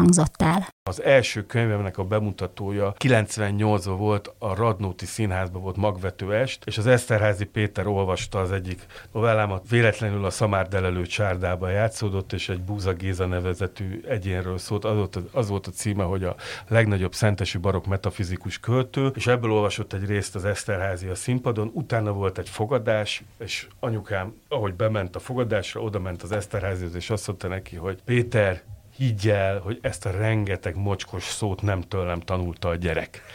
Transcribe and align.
hangzott 0.00 0.42
el. 0.42 0.68
Az 0.82 1.02
első 1.02 1.46
könyvemnek 1.46 1.98
a 1.98 2.04
bemutatója 2.04 2.94
98-ban 2.98 3.94
volt, 3.98 4.34
a 4.38 4.54
Radnóti 4.54 5.06
Színházban 5.06 5.62
volt 5.62 5.76
magvető 5.76 6.34
est, 6.34 6.64
és 6.64 6.78
az 6.78 6.86
Eszterházi 6.86 7.44
Péter 7.44 7.86
olvasta 7.86 8.38
az 8.38 8.52
egyik 8.52 8.86
novellámat, 9.12 9.68
véletlenül 9.68 10.24
a 10.24 10.30
Szamárdelelő 10.30 11.06
csárdában 11.06 11.70
játszódott, 11.70 12.32
és 12.32 12.48
egy 12.48 12.60
Búza 12.60 12.92
Géza 12.92 13.26
nevezetű 13.26 14.02
egyénről 14.08 14.58
szólt. 14.58 14.84
Az 14.84 14.96
volt, 14.96 15.18
az 15.32 15.48
volt 15.48 15.66
a 15.66 15.70
címe, 15.70 16.04
hogy 16.04 16.24
a 16.24 16.36
legnagyobb 16.68 17.14
szentesi 17.14 17.58
barok 17.58 17.86
metafizikus 17.86 18.58
költő, 18.58 19.12
és 19.14 19.26
ebből 19.26 19.52
olvasott 19.52 19.92
egy 19.92 20.06
részt 20.06 20.34
az 20.34 20.44
Eszterházi 20.44 21.06
a 21.06 21.14
színpadon, 21.14 21.70
utána 21.74 22.12
volt 22.12 22.38
egy 22.38 22.48
fogadás, 22.48 23.22
és 23.38 23.66
anyukám, 23.80 24.34
ahogy 24.48 24.74
bement 24.74 25.16
a 25.16 25.18
fogadásra, 25.18 25.80
oda 25.80 25.98
ment 25.98 26.22
az 26.22 26.32
Eszterházihoz, 26.32 26.94
és 26.94 27.10
azt 27.10 27.26
mondta 27.26 27.48
neki, 27.48 27.76
hogy 27.76 28.02
Péter, 28.04 28.62
higgy 29.00 29.28
el, 29.28 29.58
hogy 29.60 29.78
ezt 29.82 30.06
a 30.06 30.10
rengeteg 30.10 30.76
mocskos 30.76 31.24
szót 31.24 31.62
nem 31.62 31.80
tőlem 31.80 32.20
tanulta 32.20 32.68
a 32.68 32.74
gyerek. 32.74 33.34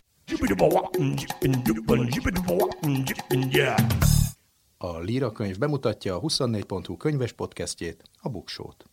A 4.78 4.98
Líra 4.98 5.32
könyv 5.32 5.58
bemutatja 5.58 6.16
a 6.16 6.20
24.hu 6.20 6.98
könyves 6.98 7.32
podcastjét, 7.32 8.04
a 8.22 8.30
Buksót. 8.30 8.86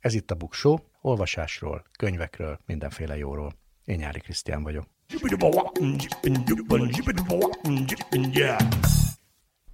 Ez 0.00 0.14
itt 0.14 0.30
a 0.30 0.34
Buksó, 0.34 0.80
olvasásról, 1.00 1.84
könyvekről, 1.98 2.58
mindenféle 2.66 3.16
jóról. 3.16 3.52
Én 3.84 3.96
Nyári 3.96 4.20
Krisztián 4.20 4.62
vagyok. 4.62 4.86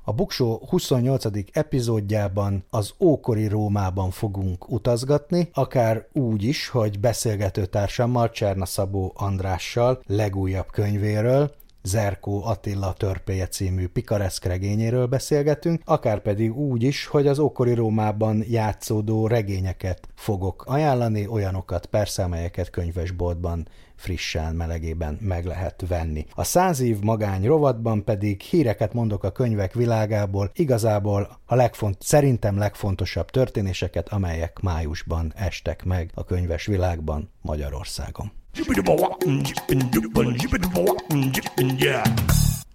A 0.08 0.12
Buksó 0.12 0.62
28. 0.68 1.24
epizódjában 1.52 2.64
az 2.70 2.92
ókori 2.98 3.48
Rómában 3.48 4.10
fogunk 4.10 4.70
utazgatni, 4.70 5.48
akár 5.52 6.06
úgy 6.12 6.42
is, 6.44 6.68
hogy 6.68 7.00
beszélgetőtársammal 7.00 8.30
Cserna 8.30 8.64
Szabó 8.64 9.12
Andrással 9.16 10.02
legújabb 10.06 10.70
könyvéről, 10.70 11.54
Zerkó 11.86 12.44
Attila 12.44 12.92
törpéje 12.92 13.46
című 13.46 13.88
pikareszk 13.88 14.44
regényéről 14.44 15.06
beszélgetünk, 15.06 15.82
akár 15.84 16.20
pedig 16.20 16.56
úgy 16.56 16.82
is, 16.82 17.06
hogy 17.06 17.26
az 17.26 17.38
ókori 17.38 17.74
Rómában 17.74 18.44
játszódó 18.48 19.26
regényeket 19.26 20.08
fogok 20.14 20.64
ajánlani, 20.66 21.26
olyanokat 21.26 21.86
persze, 21.86 22.22
amelyeket 22.22 22.70
könyvesboltban 22.70 23.68
frissen, 23.96 24.54
melegében 24.54 25.18
meg 25.20 25.44
lehet 25.44 25.84
venni. 25.88 26.26
A 26.34 26.44
száz 26.44 26.80
év 26.80 26.98
magány 27.00 27.44
rovatban 27.46 28.04
pedig 28.04 28.40
híreket 28.40 28.92
mondok 28.92 29.24
a 29.24 29.32
könyvek 29.32 29.74
világából, 29.74 30.50
igazából 30.54 31.38
a 31.46 31.54
legfont, 31.54 31.96
szerintem 32.00 32.58
legfontosabb 32.58 33.30
történéseket, 33.30 34.08
amelyek 34.08 34.58
májusban 34.60 35.32
estek 35.36 35.84
meg 35.84 36.10
a 36.14 36.24
könyves 36.24 36.66
világban 36.66 37.30
Magyarországon. 37.42 38.32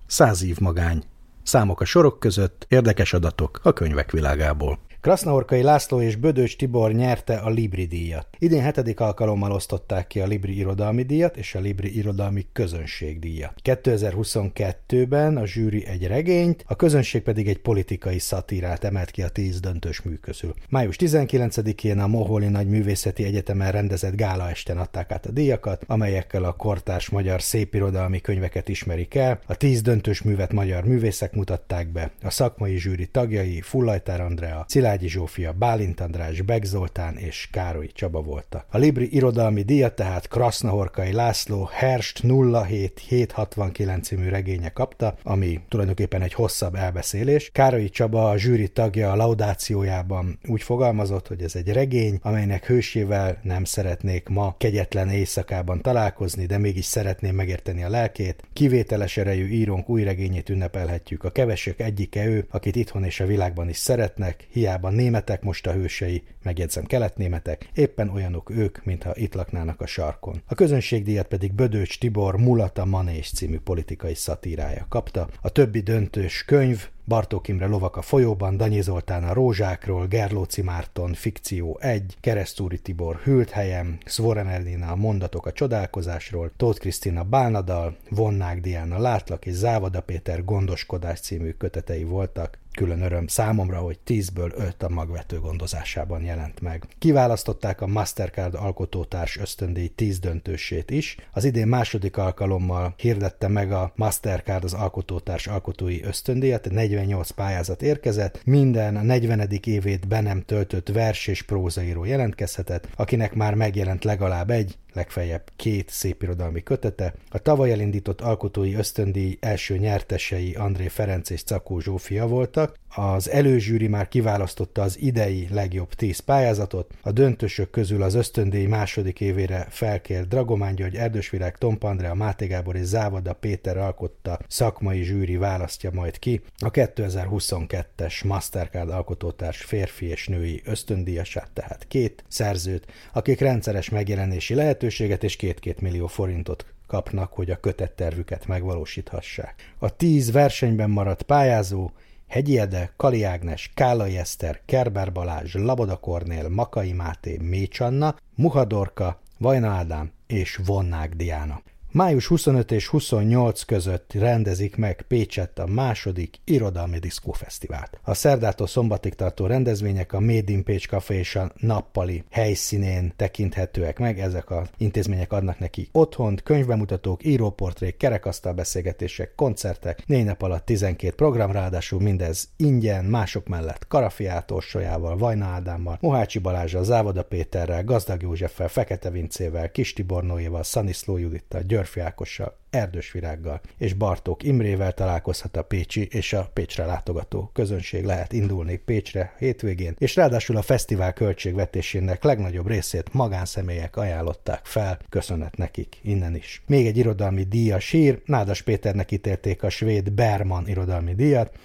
Száz 0.07 0.43
év 0.43 0.59
magány. 0.59 1.03
Számok 1.43 1.81
a 1.81 1.85
sorok 1.85 2.19
között, 2.19 2.65
érdekes 2.69 3.13
adatok 3.13 3.59
a 3.63 3.73
könyvek 3.73 4.11
világából. 4.11 4.79
Krasznaorkai 5.01 5.61
László 5.61 6.01
és 6.01 6.15
Bödöcs 6.15 6.57
Tibor 6.57 6.91
nyerte 6.91 7.35
a 7.35 7.49
Libri 7.49 7.85
díjat. 7.85 8.27
Idén 8.39 8.61
hetedik 8.61 8.99
alkalommal 8.99 9.51
osztották 9.51 10.07
ki 10.07 10.19
a 10.19 10.25
Libri 10.25 10.57
Irodalmi 10.57 11.03
díjat 11.03 11.37
és 11.37 11.55
a 11.55 11.59
Libri 11.59 11.97
Irodalmi 11.97 12.45
Közönség 12.53 13.19
díjat. 13.19 13.53
2022-ben 13.63 15.37
a 15.37 15.45
zsűri 15.45 15.85
egy 15.85 16.07
regényt, 16.07 16.63
a 16.67 16.75
közönség 16.75 17.21
pedig 17.21 17.47
egy 17.47 17.57
politikai 17.57 18.19
szatírát 18.19 18.83
emelt 18.83 19.11
ki 19.11 19.21
a 19.21 19.29
tíz 19.29 19.59
döntős 19.59 20.01
mű 20.01 20.15
közül. 20.15 20.53
Május 20.69 20.95
19-én 20.99 21.99
a 21.99 22.07
Moholi 22.07 22.47
Nagy 22.47 22.67
Művészeti 22.67 23.23
Egyetemen 23.23 23.71
rendezett 23.71 24.15
gála 24.15 24.49
esten 24.49 24.77
adták 24.77 25.11
át 25.11 25.25
a 25.25 25.31
díjakat, 25.31 25.83
amelyekkel 25.87 26.43
a 26.43 26.51
kortárs 26.51 27.09
magyar 27.09 27.41
szépirodalmi 27.41 28.21
könyveket 28.21 28.69
ismerik 28.69 29.15
el. 29.15 29.39
A 29.47 29.55
tíz 29.55 29.81
döntős 29.81 30.21
művet 30.21 30.53
magyar 30.53 30.83
művészek 30.83 31.33
mutatták 31.33 31.91
be. 31.91 32.11
A 32.21 32.29
szakmai 32.29 32.77
zsűri 32.77 33.07
tagjai 33.07 33.61
Fullajtár 33.61 34.21
Andrea, 34.21 34.65
Szilárd 34.67 34.90
Szilágyi 34.91 35.09
Zsófia, 35.09 35.51
Bálint 35.51 35.99
András, 35.99 36.41
Beg 36.41 36.63
Zoltán 36.63 37.17
és 37.17 37.47
Károly 37.51 37.87
Csaba 37.87 38.21
voltak. 38.21 38.65
A 38.69 38.77
Libri 38.77 39.15
irodalmi 39.15 39.61
díjat 39.61 39.95
tehát 39.95 40.27
Krasznahorkai 40.27 41.11
László 41.11 41.69
Herst 41.71 42.19
07769 42.19 44.07
című 44.07 44.29
regénye 44.29 44.69
kapta, 44.69 45.15
ami 45.23 45.59
tulajdonképpen 45.69 46.21
egy 46.21 46.33
hosszabb 46.33 46.75
elbeszélés. 46.75 47.49
Károly 47.53 47.89
Csaba 47.89 48.29
a 48.29 48.37
zsűri 48.37 48.67
tagja 48.67 49.11
a 49.11 49.15
laudációjában 49.15 50.39
úgy 50.47 50.61
fogalmazott, 50.61 51.27
hogy 51.27 51.41
ez 51.41 51.55
egy 51.55 51.73
regény, 51.73 52.19
amelynek 52.21 52.65
hősével 52.65 53.39
nem 53.43 53.63
szeretnék 53.63 54.27
ma 54.27 54.55
kegyetlen 54.57 55.09
éjszakában 55.09 55.81
találkozni, 55.81 56.45
de 56.45 56.57
mégis 56.57 56.85
szeretném 56.85 57.35
megérteni 57.35 57.83
a 57.83 57.89
lelkét. 57.89 58.43
Kivételes 58.53 59.17
erejű 59.17 59.47
írónk 59.47 59.89
új 59.89 60.03
regényét 60.03 60.49
ünnepelhetjük. 60.49 61.23
A 61.23 61.31
kevesek 61.31 61.79
egyike 61.79 62.25
ő, 62.25 62.45
akit 62.49 62.75
itthon 62.75 63.03
és 63.03 63.19
a 63.19 63.25
világban 63.25 63.69
is 63.69 63.77
szeretnek, 63.77 64.47
hiába 64.51 64.80
Angliában 64.81 64.93
németek 64.93 65.41
most 65.41 65.67
a 65.67 65.71
hősei, 65.71 66.23
megjegyzem 66.43 66.85
keletnémetek, 66.85 67.69
éppen 67.73 68.09
olyanok 68.09 68.49
ők, 68.49 68.83
mintha 68.85 69.11
itt 69.15 69.33
laknának 69.33 69.81
a 69.81 69.85
sarkon. 69.85 70.41
A 70.45 70.55
közönségdíjat 70.55 71.27
pedig 71.27 71.53
Bödöcs 71.53 71.99
Tibor 71.99 72.37
Mulata 72.37 72.85
Manés 72.85 73.31
című 73.31 73.59
politikai 73.59 74.15
szatírája 74.15 74.85
kapta. 74.89 75.27
A 75.41 75.49
többi 75.49 75.79
döntős 75.79 76.45
könyv 76.45 76.89
Bartók 77.05 77.47
Imre 77.47 77.67
Lovak 77.67 77.95
a 77.97 78.01
folyóban, 78.01 78.57
Danyi 78.57 78.81
Zoltán 78.81 79.23
a 79.23 79.33
rózsákról, 79.33 80.07
Gerlóci 80.07 80.61
Márton, 80.61 81.13
Fikció 81.13 81.77
1, 81.81 82.15
Keresztúri 82.19 82.79
Tibor 82.79 83.15
Hűlt 83.23 83.49
helyem, 83.49 83.97
Svoren 84.05 84.47
Elina 84.47 84.91
a 84.91 84.95
mondatok 84.95 85.45
a 85.45 85.51
csodálkozásról, 85.51 86.51
Tóth 86.57 86.79
Krisztina 86.79 87.23
Bálnadal, 87.23 87.95
Vonnák 88.09 88.61
Diana 88.61 88.99
Látlak 88.99 89.45
és 89.45 89.53
Závada 89.53 90.01
Péter 90.01 90.45
gondoskodás 90.45 91.19
című 91.19 91.51
kötetei 91.51 92.03
voltak. 92.03 92.59
Külön 92.71 93.01
öröm 93.01 93.27
számomra, 93.27 93.77
hogy 93.77 93.99
10-ből 94.07 94.53
5 94.55 94.83
a 94.83 94.89
magvető 94.89 95.39
gondozásában 95.39 96.23
jelent 96.23 96.61
meg. 96.61 96.87
Kiválasztották 96.99 97.81
a 97.81 97.87
Mastercard 97.87 98.53
alkotótárs 98.53 99.37
ösztöndíj 99.37 99.87
10 99.87 100.19
döntősét 100.19 100.91
is. 100.91 101.17
Az 101.31 101.43
idén 101.43 101.67
második 101.67 102.17
alkalommal 102.17 102.93
hirdette 102.97 103.47
meg 103.47 103.71
a 103.71 103.91
Mastercard 103.95 104.63
az 104.63 104.73
alkotótárs 104.73 105.47
alkotói 105.47 106.03
ösztöndíjat, 106.03 106.69
48 106.69 107.29
pályázat 107.29 107.81
érkezett, 107.81 108.41
minden 108.45 108.95
a 108.95 109.01
40. 109.01 109.49
évét 109.63 110.07
be 110.07 110.21
nem 110.21 110.41
töltött 110.41 110.89
vers 110.89 111.27
és 111.27 111.41
prózaíró 111.41 112.05
jelentkezhetett, 112.05 112.87
akinek 112.95 113.33
már 113.33 113.53
megjelent 113.53 114.03
legalább 114.03 114.49
egy, 114.49 114.77
legfeljebb 114.93 115.43
két 115.55 115.89
szépirodalmi 115.89 116.63
kötete. 116.63 117.13
A 117.29 117.39
tavaly 117.39 117.71
elindított 117.71 118.21
alkotói 118.21 118.73
ösztöndíj 118.73 119.37
első 119.39 119.77
nyertesei 119.77 120.53
André 120.53 120.87
Ferenc 120.87 121.29
és 121.29 121.43
Cakó 121.43 121.79
Zsófia 121.79 122.27
voltak. 122.27 122.75
Az 122.95 123.29
előzsűri 123.29 123.87
már 123.87 124.07
kiválasztotta 124.07 124.81
az 124.81 124.99
idei 124.99 125.47
legjobb 125.51 125.93
tíz 125.93 126.19
pályázatot. 126.19 126.93
A 127.01 127.11
döntősök 127.11 127.69
közül 127.69 128.03
az 128.03 128.13
ösztöndíj 128.13 128.65
második 128.65 129.21
évére 129.21 129.67
felkért 129.69 130.27
Dragomán 130.27 130.75
György, 130.75 130.95
Erdősvirág, 130.95 131.57
Tomp 131.57 131.83
Andrea, 131.83 132.13
Máté 132.13 132.45
Gábor 132.45 132.75
és 132.75 132.85
Závada 132.85 133.33
Péter 133.33 133.77
alkotta 133.77 134.39
szakmai 134.47 135.03
zsűri 135.03 135.37
választja 135.37 135.91
majd 135.93 136.19
ki. 136.19 136.41
A 136.57 136.71
2022-es 136.71 138.25
Mastercard 138.25 138.89
alkotótárs 138.89 139.61
férfi 139.61 140.05
és 140.05 140.27
női 140.27 140.61
ösztöndíjasát, 140.65 141.49
tehát 141.53 141.85
két 141.87 142.23
szerzőt, 142.27 142.85
akik 143.13 143.39
rendszeres 143.39 143.89
megjelenési 143.89 144.53
lehet 144.53 144.69
lehetőséget, 144.71 145.23
és 145.23 145.35
két-két 145.35 145.81
millió 145.81 146.07
forintot 146.07 146.65
kapnak, 146.87 147.33
hogy 147.33 147.49
a 147.49 147.59
kötettervüket 147.59 148.47
megvalósíthassák. 148.47 149.73
A 149.77 149.95
tíz 149.95 150.31
versenyben 150.31 150.89
maradt 150.89 151.21
pályázó 151.21 151.91
Hegyi 152.31 152.59
Ede, 152.59 152.93
Kali 152.97 153.23
Ágnes, 153.23 153.71
Kálai 153.73 154.17
Eszter, 154.17 154.61
Kerber 154.65 155.11
Balázs, 155.11 155.53
Laboda 155.53 155.95
Kornél, 155.95 156.49
Makai 156.49 156.93
Máté, 156.93 157.37
Mécsanna, 157.37 158.15
Muhadorka, 158.35 159.19
Vajna 159.37 159.69
Ádám 159.69 160.11
és 160.27 160.59
Vonnák 160.65 161.15
Diana. 161.15 161.61
Május 161.93 162.27
25 162.27 162.71
és 162.71 162.87
28 162.87 163.63
között 163.63 164.13
rendezik 164.13 164.75
meg 164.75 165.01
Pécsett 165.07 165.59
a 165.59 165.67
második 165.67 166.39
irodalmi 166.43 166.99
diszkófesztivált. 166.99 167.99
A 168.03 168.13
szerdától 168.13 168.67
szombatig 168.67 169.13
tartó 169.13 169.45
rendezvények 169.45 170.13
a 170.13 170.19
Made 170.19 170.51
in 170.51 170.63
Pécs 170.63 170.87
Café 170.87 171.15
és 171.15 171.35
a 171.35 171.51
Nappali 171.55 172.23
helyszínén 172.29 173.13
tekinthetőek 173.15 173.99
meg. 173.99 174.19
Ezek 174.19 174.51
az 174.51 174.69
intézmények 174.77 175.31
adnak 175.33 175.59
neki 175.59 175.89
otthont, 175.91 176.43
könyvbemutatók, 176.43 177.25
íróportrék, 177.25 177.97
kerekasztal 177.97 178.53
beszélgetések, 178.53 179.35
koncertek, 179.35 180.03
négy 180.05 180.25
nap 180.25 180.41
alatt 180.41 180.65
12 180.65 181.15
program, 181.15 181.51
ráadásul 181.51 182.01
mindez 182.01 182.49
ingyen, 182.57 183.05
mások 183.05 183.47
mellett 183.47 183.87
Karafiát 183.87 184.51
Orsolyával, 184.51 185.17
Vajna 185.17 185.45
Ádámmal, 185.45 185.97
Mohácsi 186.01 186.39
Balázsral, 186.39 186.83
Závoda 186.83 187.23
Péterrel, 187.23 187.83
Gazdag 187.83 188.21
Józseffel, 188.21 188.67
Fekete 188.67 189.09
Vincével, 189.09 189.71
Kis 189.71 189.93
Tibornóéval, 189.93 190.63
Szaniszló 190.63 191.17
Judittal, 191.17 191.61
Györfi 191.81 191.99
Ákossal, 191.99 192.57
Erdős 192.69 193.11
Virággal 193.11 193.61
és 193.77 193.93
Bartók 193.93 194.43
Imrével 194.43 194.91
találkozhat 194.91 195.57
a 195.57 195.61
Pécsi 195.61 196.07
és 196.11 196.33
a 196.33 196.49
Pécsre 196.53 196.85
látogató 196.85 197.49
közönség. 197.53 198.05
Lehet 198.05 198.33
indulni 198.33 198.75
Pécsre 198.75 199.35
hétvégén, 199.37 199.95
és 199.97 200.15
ráadásul 200.15 200.57
a 200.57 200.61
fesztivál 200.61 201.13
költségvetésének 201.13 202.23
legnagyobb 202.23 202.67
részét 202.67 203.13
magánszemélyek 203.13 203.95
ajánlották 203.95 204.65
fel, 204.65 204.99
köszönet 205.09 205.57
nekik 205.57 205.99
innen 206.01 206.35
is. 206.35 206.63
Még 206.67 206.85
egy 206.87 206.97
irodalmi 206.97 207.43
díjas 207.43 207.83
sír, 207.83 208.21
Nádas 208.25 208.61
Péternek 208.61 209.11
ítélték 209.11 209.63
a 209.63 209.69
svéd 209.69 210.11
Berman 210.11 210.67
irodalmi 210.67 211.15
díjat, 211.15 211.57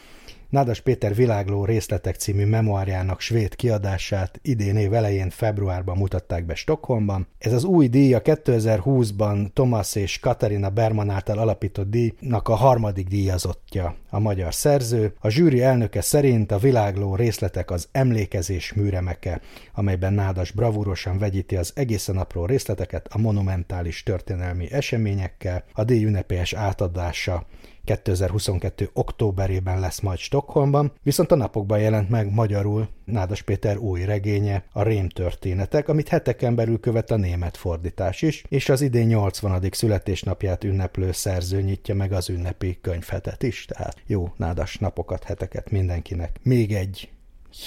Nádas 0.49 0.81
Péter 0.81 1.15
világló 1.15 1.65
részletek 1.65 2.17
című 2.17 2.45
memoárjának 2.45 3.21
svéd 3.21 3.55
kiadását 3.57 4.39
idén 4.43 4.77
év 4.77 4.95
elején 4.95 5.31
februárban 5.31 5.97
mutatták 5.97 6.45
be 6.45 6.55
Stockholmban. 6.55 7.27
Ez 7.39 7.53
az 7.53 7.65
új 7.65 7.89
díj 7.89 8.15
a 8.15 8.23
2020-ban 8.23 9.53
Thomas 9.53 9.95
és 9.95 10.19
Katarina 10.19 10.71
Berman 10.71 11.11
által 11.11 11.39
alapított 11.39 11.91
díjnak 11.91 12.49
a 12.49 12.55
harmadik 12.55 13.09
díjazottja 13.09 13.95
a 14.11 14.19
magyar 14.19 14.55
szerző. 14.55 15.15
A 15.21 15.29
zsűri 15.29 15.63
elnöke 15.63 16.01
szerint 16.01 16.53
a 16.53 16.59
világló 16.59 17.15
részletek 17.15 17.71
az 17.71 17.89
emlékezés 17.93 18.73
műremeke, 18.73 19.41
amelyben 19.75 20.13
Nádas 20.13 20.51
bravúrosan 20.51 21.19
vegyíti 21.19 21.57
az 21.57 21.73
egészen 21.75 22.17
apró 22.17 22.47
részleteket 22.47 23.07
a 23.11 23.19
monumentális 23.19 24.03
történelmi 24.03 24.73
eseményekkel, 24.73 25.65
a 25.73 25.85
díj 25.85 26.05
ünnepélyes 26.05 26.53
átadása 26.53 27.47
2022. 27.87 28.91
októberében 28.93 29.81
lesz 29.81 30.01
majd 30.01 30.19
Stockholmban, 30.19 30.93
viszont 31.03 31.33
a 31.33 31.37
napokban 31.37 31.79
jelent 31.79 32.09
meg 32.09 32.33
magyarul 32.33 32.89
Nádas 33.05 33.43
Péter 33.43 33.77
új 33.77 34.05
regénye, 34.05 34.65
a 34.73 34.83
Rém 34.83 35.09
történetek, 35.09 35.89
amit 35.89 36.09
heteken 36.09 36.55
belül 36.55 36.81
követ 36.81 37.11
a 37.11 37.17
német 37.17 37.57
fordítás 37.57 38.23
is, 38.23 38.45
és 38.49 38.69
az 38.69 38.81
idén 38.81 39.07
80. 39.07 39.69
születésnapját 39.71 40.65
ünneplő 40.65 41.13
szerző 41.13 41.61
nyitja 41.61 41.95
meg 41.95 42.13
az 42.13 42.29
ünnepi 42.29 42.79
könyvhetet 42.81 43.43
is, 43.43 43.65
tehát 43.65 44.03
jó 44.07 44.33
nádas 44.37 44.79
napokat, 44.79 45.25
heteket 45.25 45.71
mindenkinek. 45.71 46.37
Még 46.43 46.75
egy 46.75 47.11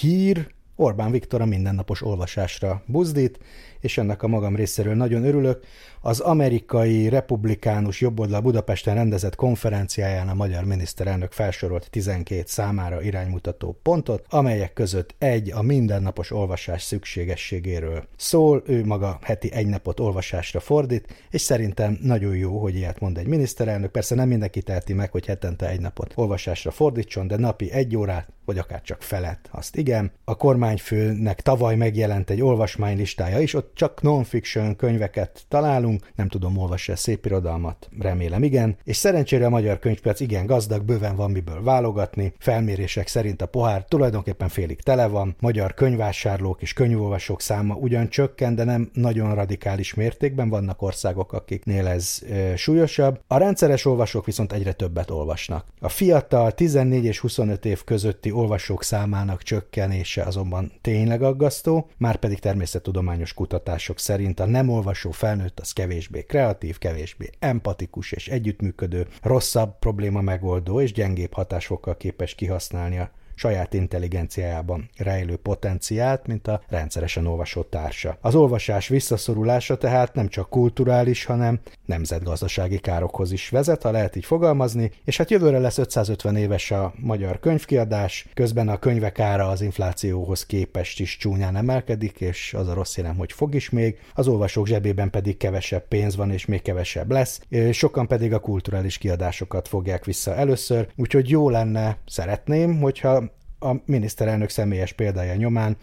hír, 0.00 0.48
Orbán 0.80 1.10
Viktor 1.10 1.40
a 1.40 1.44
mindennapos 1.44 2.02
olvasásra 2.02 2.82
buzdít, 2.86 3.38
és 3.80 3.98
ennek 3.98 4.22
a 4.22 4.28
magam 4.28 4.56
részéről 4.56 4.94
nagyon 4.94 5.24
örülök. 5.24 5.64
Az 6.00 6.20
amerikai 6.20 7.08
republikánus 7.08 8.00
jobboldal 8.00 8.40
Budapesten 8.40 8.94
rendezett 8.94 9.34
konferenciáján 9.34 10.28
a 10.28 10.34
magyar 10.34 10.64
miniszterelnök 10.64 11.32
felsorolt 11.32 11.90
12 11.90 12.42
számára 12.46 13.02
iránymutató 13.02 13.78
pontot, 13.82 14.24
amelyek 14.28 14.72
között 14.72 15.14
egy 15.18 15.52
a 15.52 15.62
mindennapos 15.62 16.30
olvasás 16.30 16.82
szükségességéről 16.82 18.04
szól, 18.16 18.62
ő 18.66 18.84
maga 18.84 19.18
heti 19.22 19.52
egy 19.52 19.66
napot 19.66 20.00
olvasásra 20.00 20.60
fordít, 20.60 21.26
és 21.30 21.40
szerintem 21.40 21.98
nagyon 22.02 22.36
jó, 22.36 22.58
hogy 22.58 22.74
ilyet 22.74 23.00
mond 23.00 23.18
egy 23.18 23.26
miniszterelnök. 23.26 23.90
Persze 23.90 24.14
nem 24.14 24.28
mindenki 24.28 24.62
teheti 24.62 24.92
meg, 24.92 25.10
hogy 25.10 25.26
hetente 25.26 25.68
egy 25.68 25.80
napot 25.80 26.12
olvasásra 26.14 26.70
fordítson, 26.70 27.26
de 27.26 27.36
napi 27.36 27.70
egy 27.70 27.96
órát, 27.96 28.28
vagy 28.44 28.58
akár 28.58 28.82
csak 28.82 29.02
felett, 29.02 29.48
azt 29.50 29.76
igen. 29.76 30.12
A 30.24 30.36
kormányfőnek 30.70 31.40
tavaly 31.40 31.76
megjelent 31.76 32.30
egy 32.30 32.42
olvasmánylistája 32.42 33.40
is, 33.40 33.54
ott 33.54 33.72
csak 33.74 34.02
non-fiction 34.02 34.76
könyveket 34.76 35.44
találunk, 35.48 36.10
nem 36.14 36.28
tudom, 36.28 36.58
olvassa 36.58 36.96
szép 36.96 37.26
irodalmat, 37.26 37.88
remélem 38.00 38.42
igen, 38.42 38.76
és 38.84 38.96
szerencsére 38.96 39.46
a 39.46 39.50
magyar 39.50 39.78
könyvpiac 39.78 40.20
igen 40.20 40.46
gazdag, 40.46 40.84
bőven 40.84 41.16
van 41.16 41.30
miből 41.30 41.62
válogatni, 41.62 42.32
felmérések 42.38 43.08
szerint 43.08 43.42
a 43.42 43.46
pohár 43.46 43.84
tulajdonképpen 43.84 44.48
félig 44.48 44.80
tele 44.80 45.06
van, 45.06 45.36
magyar 45.40 45.74
könyvásárlók 45.74 46.62
és 46.62 46.72
könyvolvasók 46.72 47.40
száma 47.40 47.74
ugyan 47.74 48.08
csökken, 48.08 48.54
de 48.54 48.64
nem 48.64 48.90
nagyon 48.92 49.34
radikális 49.34 49.94
mértékben, 49.94 50.48
vannak 50.48 50.82
országok, 50.82 51.32
akiknél 51.32 51.86
ez 51.86 52.18
e, 52.30 52.56
súlyosabb. 52.56 53.20
A 53.26 53.36
rendszeres 53.36 53.84
olvasók 53.84 54.26
viszont 54.26 54.52
egyre 54.52 54.72
többet 54.72 55.10
olvasnak. 55.10 55.64
A 55.80 55.88
fiatal 55.88 56.52
14 56.52 57.04
és 57.04 57.18
25 57.18 57.64
év 57.64 57.84
közötti 57.84 58.30
olvasók 58.30 58.82
számának 58.82 59.42
csökkenése 59.42 60.22
azonban 60.22 60.59
tényleg 60.80 61.22
aggasztó, 61.22 61.90
már 61.96 62.16
pedig 62.16 62.38
természettudományos 62.38 63.34
kutatás 63.34 63.58
kutatások 63.60 63.98
szerint 63.98 64.40
a 64.40 64.46
nem 64.46 64.68
olvasó 64.68 65.10
felnőtt 65.10 65.60
az 65.60 65.72
kevésbé 65.72 66.22
kreatív, 66.22 66.78
kevésbé 66.78 67.30
empatikus 67.38 68.12
és 68.12 68.28
együttműködő, 68.28 69.06
rosszabb 69.22 69.78
probléma 69.78 70.20
megoldó 70.20 70.80
és 70.80 70.92
gyengébb 70.92 71.32
hatásfokkal 71.32 71.96
képes 71.96 72.34
kihasználni 72.34 72.98
a 72.98 73.10
saját 73.40 73.74
intelligenciájában 73.74 74.90
rejlő 74.96 75.36
potenciált, 75.36 76.26
mint 76.26 76.48
a 76.48 76.62
rendszeresen 76.68 77.26
olvasó 77.26 77.62
társa. 77.62 78.18
Az 78.20 78.34
olvasás 78.34 78.88
visszaszorulása 78.88 79.78
tehát 79.78 80.14
nem 80.14 80.28
csak 80.28 80.48
kulturális, 80.48 81.24
hanem 81.24 81.60
nemzetgazdasági 81.86 82.78
károkhoz 82.78 83.32
is 83.32 83.48
vezet, 83.48 83.82
ha 83.82 83.90
lehet 83.90 84.16
így 84.16 84.24
fogalmazni, 84.24 84.90
és 85.04 85.16
hát 85.16 85.30
jövőre 85.30 85.58
lesz 85.58 85.78
550 85.78 86.36
éves 86.36 86.70
a 86.70 86.92
magyar 86.96 87.40
könyvkiadás, 87.40 88.26
közben 88.34 88.68
a 88.68 88.78
könyvek 88.78 89.18
ára 89.18 89.48
az 89.48 89.60
inflációhoz 89.60 90.46
képest 90.46 91.00
is 91.00 91.16
csúnyán 91.16 91.56
emelkedik, 91.56 92.20
és 92.20 92.54
az 92.54 92.68
a 92.68 92.74
rossz 92.74 92.96
jelem, 92.96 93.16
hogy 93.16 93.32
fog 93.32 93.54
is 93.54 93.70
még, 93.70 93.98
az 94.14 94.28
olvasók 94.28 94.66
zsebében 94.66 95.10
pedig 95.10 95.36
kevesebb 95.36 95.88
pénz 95.88 96.16
van, 96.16 96.30
és 96.30 96.46
még 96.46 96.62
kevesebb 96.62 97.10
lesz, 97.10 97.40
sokan 97.72 98.06
pedig 98.06 98.32
a 98.32 98.38
kulturális 98.38 98.98
kiadásokat 98.98 99.68
fogják 99.68 100.04
vissza 100.04 100.34
először, 100.34 100.88
úgyhogy 100.96 101.28
jó 101.28 101.50
lenne, 101.50 101.98
szeretném, 102.06 102.80
hogyha 102.80 103.29
a 103.60 103.74
miniszterelnök 103.84 104.48
személyes 104.48 104.92
példája 104.92 105.34
nyomán 105.34 105.76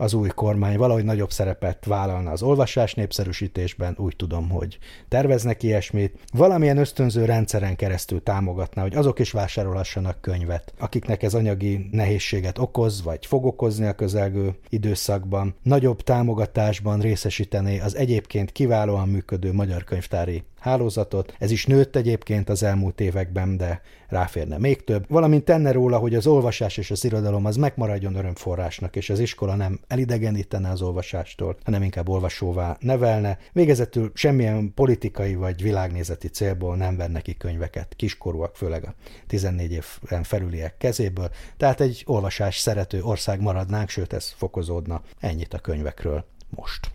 az 0.00 0.14
új 0.14 0.28
kormány 0.28 0.76
valahogy 0.76 1.04
nagyobb 1.04 1.30
szerepet 1.30 1.84
vállalna 1.84 2.30
az 2.30 2.42
olvasás 2.42 2.94
népszerűsítésben, 2.94 3.94
úgy 3.98 4.16
tudom, 4.16 4.48
hogy 4.48 4.78
terveznek 5.08 5.62
ilyesmit, 5.62 6.18
valamilyen 6.32 6.76
ösztönző 6.76 7.24
rendszeren 7.24 7.76
keresztül 7.76 8.22
támogatná, 8.22 8.82
hogy 8.82 8.94
azok 8.94 9.18
is 9.18 9.30
vásárolhassanak 9.30 10.20
könyvet, 10.20 10.72
akiknek 10.78 11.22
ez 11.22 11.34
anyagi 11.34 11.88
nehézséget 11.90 12.58
okoz, 12.58 13.02
vagy 13.02 13.26
fog 13.26 13.44
okozni 13.44 13.86
a 13.86 13.92
közelgő 13.92 14.54
időszakban, 14.68 15.54
nagyobb 15.62 16.02
támogatásban 16.02 17.00
részesítené 17.00 17.78
az 17.78 17.96
egyébként 17.96 18.52
kiválóan 18.52 19.08
működő 19.08 19.52
magyar 19.52 19.84
könyvtári 19.84 20.42
hálózatot. 20.60 21.34
Ez 21.38 21.50
is 21.50 21.66
nőtt 21.66 21.96
egyébként 21.96 22.48
az 22.48 22.62
elmúlt 22.62 23.00
években, 23.00 23.56
de 23.56 23.80
ráférne 24.08 24.58
még 24.58 24.84
több. 24.84 25.04
Valamint 25.08 25.44
tenne 25.44 25.72
róla, 25.72 25.98
hogy 25.98 26.14
az 26.14 26.26
olvasás 26.26 26.76
és 26.76 26.90
az 26.90 27.04
irodalom 27.04 27.44
az 27.44 27.56
megmaradjon 27.56 28.14
örömforrásnak, 28.14 28.96
és 28.96 29.10
az 29.10 29.18
iskola 29.18 29.54
nem 29.54 29.80
elidegenítene 29.86 30.70
az 30.70 30.82
olvasástól, 30.82 31.56
hanem 31.64 31.82
inkább 31.82 32.08
olvasóvá 32.08 32.76
nevelne. 32.80 33.38
Végezetül 33.52 34.10
semmilyen 34.14 34.72
politikai 34.74 35.34
vagy 35.34 35.62
világnézeti 35.62 36.28
célból 36.28 36.76
nem 36.76 36.96
venne 36.96 37.20
ki 37.20 37.36
könyveket, 37.36 37.94
kiskorúak, 37.96 38.56
főleg 38.56 38.84
a 38.84 38.94
14 39.26 39.72
éven 39.72 40.22
felüliek 40.22 40.76
kezéből, 40.76 41.30
tehát 41.56 41.80
egy 41.80 42.02
olvasás 42.06 42.58
szerető 42.58 43.02
ország 43.02 43.40
maradnánk, 43.40 43.88
sőt 43.88 44.12
ez 44.12 44.32
fokozódna. 44.36 45.02
Ennyit 45.20 45.54
a 45.54 45.58
könyvekről 45.58 46.24
most. 46.50 46.90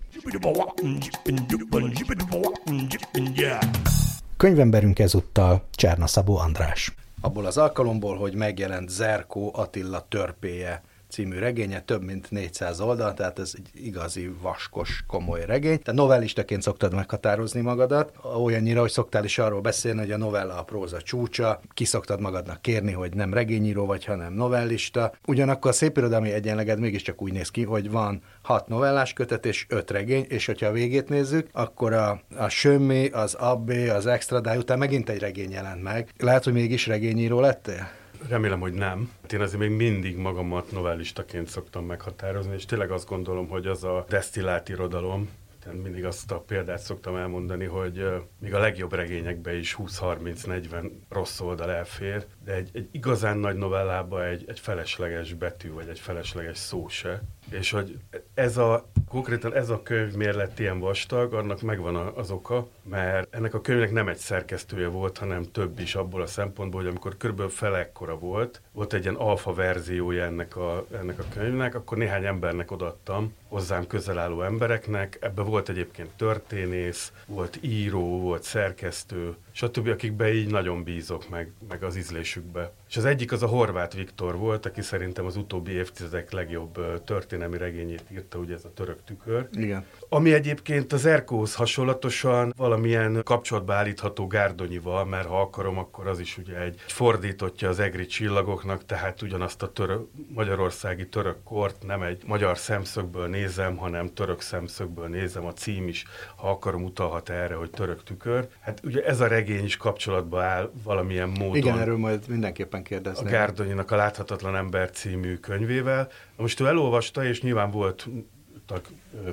Könyvemberünk 4.38 5.00
ezúttal 5.00 5.64
Cserna 5.72 6.08
Szabó 6.08 6.38
András. 6.38 6.94
Abból 7.22 7.46
az 7.46 7.58
alkalomból, 7.58 8.18
hogy 8.18 8.36
megjelent 8.36 8.90
Zerkó 8.90 9.52
Attila 9.56 10.06
törpéje 10.10 10.84
című 11.14 11.40
regénye, 11.40 11.82
több 11.82 12.04
mint 12.04 12.32
400 12.32 12.80
oldal, 12.80 13.14
tehát 13.14 13.40
ez 13.40 13.54
egy 13.58 13.86
igazi 13.86 14.32
vaskos, 14.42 15.04
komoly 15.08 15.46
regény. 15.46 15.82
Te 15.82 15.92
novellistaként 15.92 16.62
szoktad 16.62 16.94
meghatározni 16.94 17.62
magadat, 17.62 18.14
olyannyira, 18.36 18.82
hogy 18.82 18.92
szoktál 18.92 19.24
is 19.24 19.38
arról 19.38 19.62
beszélni, 19.62 20.00
hogy 20.00 20.12
a 20.12 20.18
novella 20.18 20.58
a 20.58 20.64
próza 20.64 21.02
csúcsa, 21.02 21.60
ki 21.74 21.86
szoktad 21.86 22.20
magadnak 22.20 22.62
kérni, 22.62 22.92
hogy 22.92 23.14
nem 23.16 23.34
regényíró 23.34 23.86
vagy, 23.86 24.06
hanem 24.06 24.34
novellista. 24.34 25.14
Ugyanakkor 25.28 25.72
a 25.72 25.74
szépirodalmi 25.74 26.32
egyenleged 26.32 26.80
mégiscsak 26.80 27.22
úgy 27.22 27.34
néz 27.34 27.50
ki, 27.50 27.64
hogy 27.64 27.92
van 27.92 28.22
hat 28.42 28.68
novellás 28.68 29.14
kötet 29.14 29.46
és 29.46 29.66
öt 29.70 29.92
regény, 29.92 30.26
és 30.30 30.46
hogyha 30.46 30.68
a 30.68 30.72
végét 30.72 31.10
nézzük, 31.10 31.48
akkor 31.52 31.94
a, 31.94 32.22
a 32.38 32.50
Sömmi, 32.50 33.08
az 33.08 33.34
Abbé, 33.34 33.90
az 33.90 34.06
Extradáj 34.06 34.58
után 34.58 34.78
megint 34.78 35.10
egy 35.10 35.20
regény 35.20 35.52
jelent 35.52 35.84
meg. 35.84 36.10
Lehet, 36.18 36.44
hogy 36.44 36.54
mégis 36.54 36.88
regényíró 36.88 37.40
lettél? 37.40 38.02
Remélem, 38.28 38.60
hogy 38.60 38.74
nem. 38.74 39.12
Én 39.34 39.42
azért 39.42 39.60
még 39.60 39.70
mindig 39.70 40.18
magamat 40.18 40.72
novellistaként 40.72 41.48
szoktam 41.48 41.86
meghatározni, 41.86 42.54
és 42.54 42.66
tényleg 42.66 42.92
azt 42.92 43.08
gondolom, 43.08 43.48
hogy 43.48 43.68
az 43.68 43.84
a 43.84 44.06
desztillált 44.10 44.70
irodalom, 44.70 45.30
mindig 45.72 46.06
azt 46.06 46.32
a 46.32 46.40
példát 46.40 46.80
szoktam 46.80 47.16
elmondani, 47.16 47.66
hogy 47.66 48.06
még 48.40 48.54
a 48.54 48.60
legjobb 48.60 48.94
regényekbe 48.94 49.58
is 49.58 49.78
20-30-40 49.80 50.92
rossz 51.10 51.40
oldal 51.40 51.72
elfér, 51.72 52.26
de 52.46 52.54
egy, 52.54 52.70
egy 52.74 52.88
igazán 52.92 53.38
nagy 53.38 53.56
novellába 53.56 54.26
egy, 54.26 54.44
egy 54.48 54.60
felesleges 54.60 55.34
betű, 55.34 55.72
vagy 55.72 55.88
egy 55.88 56.00
felesleges 56.00 56.58
szó 56.58 56.88
se. 56.88 57.22
És 57.50 57.72
hogy 57.72 57.98
ez 58.34 58.58
a, 58.58 58.86
konkrétan 59.10 59.54
ez 59.54 59.70
a 59.70 59.84
könyv 59.84 60.14
miért 60.14 60.36
lett 60.36 60.60
ilyen 60.60 60.80
vastag, 60.80 61.34
annak 61.34 61.62
megvan 61.62 61.96
az 61.96 62.32
oka, 62.32 62.68
mert 62.90 63.36
ennek 63.36 63.54
a 63.54 63.62
könyvnek 63.62 63.92
nem 63.92 64.08
egy 64.08 64.18
szerkesztője 64.18 64.88
volt, 64.88 65.18
hanem 65.18 65.52
több 65.52 65.80
is 65.80 65.96
abból 65.96 66.22
a 66.22 66.26
szempontból, 66.26 66.82
hogy 66.82 66.90
amikor 66.90 67.18
körülbelül 67.18 67.52
felekkora 67.52 68.18
volt, 68.18 68.62
volt 68.72 68.94
egy 68.94 69.04
ilyen 69.04 69.16
alfa 69.16 69.54
verziója 69.54 70.24
ennek 70.24 70.56
a, 70.56 70.86
ennek 70.92 71.20
a 71.20 71.26
könyvnek, 71.34 71.76
akkor 71.76 71.98
néhány 71.98 72.26
embernek 72.26 72.72
odattam, 72.72 73.34
hozzám 73.48 73.88
közel 73.88 74.18
álló 74.20 74.42
embereknek. 74.42 75.18
Ebben 75.22 75.46
volt 75.46 75.70
egyébként 75.70 76.10
történész, 76.10 77.12
volt 77.26 77.58
író, 77.62 78.20
volt 78.20 78.44
szerkesztő, 78.44 79.36
stb., 79.52 79.88
akikbe 79.88 80.34
így 80.34 80.52
nagyon 80.52 80.84
bízok 80.84 81.30
meg, 81.30 81.52
meg 81.70 81.84
az 81.84 81.96
ízlésükbe. 81.96 82.72
És 82.90 82.98
az 82.98 83.06
egyik 83.06 83.32
az 83.32 83.44
a 83.44 83.48
Horváth 83.48 83.96
Viktor 83.96 84.38
volt, 84.38 84.66
aki 84.66 84.82
szerintem 84.82 85.26
az 85.26 85.36
utóbbi 85.36 85.72
évtizedek 85.72 86.32
legjobb 86.32 87.02
történelmi 87.34 87.58
regényét 87.58 88.04
írta, 88.12 88.38
ugye 88.38 88.54
ez 88.54 88.66
a 88.66 88.74
török 88.74 89.04
tükör. 89.04 89.48
Igen. 89.52 89.86
Ami 90.10 90.34
egyébként 90.34 90.94
az 90.94 91.06
Erkóhoz 91.06 91.56
hasonlatosan 91.56 92.54
valamilyen 92.58 93.22
kapcsolatba 93.24 93.74
állítható 93.74 94.28
Gárdonyival, 94.28 95.06
mert 95.06 95.28
ha 95.28 95.42
akarom, 95.42 95.78
akkor 95.78 96.08
az 96.08 96.20
is 96.20 96.38
ugye 96.38 96.62
egy 96.62 96.80
fordítottja 96.88 97.70
az 97.70 97.80
egri 97.80 98.06
csillagoknak, 98.06 98.86
tehát 98.86 99.22
ugyanazt 99.22 99.62
a 99.62 99.72
török, 99.72 100.08
magyarországi 100.28 101.08
török 101.08 101.44
kort 101.44 101.86
nem 101.86 102.02
egy 102.02 102.24
magyar 102.26 102.58
szemszögből 102.58 103.28
nézem, 103.28 103.76
hanem 103.76 104.14
török 104.14 104.42
szemszögből 104.42 105.08
nézem. 105.08 105.46
A 105.46 105.54
cím 105.54 105.88
is, 105.88 106.06
ha 106.36 106.50
akarom, 106.50 106.84
utalhat 106.84 107.30
erre, 107.30 107.56
hogy 107.56 107.70
török 107.70 108.04
tükör. 108.04 108.48
Hát 108.60 108.82
ugye 108.84 109.06
ez 109.06 109.22
a 109.22 109.28
regény 109.28 109.64
is 109.64 109.78
kapcsolatba 109.78 110.42
áll 110.42 110.72
valamilyen 110.84 111.30
módon. 111.30 111.56
Igen, 111.56 111.80
erről 111.80 111.98
majd 111.98 112.24
mindenképpen 112.28 112.84
kérdezni. 112.84 113.28
A 113.28 113.30
Gárdonyinak 113.30 113.92
a 113.92 113.96
Láthatatlan 113.96 114.56
ember 114.56 114.90
című 114.90 115.36
könyvével. 115.36 116.10
Most 116.36 116.60
ő 116.60 116.66
elolvasta, 116.66 117.23
és 117.26 117.42
nyilván 117.42 117.72
volt 117.72 118.08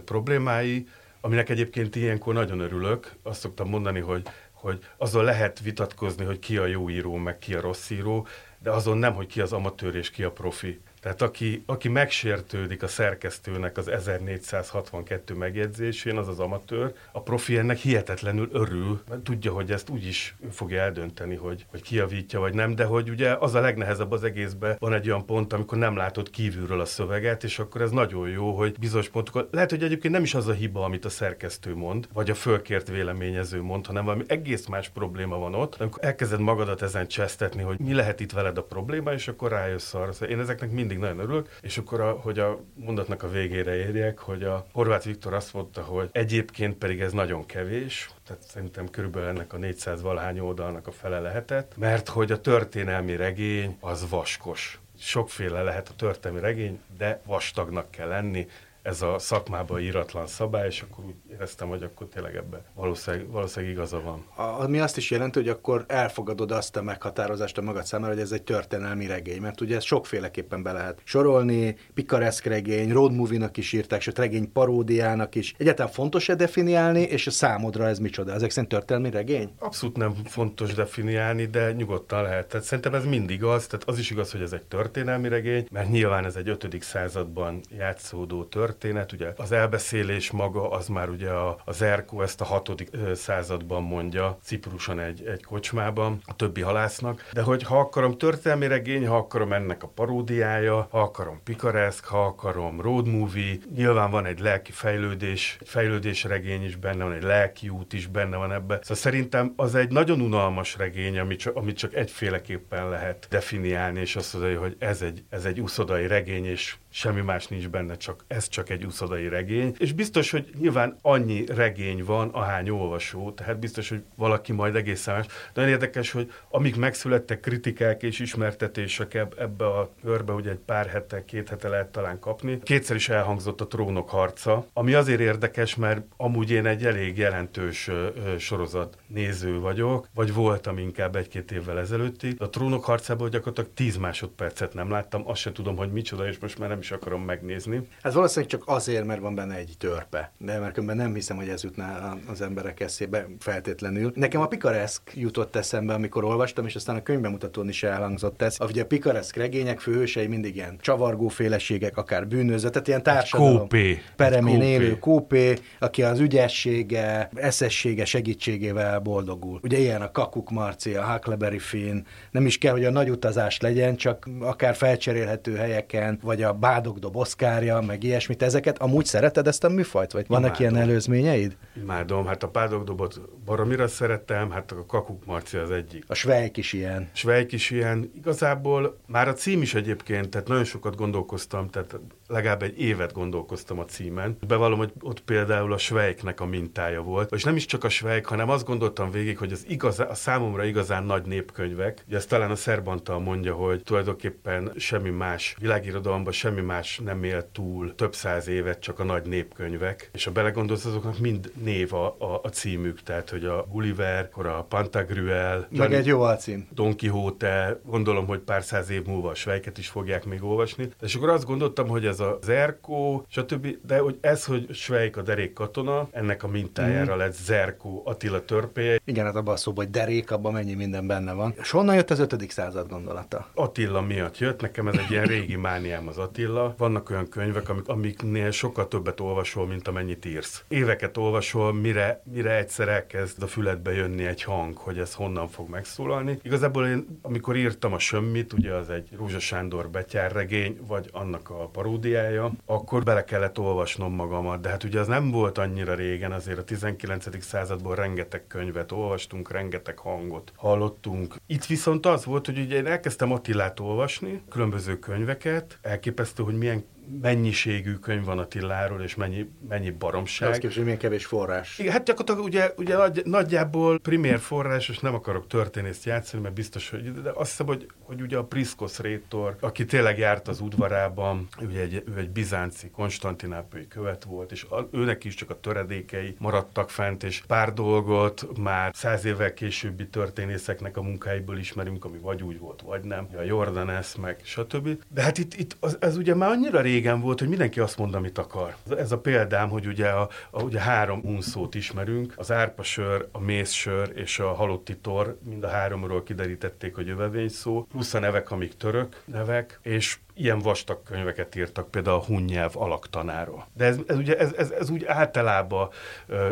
problémái, 0.05 0.87
aminek 1.21 1.49
egyébként 1.49 1.97
ilyenkor 1.97 2.35
nagyon 2.35 2.61
örülök. 2.61 3.13
Azt 3.23 3.41
szoktam 3.41 3.69
mondani, 3.69 4.01
hogy, 4.01 4.23
hogy 4.53 4.79
azon 4.97 5.25
lehet 5.25 5.61
vitatkozni, 5.61 6.25
hogy 6.25 6.39
ki 6.39 6.57
a 6.57 6.67
jó 6.67 6.91
író, 6.91 7.17
meg 7.17 7.39
ki 7.39 7.55
a 7.55 7.61
rossz 7.61 7.91
író, 7.91 8.27
de 8.59 8.71
azon 8.71 8.99
nem, 8.99 9.15
hogy 9.15 9.27
ki 9.27 9.41
az 9.41 9.53
amatőr 9.53 9.95
és 9.95 10.11
ki 10.11 10.23
a 10.23 10.33
profi. 10.33 10.81
Tehát 11.01 11.23
aki, 11.23 11.63
aki 11.67 11.89
megsértődik 11.89 12.83
a 12.83 12.89
szerkesztőnek 12.89 13.77
az 13.77 13.89
1462 13.89 15.35
megjegyzésén, 15.35 16.17
az 16.17 16.29
az 16.29 16.39
amatőr, 16.39 16.93
a 17.13 17.23
profi 17.23 17.59
ennek 17.59 17.77
hihetetlenül 17.77 18.49
örül, 18.53 19.03
mert 19.09 19.21
tudja, 19.21 19.53
hogy 19.53 19.71
ezt 19.71 19.89
úgy 19.89 20.07
is 20.07 20.37
fogja 20.51 20.81
eldönteni, 20.81 21.37
hogy, 21.37 21.67
hogy 21.71 21.83
kiavítja 21.83 22.41
vagy 22.41 22.55
nem, 22.55 22.75
de 22.75 22.85
hogy 22.85 23.11
ugye 23.11 23.33
az 23.33 23.55
a 23.55 23.61
legnehezebb 23.61 24.13
az 24.13 24.25
egészben, 24.25 24.77
van 24.79 24.93
egy 24.93 25.09
olyan 25.09 25.27
pont, 25.27 25.53
amikor 25.53 25.79
nem 25.79 25.97
látod 25.97 26.31
kívülről 26.31 26.81
a 26.81 26.85
szöveget, 26.85 27.45
és 27.45 27.59
akkor 27.59 27.81
ez 27.81 27.91
nagyon 27.91 28.29
jó, 28.29 28.57
hogy 28.57 28.79
bizonyos 28.79 29.09
pontokat, 29.09 29.49
lehet, 29.51 29.71
hogy 29.71 29.83
egyébként 29.83 30.15
nem 30.15 30.23
is 30.23 30.35
az 30.35 30.47
a 30.47 30.53
hiba, 30.53 30.85
amit 30.85 31.05
a 31.05 31.09
szerkesztő 31.09 31.75
mond, 31.75 32.09
vagy 32.13 32.31
a 32.31 32.35
fölkért 32.35 32.89
véleményező 32.89 33.63
mond, 33.63 33.87
hanem 33.87 34.05
valami 34.05 34.25
egész 34.27 34.67
más 34.67 34.89
probléma 34.89 35.39
van 35.39 35.55
ott, 35.55 35.81
amikor 35.81 36.05
elkezded 36.05 36.41
magadat 36.41 36.83
ezen 36.83 37.09
csesztetni, 37.09 37.63
hogy 37.63 37.79
mi 37.79 37.95
lehet 37.95 38.21
itt 38.21 38.33
veled 38.33 38.59
a 38.59 38.63
probléma, 38.63 39.13
és 39.13 39.29
akkor 39.29 39.51
rájössz 39.51 39.95
arra. 39.95 40.13
Szóval 40.13 40.29
én 40.29 40.41
ezeknek 40.41 40.71
mind 40.71 40.90
mindig 40.91 41.09
nagyon 41.09 41.25
örülök, 41.25 41.59
és 41.63 41.79
akkor, 41.79 42.01
a, 42.01 42.13
hogy 42.13 42.39
a 42.39 42.61
mondatnak 42.75 43.23
a 43.23 43.29
végére 43.29 43.77
érjek, 43.77 44.19
hogy 44.19 44.43
a 44.43 44.67
Horváth 44.73 45.07
Viktor 45.07 45.35
azt 45.35 45.55
mondta, 45.55 45.83
hogy 45.83 46.09
egyébként 46.13 46.77
pedig 46.77 47.01
ez 47.01 47.13
nagyon 47.13 47.47
kevés, 47.47 48.11
tehát 48.27 48.43
szerintem 48.43 48.89
körülbelül 48.91 49.29
ennek 49.29 49.53
a 49.53 49.57
400 49.57 50.03
valahány 50.03 50.39
oldalnak 50.39 50.87
a 50.87 50.91
fele 50.91 51.21
lehetett, 51.21 51.77
mert 51.77 52.09
hogy 52.09 52.33
a 52.33 52.41
történelmi 52.41 53.17
regény 53.17 53.77
az 53.81 54.09
vaskos. 54.09 54.81
Sokféle 54.99 55.63
lehet 55.63 55.89
a 55.89 55.95
történelmi 55.97 56.41
regény, 56.41 56.81
de 56.99 57.21
vastagnak 57.25 57.91
kell 57.91 58.09
lenni, 58.09 58.47
ez 58.83 59.03
a 59.03 59.19
szakmában 59.19 59.81
íratlan 59.81 60.27
szabály, 60.27 60.67
és 60.67 60.83
akkor 60.83 61.05
úgy 61.05 61.15
éreztem, 61.31 61.69
hogy 61.69 61.83
akkor 61.83 62.07
tényleg 62.07 62.37
ebben 62.37 62.61
valószínűleg, 62.75 63.31
valószínűleg 63.31 63.75
igaza 63.75 64.01
van. 64.01 64.27
Ami 64.59 64.79
azt 64.79 64.97
is 64.97 65.11
jelenti, 65.11 65.39
hogy 65.39 65.49
akkor 65.49 65.85
elfogadod 65.89 66.51
azt 66.51 66.77
a 66.77 66.83
meghatározást 66.83 67.59
a 67.59 67.63
magad 67.63 67.85
számára, 67.85 68.13
hogy 68.13 68.23
ez 68.23 68.33
egy 68.33 68.43
történelmi 68.43 69.07
regény, 69.07 69.41
mert 69.41 69.61
ugye 69.61 69.77
ez 69.77 69.85
sokféleképpen 69.85 70.63
be 70.63 70.73
lehet 70.73 71.01
sorolni, 71.05 71.77
pikareszk 71.95 72.45
regény, 72.45 72.93
road 72.93 73.13
movie-nak 73.13 73.57
is 73.57 73.73
írták, 73.73 74.01
sőt 74.01 74.19
regény 74.19 74.53
paródiának 74.53 75.35
is. 75.35 75.55
Egyáltalán 75.59 75.93
fontos-e 75.93 76.35
definiálni, 76.35 77.01
és 77.01 77.27
a 77.27 77.31
számodra 77.31 77.89
ez 77.89 77.99
micsoda? 77.99 78.33
Ezek 78.33 78.51
szerint 78.51 78.73
történelmi 78.73 79.11
regény? 79.11 79.53
Abszolút 79.59 79.97
nem 79.97 80.15
fontos 80.25 80.75
definiálni, 80.75 81.47
de 81.47 81.73
nyugodtan 81.73 82.23
lehet. 82.23 82.49
Tehát 82.49 82.67
szerintem 82.67 82.95
ez 82.95 83.05
mindig 83.05 83.45
az, 83.45 83.67
tehát 83.67 83.89
az 83.89 83.99
is 83.99 84.11
igaz, 84.11 84.33
hogy 84.33 84.41
ez 84.43 84.53
egy 84.53 84.63
történelmi 84.63 85.29
regény, 85.29 85.67
mert 85.71 85.91
nyilván 85.91 86.25
ez 86.25 86.37
egy 86.37 86.49
5. 86.49 86.77
században 86.81 87.61
játszódó 87.77 88.45
történet, 88.45 88.69
történet, 88.71 89.13
ugye 89.13 89.33
az 89.37 89.53
elbeszélés 89.53 90.31
maga, 90.31 90.71
az 90.71 90.89
már 90.89 91.09
ugye 91.09 91.31
a, 91.31 91.59
az 91.65 91.83
Erko 91.83 92.23
ezt 92.23 92.41
a 92.41 92.45
hatodik 92.45 92.89
században 93.15 93.83
mondja, 93.83 94.39
Cipruson 94.43 95.01
egy, 95.01 95.27
egy 95.27 95.45
kocsmában, 95.45 96.21
a 96.27 96.37
többi 96.37 96.61
halásznak, 96.61 97.29
de 97.33 97.43
hogy 97.43 97.63
ha 97.63 97.79
akarom 97.79 98.19
történelmi 98.19 98.67
regény, 98.67 99.07
ha 99.07 99.17
akarom 99.17 99.53
ennek 99.53 99.83
a 99.83 99.89
paródiája, 99.89 100.89
ha 100.91 101.01
akarom 101.01 101.41
pikareszk, 101.45 102.05
ha 102.05 102.25
akarom 102.25 102.81
road 102.81 103.09
movie, 103.09 103.57
nyilván 103.75 104.11
van 104.11 104.27
egy 104.27 104.41
lelki 104.41 104.73
fejlődés, 104.73 105.57
egy 105.61 105.69
fejlődés 105.69 106.25
regény 106.25 106.65
is 106.65 106.77
benne 106.77 107.05
van, 107.05 107.13
egy 107.13 107.23
lelki 107.23 107.69
út 107.69 107.93
is 107.93 108.07
benne 108.07 108.37
van 108.37 108.53
ebbe. 108.53 108.79
Szóval 108.83 108.97
szerintem 108.97 109.53
az 109.57 109.75
egy 109.75 109.91
nagyon 109.91 110.21
unalmas 110.21 110.77
regény, 110.77 111.19
amit 111.19 111.39
csak, 111.39 111.57
amit 111.57 111.77
csak 111.77 111.95
egyféleképpen 111.95 112.89
lehet 112.89 113.27
definiálni, 113.31 114.01
és 114.01 114.17
azt 114.17 114.33
mondani, 114.33 114.55
hogy 114.55 114.77
ez 114.79 115.03
egy, 115.03 115.25
ez 115.31 115.45
egy 115.45 115.61
uszodai 115.61 116.07
regény, 116.07 116.47
és 116.47 116.77
semmi 116.91 117.21
más 117.21 117.47
nincs 117.47 117.69
benne, 117.69 117.97
csak 117.97 118.25
ez 118.29 118.49
csak 118.49 118.60
egy 118.69 118.85
úszodai 118.85 119.29
regény. 119.29 119.75
És 119.79 119.93
biztos, 119.93 120.31
hogy 120.31 120.51
nyilván 120.59 120.97
annyi 121.03 121.45
regény 121.47 122.05
van, 122.05 122.29
ahány 122.29 122.71
olvasó, 122.71 123.31
tehát 123.31 123.59
biztos, 123.59 123.89
hogy 123.89 124.03
valaki 124.17 124.53
majd 124.53 124.77
egészen 124.77 125.15
más. 125.15 125.27
De 125.53 125.69
érdekes, 125.69 126.11
hogy 126.11 126.33
amik 126.49 126.77
megszülettek 126.77 127.41
kritikák 127.41 128.03
és 128.03 128.19
ismertetések 128.19 129.15
ebbe 129.15 129.67
a 129.67 129.91
körbe, 130.03 130.33
ugye 130.33 130.51
egy 130.51 130.61
pár 130.67 130.87
hete, 130.87 131.25
két 131.25 131.49
hete 131.49 131.69
lehet 131.69 131.89
talán 131.89 132.19
kapni. 132.19 132.59
Kétszer 132.63 132.97
is 132.97 133.09
elhangzott 133.09 133.61
a 133.61 133.67
trónok 133.67 134.09
harca, 134.11 134.67
ami 134.73 134.95
azért 134.95 135.21
érdekes, 135.21 135.77
mert 135.77 136.03
amúgy 136.17 136.51
én 136.51 136.67
egy 136.67 136.85
elég 136.85 137.19
jelentős 137.19 137.91
sorozat 138.39 138.99
néző 139.07 139.59
vagyok, 139.59 140.09
vagy 140.15 140.35
voltam 140.35 140.79
inkább 140.79 141.17
egy-két 141.17 141.53
évvel 141.53 141.79
ezelőtti. 141.79 142.35
A 142.39 142.51
trónok 142.51 142.85
harcából 142.85 143.29
gyakorlatilag 143.29 143.71
10 143.75 143.97
másodpercet 143.97 144.75
nem 144.75 144.91
láttam, 144.91 145.29
azt 145.29 145.41
sem 145.41 145.53
tudom, 145.53 145.77
hogy 145.77 145.93
micsoda, 145.93 146.29
és 146.29 146.39
most 146.39 146.59
már 146.59 146.69
nem 146.69 146.79
is 146.79 146.91
akarom 146.91 147.23
megnézni. 147.23 147.89
Hát 148.03 148.13
valószínűleg 148.13 148.50
csak 148.51 148.63
azért, 148.67 149.05
mert 149.05 149.21
van 149.21 149.35
benne 149.35 149.55
egy 149.55 149.75
törpe. 149.79 150.33
De 150.39 150.59
mert 150.59 150.73
különben 150.73 150.97
nem 150.97 151.15
hiszem, 151.15 151.37
hogy 151.37 151.49
ez 151.49 151.63
jutná 151.63 152.17
az 152.27 152.41
emberek 152.41 152.81
eszébe 152.81 153.27
feltétlenül. 153.39 154.13
Nekem 154.15 154.41
a 154.41 154.47
pikareszk 154.47 155.03
jutott 155.15 155.57
eszembe, 155.57 155.95
amikor 155.95 156.25
olvastam, 156.25 156.67
és 156.67 156.75
aztán 156.75 156.97
a 156.97 157.03
könyvbemutatón 157.03 157.69
is 157.69 157.83
elhangzott 157.83 158.43
ez. 158.43 158.57
A, 158.59 158.65
ugye 158.65 158.83
a 158.83 158.87
pikareszk 158.87 159.37
regények 159.37 159.81
főhősei 159.81 160.27
mindig 160.27 160.57
ilyen 160.57 160.77
csavargó 160.81 161.29
féleségek, 161.29 161.97
akár 161.97 162.27
bűnöző, 162.29 162.69
tehát 162.69 162.89
ilyen 162.89 163.03
társadalom. 163.03 163.59
Kópé. 163.59 164.03
Peremén 164.17 164.63
élő 164.63 164.99
kópé, 164.99 165.55
aki 165.79 166.03
az 166.03 166.19
ügyessége, 166.19 167.31
eszessége 167.35 168.05
segítségével 168.05 168.99
boldogul. 168.99 169.61
Ugye 169.63 169.79
ilyen 169.79 170.03
a 170.03 170.11
Kakuk 170.11 170.51
Marci, 170.51 170.95
a 170.95 171.05
Huckleberry 171.13 171.59
Finn, 171.59 172.05
nem 172.31 172.47
is 172.47 172.59
kell, 172.59 172.73
hogy 172.73 172.85
a 172.85 172.91
nagy 172.91 173.11
utazás 173.11 173.61
legyen, 173.61 173.97
csak 173.97 174.29
akár 174.41 174.75
felcserélhető 174.75 175.55
helyeken, 175.55 176.19
vagy 176.23 176.43
a 176.43 176.53
Bádogdob 176.53 177.17
Oszkárja, 177.17 177.81
meg 177.81 178.05
ilyesmit. 178.41 178.61
Ezeket 178.61 178.79
amúgy 178.79 179.05
szereted 179.05 179.47
ezt 179.47 179.65
a 179.65 179.69
műfajt, 179.69 180.13
vagy 180.13 180.27
vannak 180.29 180.59
Imádom. 180.59 180.77
ilyen 180.77 180.89
előzményeid? 180.89 181.57
Imádom, 181.77 182.27
hát 182.27 182.43
a 182.43 182.47
Bádogdobot 182.47 183.21
baromira 183.45 183.89
szerettem, 183.89 184.51
hát 184.51 184.73
a 184.73 184.87
Kakuk 184.87 185.25
Marci 185.27 185.57
az 185.57 185.71
egyik. 185.71 186.05
A 186.07 186.15
Svejk 186.15 186.57
is 186.57 186.73
ilyen. 186.73 187.09
Svejk 187.13 187.53
is 187.53 187.71
ilyen. 187.71 188.11
Igazából 188.17 188.99
már 189.07 189.29
a 189.29 189.33
cím 189.33 189.63
is 189.63 189.75
egyébként, 189.75 190.29
tehát 190.31 190.49
nagyon 190.49 190.65
sokat 190.65 190.97
gondolkoztam, 190.97 191.69
tehát 191.69 191.99
legalább 192.29 192.63
egy 192.63 192.81
évet 192.81 193.13
gondolkoztam 193.13 193.79
a 193.79 193.85
címen. 193.85 194.37
Bevallom, 194.47 194.79
hogy 194.79 194.93
ott 195.01 195.21
például 195.21 195.73
a 195.73 195.79
Svejknek 195.79 196.41
a 196.41 196.47
mintája 196.47 197.03
volt. 197.03 197.33
És 197.33 197.45
nem 197.45 197.57
is 197.57 197.67
csak 197.67 197.85
a 197.85 197.89
Svejk, 197.89 198.27
hanem 198.27 198.51
azt 198.51 198.65
gondoltam 198.65 199.11
végig, 199.11 199.39
hogy 199.39 199.53
az 199.53 199.65
igazá, 199.69 200.05
a 200.05 200.15
számomra 200.15 200.65
igazán 200.65 201.05
nagy 201.05 201.27
népkönyvek, 201.27 202.05
ugye 202.07 202.17
ezt 202.17 202.29
talán 202.29 202.51
a 202.51 202.57
Szerbantal 202.57 203.19
mondja, 203.19 203.55
hogy 203.55 203.83
tulajdonképpen 203.83 204.73
semmi 204.77 205.11
más 205.11 205.57
világirodalomban, 205.59 206.33
semmi 206.33 206.61
semmi 206.61 206.73
más 206.73 207.01
nem 207.05 207.25
él 207.25 207.51
túl 207.53 207.95
több 207.95 208.15
száz 208.15 208.30
évet, 208.49 208.81
csak 208.81 208.99
a 208.99 209.05
nagy 209.05 209.27
népkönyvek, 209.27 210.11
és 210.13 210.27
a 210.27 210.31
belegondolsz, 210.31 210.85
azoknak 210.85 211.19
mind 211.19 211.53
név 211.63 211.95
a, 211.95 212.07
a, 212.07 212.41
a 212.43 212.49
címük, 212.49 213.03
tehát 213.03 213.31
hogy 213.31 213.45
a 213.45 213.67
Gulliver, 213.71 214.29
akkor 214.33 214.47
a 214.47 214.67
Pantagruel, 214.69 215.67
meg 215.71 215.93
egy 215.93 216.07
jó 216.07 216.21
alcím. 216.21 216.69
Don 216.73 216.97
Quixote, 216.97 217.81
gondolom, 217.85 218.27
hogy 218.27 218.39
pár 218.39 218.63
száz 218.63 218.91
év 218.91 219.05
múlva 219.05 219.29
a 219.31 219.35
Svejket 219.35 219.79
is 219.79 219.89
fogják 219.89 220.25
még 220.25 220.45
olvasni. 220.45 220.89
És 221.01 221.15
akkor 221.15 221.29
azt 221.29 221.45
gondoltam, 221.45 221.89
hogy 221.89 222.07
ez 222.07 222.21
a 222.21 222.39
Zerkó, 222.43 223.25
stb., 223.29 223.77
de 223.87 223.99
hogy 223.99 224.19
ez, 224.21 224.45
hogy 224.45 224.75
Svejk 224.75 225.17
a 225.17 225.23
derék 225.23 225.53
katona, 225.53 226.09
ennek 226.11 226.43
a 226.43 226.49
mintájára 226.49 227.15
mm. 227.15 227.19
lett 227.19 227.35
Zerkó 227.35 228.03
Attila 228.05 228.45
törpéje. 228.45 229.01
Igen, 229.05 229.25
hát 229.25 229.37
abban 229.37 229.55
a 229.55 229.57
szóban, 229.57 229.85
hogy 229.85 229.93
derék, 229.93 230.31
abban 230.31 230.53
mennyi 230.53 230.75
minden 230.75 231.07
benne 231.07 231.33
van. 231.33 231.55
És 231.61 231.71
honnan 231.71 231.95
jött 231.95 232.11
az 232.11 232.19
ötödik 232.19 232.51
század 232.51 232.89
gondolata? 232.89 233.49
Attila 233.55 234.01
miatt 234.01 234.39
jött, 234.39 234.61
nekem 234.61 234.89
ez 234.89 234.97
egy 234.97 235.11
ilyen 235.11 235.25
régi 235.25 235.57
mániám 235.57 236.09
az 236.09 236.19
Attila. 236.19 236.75
Vannak 236.79 237.11
olyan 237.11 237.29
könyvek, 237.29 237.69
amik, 237.69 238.20
amiknél 238.23 238.51
sokkal 238.51 238.89
többet 238.89 239.21
olvasol, 239.21 239.67
mint 239.67 239.89
amennyit 239.89 240.25
írsz. 240.25 240.65
Éveket 240.69 241.17
olvasol, 241.17 241.73
mire, 241.73 242.23
mire 242.33 242.57
egyszer 242.57 242.89
elkezd 242.89 243.43
a 243.43 243.47
füledbe 243.47 243.93
jönni 243.93 244.27
egy 244.27 244.43
hang, 244.43 244.77
hogy 244.77 244.99
ez 244.99 245.15
honnan 245.15 245.49
fog 245.49 245.69
megszólalni. 245.69 246.39
Igazából 246.43 246.87
én, 246.87 247.19
amikor 247.23 247.57
írtam 247.57 247.93
a 247.93 247.99
Sömmit, 247.99 248.53
ugye 248.53 248.75
az 248.75 248.91
egy 248.91 249.09
Rózsa 249.17 249.39
Sándor 249.39 249.89
betyárregény, 249.89 250.79
vagy 250.87 251.09
annak 251.13 251.51
a 251.51 251.69
paródiája, 251.69 252.53
akkor 252.67 253.03
bele 253.03 253.25
kellett 253.25 253.59
olvasnom 253.59 254.15
magamat, 254.15 254.61
de 254.61 254.69
hát 254.69 254.85
ugye 254.85 255.01
az 255.01 255.07
nem 255.07 255.31
volt 255.31 255.59
annyira 255.59 255.95
régen, 255.95 256.33
azért 256.33 256.59
a 256.59 256.65
19. 256.65 257.45
századból 257.45 257.95
rengeteg 257.95 258.47
könyvet 258.47 258.93
olvastunk, 258.93 259.53
rengeteg 259.53 259.99
hangot 259.99 260.53
hallottunk. 260.57 261.35
Itt 261.47 261.65
viszont 261.65 262.07
az 262.07 262.25
volt, 262.25 262.47
hogy 262.47 262.59
ugye 262.59 262.77
én 262.77 262.87
elkezdtem 262.87 263.33
Attilát 263.33 263.81
olvasni, 263.81 264.43
különböző 264.49 264.99
könyveket, 264.99 265.79
elképesztő, 265.83 266.43
hogy 266.43 266.59
milyen 266.59 266.85
mennyiségű 267.21 267.95
könyv 267.95 268.25
van 268.25 268.39
Attiláról, 268.39 269.03
és 269.03 269.15
mennyi, 269.15 269.51
mennyi 269.69 269.91
baromság. 269.91 270.49
Az 270.51 270.57
képest, 270.57 270.75
hogy 270.75 270.85
milyen 270.85 270.99
kevés 270.99 271.27
forrás. 271.27 271.79
Igen, 271.79 271.93
hát 271.93 272.05
gyakorlatilag 272.05 272.49
ugye, 272.49 272.73
ugye 272.77 272.97
nagy, 272.97 273.23
nagyjából 273.25 273.99
primér 273.99 274.39
forrás, 274.39 274.89
és 274.89 274.99
nem 274.99 275.15
akarok 275.15 275.47
történészt 275.47 276.05
játszani, 276.05 276.43
mert 276.43 276.55
biztos, 276.55 276.91
hogy 276.91 277.13
de 277.23 277.31
azt 277.35 277.51
hiszem, 277.51 277.67
hogy, 277.67 277.87
hogy 278.03 278.21
ugye 278.21 278.37
a 278.37 278.45
Priskos 278.45 278.99
Rétor, 278.99 279.57
aki 279.61 279.85
tényleg 279.85 280.19
járt 280.19 280.49
az 280.49 280.61
udvarában, 280.61 281.49
ugye 281.61 281.81
egy, 281.81 282.03
ő 282.15 282.19
egy 282.19 282.31
bizánci, 282.31 282.91
konstantinápolyi 282.91 283.89
követ 283.89 284.25
volt, 284.25 284.53
és 284.53 284.65
a, 284.65 284.89
őnek 284.93 285.25
is 285.25 285.35
csak 285.35 285.51
a 285.51 285.61
töredékei 285.61 286.35
maradtak 286.39 286.91
fent, 286.91 287.23
és 287.23 287.43
pár 287.47 287.73
dolgot 287.73 288.59
már 288.59 288.93
száz 288.95 289.25
évvel 289.25 289.55
későbbi 289.55 290.09
történészeknek 290.09 290.97
a 290.97 291.03
munkáiból 291.03 291.59
ismerünk, 291.59 292.05
ami 292.05 292.19
vagy 292.19 292.43
úgy 292.43 292.59
volt, 292.59 292.83
vagy 292.83 293.05
nem. 293.05 293.29
A 293.37 293.43
Jordanes, 293.43 294.17
meg 294.17 294.41
stb. 294.43 294.89
De 295.09 295.23
hát 295.23 295.39
itt, 295.39 295.55
itt 295.55 295.77
az, 295.81 295.97
ez 296.01 296.17
ugye 296.17 296.35
már 296.35 296.51
annyira 296.51 296.81
rég 296.81 297.00
régen 297.01 297.21
volt, 297.21 297.39
hogy 297.39 297.49
mindenki 297.49 297.81
azt 297.81 297.99
mond, 297.99 298.15
amit 298.15 298.39
akar. 298.39 298.77
Ez 298.97 299.13
a 299.13 299.19
példám, 299.19 299.69
hogy 299.69 299.87
ugye, 299.87 300.09
a, 300.09 300.29
a, 300.51 300.63
ugye 300.63 300.81
három 300.81 301.21
unszót 301.25 301.75
ismerünk, 301.75 302.33
az 302.37 302.53
árpasör, 302.53 303.29
a 303.33 303.41
mészsör 303.41 304.13
és 304.15 304.39
a 304.39 304.53
halotti 304.53 304.97
tor, 304.97 305.39
mind 305.45 305.65
a 305.65 305.69
háromról 305.69 306.23
kiderítették, 306.23 306.95
hogy 306.95 307.07
jövevény 307.07 307.49
szó, 307.49 307.87
plusz 307.91 308.15
a 308.15 308.19
nevek, 308.19 308.51
amik 308.51 308.77
török 308.77 309.23
nevek, 309.25 309.81
és 309.83 310.19
ilyen 310.35 310.59
vastag 310.59 311.03
könyveket 311.03 311.57
írtak, 311.57 311.91
például 311.91 312.17
a 312.17 312.25
hun 312.25 312.43
nyelv 312.43 312.77
alaktanáról. 312.77 313.67
De 313.77 313.85
ez, 313.85 313.99
ez, 314.07 314.17
ugye, 314.17 314.39
ez, 314.39 314.53
ez, 314.53 314.71
ez 314.71 314.91
úgy 314.91 315.05
általában 315.05 315.89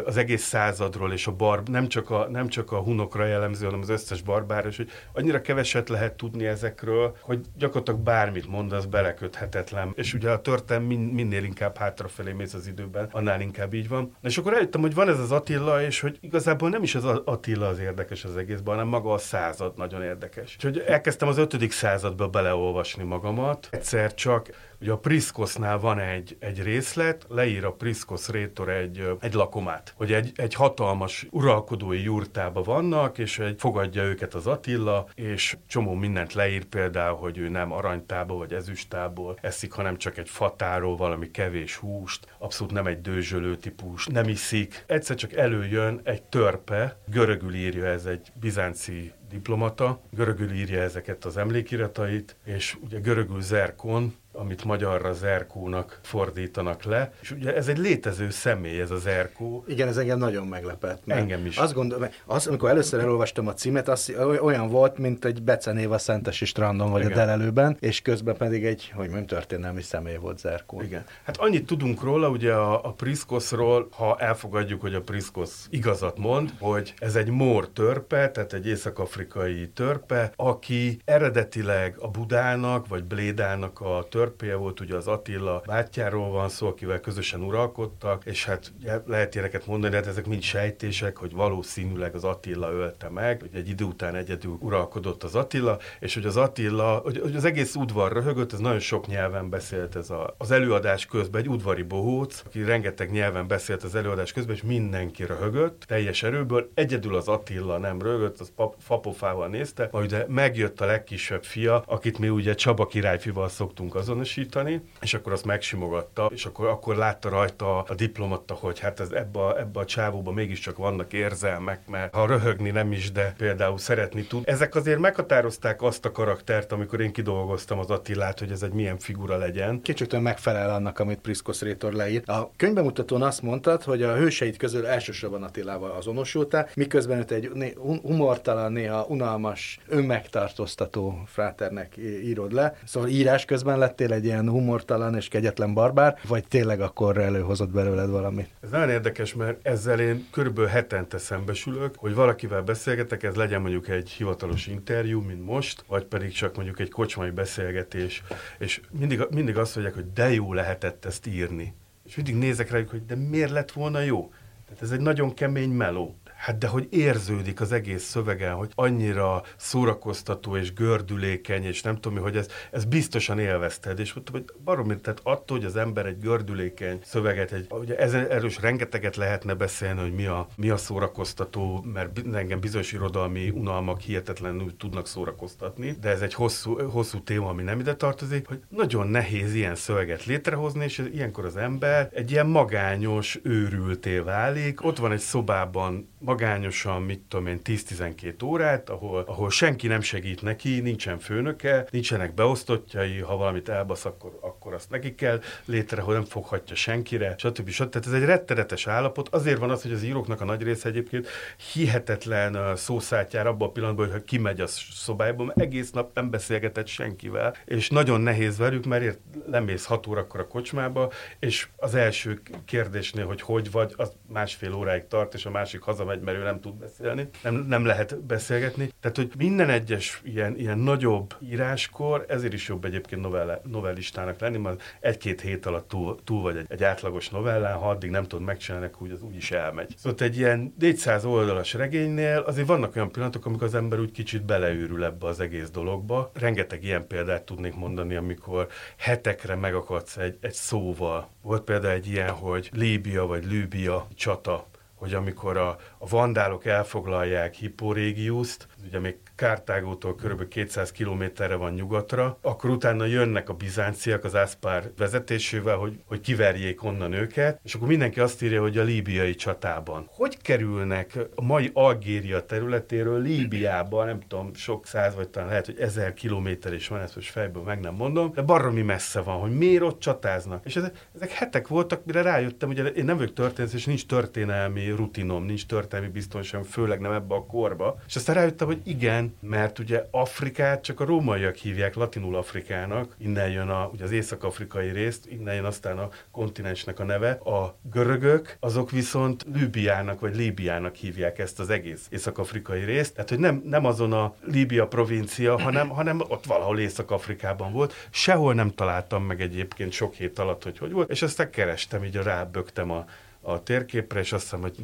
az 0.04 0.16
egész 0.16 0.42
századról 0.42 1.12
és 1.12 1.26
a 1.26 1.32
barb, 1.32 1.68
nem 1.68 1.88
csak 1.88 2.10
a, 2.10 2.28
nem 2.30 2.48
csak 2.48 2.72
a 2.72 2.78
hunokra 2.78 3.24
jellemző, 3.24 3.64
hanem 3.64 3.80
az 3.80 3.88
összes 3.88 4.22
barbára, 4.22 4.68
és 4.68 4.76
hogy 4.76 4.90
annyira 5.12 5.40
keveset 5.40 5.88
lehet 5.88 6.16
tudni 6.16 6.46
ezekről, 6.46 7.16
hogy 7.20 7.40
gyakorlatilag 7.56 8.00
bármit 8.00 8.48
mondasz, 8.48 8.84
beleköthetetlen. 8.84 9.92
És 9.94 10.14
ugye 10.14 10.30
a 10.30 10.40
történelem 10.40 10.86
min, 10.86 11.00
minél 11.00 11.44
inkább 11.44 11.76
hátrafelé 11.76 12.32
mész 12.32 12.54
az 12.54 12.66
időben, 12.66 13.08
annál 13.12 13.40
inkább 13.40 13.74
így 13.74 13.88
van. 13.88 14.16
És 14.22 14.38
akkor 14.38 14.54
eljöttem, 14.54 14.80
hogy 14.80 14.94
van 14.94 15.08
ez 15.08 15.18
az 15.18 15.32
Attila, 15.32 15.82
és 15.82 16.00
hogy 16.00 16.18
igazából 16.20 16.68
nem 16.68 16.82
is 16.82 16.94
az 16.94 17.04
Attila 17.04 17.66
az 17.68 17.78
érdekes 17.78 18.24
az 18.24 18.36
egészben, 18.36 18.74
hanem 18.74 18.88
maga 18.88 19.12
a 19.12 19.18
század 19.18 19.76
nagyon 19.76 20.02
érdekes. 20.02 20.56
És 20.56 20.64
hogy 20.64 20.78
elkezdtem 20.78 21.28
az 21.28 21.38
ötödik 21.38 21.72
századba 21.72 22.28
beleolvasni 22.28 23.04
magamat, 23.04 23.67
egyszer 23.70 24.14
csak 24.14 24.50
Ugye 24.80 24.92
a 24.92 24.98
Priskosnál 24.98 25.78
van 25.78 25.98
egy, 25.98 26.36
egy 26.40 26.62
részlet, 26.62 27.26
leír 27.28 27.64
a 27.64 27.72
Priskos 27.72 28.28
rétor 28.28 28.68
egy, 28.68 29.16
egy 29.20 29.32
lakomát, 29.32 29.92
hogy 29.96 30.12
egy, 30.12 30.32
egy 30.34 30.54
hatalmas 30.54 31.26
uralkodói 31.30 32.02
jurtába 32.02 32.62
vannak, 32.62 33.18
és 33.18 33.38
egy, 33.38 33.54
fogadja 33.58 34.02
őket 34.02 34.34
az 34.34 34.46
Attila, 34.46 35.06
és 35.14 35.56
csomó 35.66 35.94
mindent 35.94 36.32
leír 36.32 36.64
például, 36.64 37.16
hogy 37.16 37.38
ő 37.38 37.48
nem 37.48 37.72
aranytába 37.72 38.34
vagy 38.34 38.52
ezüstából 38.52 39.38
eszik, 39.40 39.72
hanem 39.72 39.96
csak 39.96 40.18
egy 40.18 40.28
fatáról 40.28 40.96
valami 40.96 41.30
kevés 41.30 41.76
húst, 41.76 42.34
abszolút 42.38 42.72
nem 42.72 42.86
egy 42.86 43.00
dőzsölő 43.00 43.56
típus, 43.56 44.06
nem 44.06 44.28
iszik. 44.28 44.84
Egyszer 44.86 45.16
csak 45.16 45.32
előjön 45.32 46.00
egy 46.04 46.22
törpe, 46.22 46.98
görögül 47.06 47.54
írja 47.54 47.86
ez 47.86 48.04
egy 48.04 48.32
bizánci 48.40 49.12
diplomata, 49.30 50.00
görögül 50.10 50.52
írja 50.52 50.82
ezeket 50.82 51.24
az 51.24 51.36
emlékiratait, 51.36 52.36
és 52.44 52.76
ugye 52.80 52.98
görögül 53.00 53.40
zerkon, 53.40 54.14
amit 54.38 54.64
magyarra 54.64 55.12
Zerkónak 55.12 55.98
fordítanak 56.02 56.82
le, 56.82 57.12
és 57.20 57.30
ugye 57.30 57.54
ez 57.56 57.68
egy 57.68 57.78
létező 57.78 58.30
személy, 58.30 58.80
ez 58.80 58.90
az 58.90 59.02
Zerkó. 59.02 59.64
Igen, 59.66 59.88
ez 59.88 59.96
engem 59.96 60.18
nagyon 60.18 60.46
meglepett. 60.46 61.02
Engem 61.06 61.46
is. 61.46 61.56
Azt 61.56 61.74
gondolom, 61.74 62.08
az, 62.26 62.46
amikor 62.46 62.68
először 62.68 63.00
elolvastam 63.00 63.46
a 63.46 63.54
címet, 63.54 63.88
az 63.88 64.12
olyan 64.40 64.68
volt, 64.68 64.98
mint 64.98 65.24
egy 65.24 65.42
becenév 65.42 65.92
a 65.92 65.98
Szentesi 65.98 66.44
strandon 66.44 66.90
vagy 66.90 67.00
Igen. 67.00 67.12
a 67.12 67.14
Delelőben, 67.14 67.76
és 67.80 68.02
közben 68.02 68.36
pedig 68.36 68.64
egy, 68.64 68.92
hogy 68.94 69.04
mondjam, 69.04 69.26
történelmi 69.26 69.82
személy 69.82 70.16
volt 70.16 70.38
Zerkó. 70.38 70.80
Igen. 70.80 71.04
Hát 71.22 71.36
annyit 71.36 71.66
tudunk 71.66 72.02
róla, 72.02 72.28
ugye 72.28 72.52
a, 72.52 72.84
a 72.84 72.92
Priskosról, 72.92 73.88
ha 73.90 74.16
elfogadjuk, 74.18 74.80
hogy 74.80 74.94
a 74.94 75.00
Priskos 75.00 75.50
igazat 75.70 76.18
mond, 76.18 76.52
hogy 76.58 76.94
ez 76.98 77.16
egy 77.16 77.30
mór 77.30 77.68
törpe, 77.68 78.30
tehát 78.30 78.52
egy 78.52 78.66
észak-afrikai 78.66 79.68
törpe, 79.68 80.32
aki 80.36 81.00
eredetileg 81.04 81.94
a 81.98 82.08
Budának, 82.08 82.88
vagy 82.88 83.04
Blédának 83.04 83.80
a 83.80 84.06
törpe 84.10 84.26
törpéje 84.28 84.54
volt, 84.54 84.80
ugye 84.80 84.96
az 84.96 85.06
Attila 85.06 85.62
bátyjáról 85.66 86.30
van 86.30 86.48
szó, 86.48 86.66
akivel 86.66 87.00
közösen 87.00 87.42
uralkodtak, 87.42 88.24
és 88.24 88.44
hát 88.44 88.72
lehet 89.06 89.34
ilyeneket 89.34 89.66
mondani, 89.66 89.90
de 89.92 89.98
hát 89.98 90.06
ezek 90.06 90.26
mind 90.26 90.42
sejtések, 90.42 91.16
hogy 91.16 91.32
valószínűleg 91.32 92.14
az 92.14 92.24
Attila 92.24 92.72
ölte 92.72 93.08
meg, 93.08 93.40
hogy 93.40 93.50
egy 93.54 93.68
idő 93.68 93.84
után 93.84 94.14
egyedül 94.14 94.56
uralkodott 94.60 95.22
az 95.22 95.34
Attila, 95.34 95.78
és 96.00 96.14
hogy 96.14 96.26
az 96.26 96.36
Attila, 96.36 97.00
hogy, 97.02 97.18
hogy 97.18 97.36
az 97.36 97.44
egész 97.44 97.74
udvar 97.74 98.12
röhögött, 98.12 98.52
ez 98.52 98.58
nagyon 98.58 98.78
sok 98.78 99.06
nyelven 99.06 99.48
beszélt 99.48 99.96
ez 99.96 100.10
a, 100.10 100.34
az 100.38 100.50
előadás 100.50 101.06
közben, 101.06 101.40
egy 101.40 101.48
udvari 101.48 101.82
bohóc, 101.82 102.42
aki 102.46 102.62
rengeteg 102.62 103.10
nyelven 103.10 103.46
beszélt 103.46 103.82
az 103.82 103.94
előadás 103.94 104.32
közben, 104.32 104.54
és 104.54 104.62
mindenki 104.62 105.24
röhögött, 105.24 105.82
teljes 105.86 106.22
erőből, 106.22 106.70
egyedül 106.74 107.16
az 107.16 107.28
Attila 107.28 107.78
nem 107.78 108.02
röhögött, 108.02 108.40
az 108.40 108.52
pap, 108.56 108.74
fapofával 108.78 109.48
nézte, 109.48 109.88
majd 109.92 110.24
megjött 110.28 110.80
a 110.80 110.86
legkisebb 110.86 111.44
fia, 111.44 111.82
akit 111.86 112.18
mi 112.18 112.28
ugye 112.28 112.54
Csaba 112.54 112.86
királyfival 112.86 113.48
szoktunk 113.48 113.94
azon 113.94 114.07
azonosítani, 114.08 114.82
és 115.00 115.14
akkor 115.14 115.32
azt 115.32 115.44
megsimogatta, 115.44 116.30
és 116.32 116.44
akkor, 116.44 116.66
akkor 116.66 116.96
látta 116.96 117.28
rajta 117.28 117.82
a 117.82 117.94
diplomata, 117.94 118.54
hogy 118.54 118.78
hát 118.78 119.00
ez 119.00 119.10
ebbe 119.10 119.38
a, 119.38 119.58
ebbe 119.58 119.80
a 119.80 119.84
csávóba 119.84 120.32
mégiscsak 120.32 120.76
vannak 120.76 121.12
érzelmek, 121.12 121.88
mert 121.88 122.14
ha 122.14 122.26
röhögni 122.26 122.70
nem 122.70 122.92
is, 122.92 123.12
de 123.12 123.34
például 123.36 123.78
szeretni 123.78 124.22
tud. 124.22 124.42
Ezek 124.46 124.74
azért 124.74 124.98
meghatározták 124.98 125.82
azt 125.82 126.04
a 126.04 126.12
karaktert, 126.12 126.72
amikor 126.72 127.00
én 127.00 127.12
kidolgoztam 127.12 127.78
az 127.78 127.90
Attilát, 127.90 128.38
hogy 128.38 128.50
ez 128.50 128.62
egy 128.62 128.72
milyen 128.72 128.98
figura 128.98 129.36
legyen. 129.36 129.82
Kicsit 129.82 130.20
megfelel 130.20 130.70
annak, 130.70 130.98
amit 130.98 131.18
Priskos 131.18 131.60
Rétor 131.60 131.92
leírt. 131.92 132.28
A 132.28 132.50
könyvbemutatón 132.56 133.22
azt 133.22 133.42
mondtad, 133.42 133.82
hogy 133.82 134.02
a 134.02 134.16
hőseid 134.16 134.56
közül 134.56 134.86
elsősorban 134.86 135.42
Attilával 135.42 135.90
azonosultál, 135.90 136.68
miközben 136.74 137.18
őt 137.18 137.30
egy 137.30 137.74
humortalan, 138.02 138.72
néha 138.72 139.06
unalmas, 139.08 139.78
önmegtartóztató 139.88 141.22
fráternek 141.26 141.96
írod 142.22 142.52
le. 142.52 142.76
Szóval 142.84 143.08
írás 143.08 143.44
közben 143.44 143.78
lettél 143.78 143.97
lettél 143.98 144.16
egy 144.16 144.24
ilyen 144.24 144.48
humortalan 144.48 145.14
és 145.14 145.28
kegyetlen 145.28 145.74
barbár, 145.74 146.18
vagy 146.28 146.48
tényleg 146.48 146.80
akkor 146.80 147.18
előhozott 147.18 147.70
belőled 147.70 148.10
valamit? 148.10 148.48
Ez 148.60 148.70
nagyon 148.70 148.90
érdekes, 148.90 149.34
mert 149.34 149.66
ezzel 149.66 150.00
én 150.00 150.26
körülbelül 150.30 150.70
hetente 150.70 151.18
szembesülök, 151.18 151.94
hogy 151.96 152.14
valakivel 152.14 152.62
beszélgetek, 152.62 153.22
ez 153.22 153.34
legyen 153.34 153.60
mondjuk 153.60 153.88
egy 153.88 154.10
hivatalos 154.10 154.66
interjú, 154.66 155.20
mint 155.20 155.44
most, 155.44 155.84
vagy 155.86 156.04
pedig 156.04 156.32
csak 156.32 156.56
mondjuk 156.56 156.80
egy 156.80 156.90
kocsmai 156.90 157.30
beszélgetés, 157.30 158.22
és 158.58 158.80
mindig, 158.90 159.26
mindig 159.30 159.56
azt 159.56 159.74
mondják, 159.74 159.96
hogy 159.96 160.12
de 160.12 160.32
jó 160.32 160.52
lehetett 160.52 161.04
ezt 161.04 161.26
írni. 161.26 161.74
És 162.04 162.16
mindig 162.16 162.34
nézek 162.36 162.70
rájuk, 162.70 162.90
hogy 162.90 163.06
de 163.06 163.14
miért 163.14 163.50
lett 163.50 163.72
volna 163.72 164.00
jó? 164.00 164.32
Tehát 164.64 164.82
ez 164.82 164.90
egy 164.90 165.00
nagyon 165.00 165.34
kemény 165.34 165.70
meló. 165.70 166.18
Hát 166.38 166.58
de 166.58 166.66
hogy 166.66 166.86
érződik 166.90 167.60
az 167.60 167.72
egész 167.72 168.02
szövegen, 168.02 168.54
hogy 168.54 168.70
annyira 168.74 169.42
szórakoztató 169.56 170.56
és 170.56 170.72
gördülékeny, 170.72 171.64
és 171.64 171.82
nem 171.82 171.96
tudom 171.96 172.18
hogy 172.18 172.36
ez, 172.36 172.48
ez 172.70 172.84
biztosan 172.84 173.38
élvezted, 173.38 173.98
és 173.98 174.12
mondtam, 174.12 174.34
hogy 174.34 174.44
baromi, 174.64 174.96
tehát 174.96 175.20
attól, 175.22 175.56
hogy 175.56 175.66
az 175.66 175.76
ember 175.76 176.06
egy 176.06 176.18
gördülékeny 176.18 176.98
szöveget, 177.04 177.52
egy, 177.52 177.66
ugye 177.70 177.98
ez, 177.98 178.14
erős 178.14 178.60
rengeteget 178.60 179.16
lehetne 179.16 179.54
beszélni, 179.54 180.00
hogy 180.00 180.14
mi 180.14 180.26
a, 180.26 180.46
mi 180.56 180.70
a 180.70 180.76
szórakoztató, 180.76 181.84
mert 181.92 182.20
engem 182.32 182.60
bizonyos 182.60 182.92
irodalmi 182.92 183.50
unalmak 183.50 184.00
hihetetlenül 184.00 184.76
tudnak 184.76 185.06
szórakoztatni, 185.06 185.96
de 186.00 186.08
ez 186.08 186.20
egy 186.20 186.34
hosszú, 186.34 186.80
hosszú 186.90 187.22
téma, 187.22 187.48
ami 187.48 187.62
nem 187.62 187.80
ide 187.80 187.94
tartozik, 187.94 188.48
hogy 188.48 188.60
nagyon 188.68 189.06
nehéz 189.06 189.54
ilyen 189.54 189.74
szöveget 189.74 190.24
létrehozni, 190.24 190.84
és 190.84 191.08
ilyenkor 191.12 191.44
az 191.44 191.56
ember 191.56 192.08
egy 192.12 192.30
ilyen 192.30 192.46
magányos 192.46 193.40
őrülté 193.42 194.18
válik. 194.18 194.84
Ott 194.84 194.98
van 194.98 195.12
egy 195.12 195.18
szobában 195.18 196.08
magányosan, 196.28 197.02
mit 197.02 197.20
tudom 197.28 197.46
én, 197.46 197.60
10-12 197.64 198.44
órát, 198.44 198.90
ahol, 198.90 199.24
ahol 199.26 199.50
senki 199.50 199.86
nem 199.86 200.00
segít 200.00 200.42
neki, 200.42 200.80
nincsen 200.80 201.18
főnöke, 201.18 201.86
nincsenek 201.90 202.34
beosztottjai, 202.34 203.18
ha 203.18 203.36
valamit 203.36 203.68
elbasz, 203.68 204.04
akkor, 204.04 204.38
akkor 204.40 204.74
azt 204.74 204.90
neki 204.90 205.14
kell 205.14 205.40
létrehozni, 205.64 206.12
nem 206.12 206.24
foghatja 206.24 206.76
senkire, 206.76 207.34
stb. 207.38 207.68
stb. 207.68 207.88
Tehát 207.88 208.06
ez 208.06 208.12
egy 208.12 208.24
rettenetes 208.24 208.86
állapot. 208.86 209.28
Azért 209.28 209.58
van 209.58 209.70
az, 209.70 209.82
hogy 209.82 209.92
az 209.92 210.02
íróknak 210.02 210.40
a 210.40 210.44
nagy 210.44 210.62
része 210.62 210.88
egyébként 210.88 211.28
hihetetlen 211.72 212.76
szószátjár 212.76 213.46
abban 213.46 213.68
a 213.68 213.72
pillanatban, 213.72 214.10
hogy 214.10 214.24
kimegy 214.24 214.60
a 214.60 214.66
szobájába, 214.66 215.44
mert 215.44 215.60
egész 215.60 215.90
nap 215.90 216.14
nem 216.14 216.30
beszélgetett 216.30 216.86
senkivel, 216.86 217.54
és 217.64 217.90
nagyon 217.90 218.20
nehéz 218.20 218.58
velük, 218.58 218.84
mert 218.84 219.18
lemész 219.46 219.84
6 219.84 220.06
órakor 220.06 220.40
a 220.40 220.46
kocsmába, 220.46 221.12
és 221.38 221.68
az 221.76 221.94
első 221.94 222.40
kérdésnél, 222.64 223.26
hogy 223.26 223.40
hogy 223.40 223.70
vagy, 223.70 223.94
az 223.96 224.12
másfél 224.26 224.74
óráig 224.74 225.06
tart, 225.06 225.34
és 225.34 225.46
a 225.46 225.50
másik 225.50 225.80
hazamegy, 225.80 226.16
mert 226.22 226.38
ő 226.38 226.42
nem 226.42 226.60
tud 226.60 226.74
beszélni, 226.74 227.28
nem, 227.42 227.54
nem 227.54 227.84
lehet 227.84 228.20
beszélgetni. 228.22 228.92
Tehát, 229.00 229.16
hogy 229.16 229.32
minden 229.38 229.70
egyes 229.70 230.20
ilyen, 230.24 230.56
ilyen 230.56 230.78
nagyobb 230.78 231.34
íráskor, 231.40 232.24
ezért 232.28 232.52
is 232.52 232.68
jobb 232.68 232.84
egyébként 232.84 233.22
novella, 233.22 233.60
novellistának 233.64 234.40
lenni, 234.40 234.56
mert 234.56 234.82
egy-két 235.00 235.40
hét 235.40 235.66
alatt 235.66 235.88
túl, 235.88 236.18
túl 236.24 236.42
vagy 236.42 236.56
egy, 236.56 236.66
egy 236.68 236.84
átlagos 236.84 237.28
novellán, 237.28 237.78
ha 237.78 237.88
addig 237.88 238.10
nem 238.10 238.24
tud 238.24 238.40
megcsinálni, 238.40 238.90
úgy 238.98 239.10
az 239.10 239.22
úgy 239.22 239.36
is 239.36 239.50
elmegy. 239.50 239.94
Szóval 239.96 240.18
egy 240.26 240.36
ilyen 240.36 240.74
400 240.78 241.24
oldalas 241.24 241.74
regénynél 241.74 242.38
azért 242.38 242.66
vannak 242.66 242.96
olyan 242.96 243.12
pillanatok, 243.12 243.46
amikor 243.46 243.66
az 243.66 243.74
ember 243.74 243.98
úgy 243.98 244.10
kicsit 244.10 244.44
beleőrül 244.44 245.04
ebbe 245.04 245.26
az 245.26 245.40
egész 245.40 245.70
dologba. 245.70 246.30
Rengeteg 246.34 246.84
ilyen 246.84 247.06
példát 247.06 247.42
tudnék 247.42 247.74
mondani, 247.74 248.14
amikor 248.14 248.68
hetekre 248.96 249.54
megakadsz 249.54 250.16
egy, 250.16 250.38
egy 250.40 250.52
szóval. 250.52 251.28
Volt 251.42 251.62
például 251.62 251.94
egy 251.94 252.06
ilyen, 252.06 252.30
hogy 252.30 252.70
Líbia 252.72 253.26
vagy 253.26 253.44
Lübia 253.44 254.06
csata, 254.14 254.66
hogy 254.98 255.14
amikor 255.14 255.56
a, 255.56 255.76
a 255.98 256.08
vandálok 256.08 256.64
elfoglalják 256.64 257.54
Hipporégiuszt, 257.54 258.66
ugye 258.86 258.98
még 258.98 259.16
Kártágótól 259.34 260.14
kb. 260.14 260.48
200 260.48 260.92
kilométerre 260.92 261.54
van 261.54 261.72
nyugatra, 261.72 262.38
akkor 262.42 262.70
utána 262.70 263.04
jönnek 263.04 263.48
a 263.48 263.52
bizánciak 263.52 264.24
az 264.24 264.34
Ászpár 264.34 264.90
vezetésével, 264.96 265.76
hogy, 265.76 266.00
hogy 266.04 266.20
kiverjék 266.20 266.84
onnan 266.84 267.12
őket, 267.12 267.60
és 267.64 267.74
akkor 267.74 267.88
mindenki 267.88 268.20
azt 268.20 268.42
írja, 268.42 268.60
hogy 268.60 268.78
a 268.78 268.82
líbiai 268.82 269.34
csatában. 269.34 270.08
Hogy 270.10 270.42
kerülnek 270.42 271.18
a 271.34 271.42
mai 271.42 271.70
Algéria 271.72 272.44
területéről 272.44 273.20
Líbiába, 273.20 274.04
nem 274.04 274.20
tudom, 274.20 274.54
sok 274.54 274.86
száz, 274.86 275.14
vagy 275.14 275.28
talán 275.28 275.48
lehet, 275.48 275.66
hogy 275.66 275.78
ezer 275.78 276.14
kilométer 276.14 276.72
is 276.72 276.88
van, 276.88 277.00
ezt 277.00 277.14
most 277.14 277.30
fejből 277.30 277.62
meg 277.62 277.80
nem 277.80 277.94
mondom, 277.94 278.32
de 278.34 278.42
baromi 278.42 278.82
messze 278.82 279.20
van, 279.20 279.40
hogy 279.40 279.56
miért 279.56 279.82
ott 279.82 280.00
csatáznak. 280.00 280.64
És 280.64 280.76
ezek, 280.76 281.06
ezek 281.14 281.30
hetek 281.30 281.68
voltak, 281.68 282.04
mire 282.04 282.22
rájöttem, 282.22 282.68
hogy 282.68 282.96
én 282.96 283.04
nem 283.04 283.16
vagyok 283.16 283.34
történet, 283.34 283.72
és 283.72 283.84
nincs 283.84 284.06
történelmi 284.06 284.87
rutinom, 284.90 285.44
nincs 285.44 285.66
történelmi 285.66 286.12
biztonságom, 286.12 286.66
főleg 286.66 287.00
nem 287.00 287.12
ebbe 287.12 287.34
a 287.34 287.44
korba. 287.44 288.00
És 288.06 288.16
aztán 288.16 288.34
rájöttem, 288.34 288.66
hogy 288.66 288.80
igen, 288.84 289.36
mert 289.40 289.78
ugye 289.78 290.04
Afrikát 290.10 290.82
csak 290.82 291.00
a 291.00 291.04
rómaiak 291.04 291.54
hívják 291.54 291.94
latinul 291.94 292.36
Afrikának, 292.36 293.14
innen 293.18 293.50
jön 293.50 293.68
a, 293.68 293.90
ugye 293.92 294.04
az 294.04 294.12
észak-afrikai 294.12 294.90
részt, 294.90 295.26
innen 295.26 295.54
jön 295.54 295.64
aztán 295.64 295.98
a 295.98 296.08
kontinensnek 296.30 297.00
a 297.00 297.04
neve. 297.04 297.30
A 297.30 297.76
görögök, 297.92 298.56
azok 298.60 298.90
viszont 298.90 299.46
Líbiának 299.54 300.20
vagy 300.20 300.36
Líbiának 300.36 300.94
hívják 300.94 301.38
ezt 301.38 301.60
az 301.60 301.70
egész 301.70 302.06
észak-afrikai 302.10 302.84
részt, 302.84 303.14
tehát 303.14 303.28
hogy 303.28 303.38
nem, 303.38 303.62
nem 303.64 303.84
azon 303.84 304.12
a 304.12 304.34
Líbia 304.44 304.86
provincia, 304.86 305.60
hanem, 305.60 305.88
hanem 305.88 306.20
ott 306.28 306.44
valahol 306.44 306.78
Észak-Afrikában 306.78 307.72
volt. 307.72 307.94
Sehol 308.10 308.54
nem 308.54 308.74
találtam 308.74 309.24
meg 309.24 309.40
egyébként 309.40 309.92
sok 309.92 310.14
hét 310.14 310.38
alatt, 310.38 310.62
hogy 310.62 310.78
hogy 310.78 310.92
volt, 310.92 311.10
és 311.10 311.22
aztán 311.22 311.50
kerestem, 311.50 312.04
így 312.04 312.16
rábögtem 312.16 312.90
a 312.90 313.04
a 313.48 313.62
térképre, 313.62 314.20
és 314.20 314.32
azt 314.32 314.42
hiszem, 314.42 314.60
hogy 314.60 314.76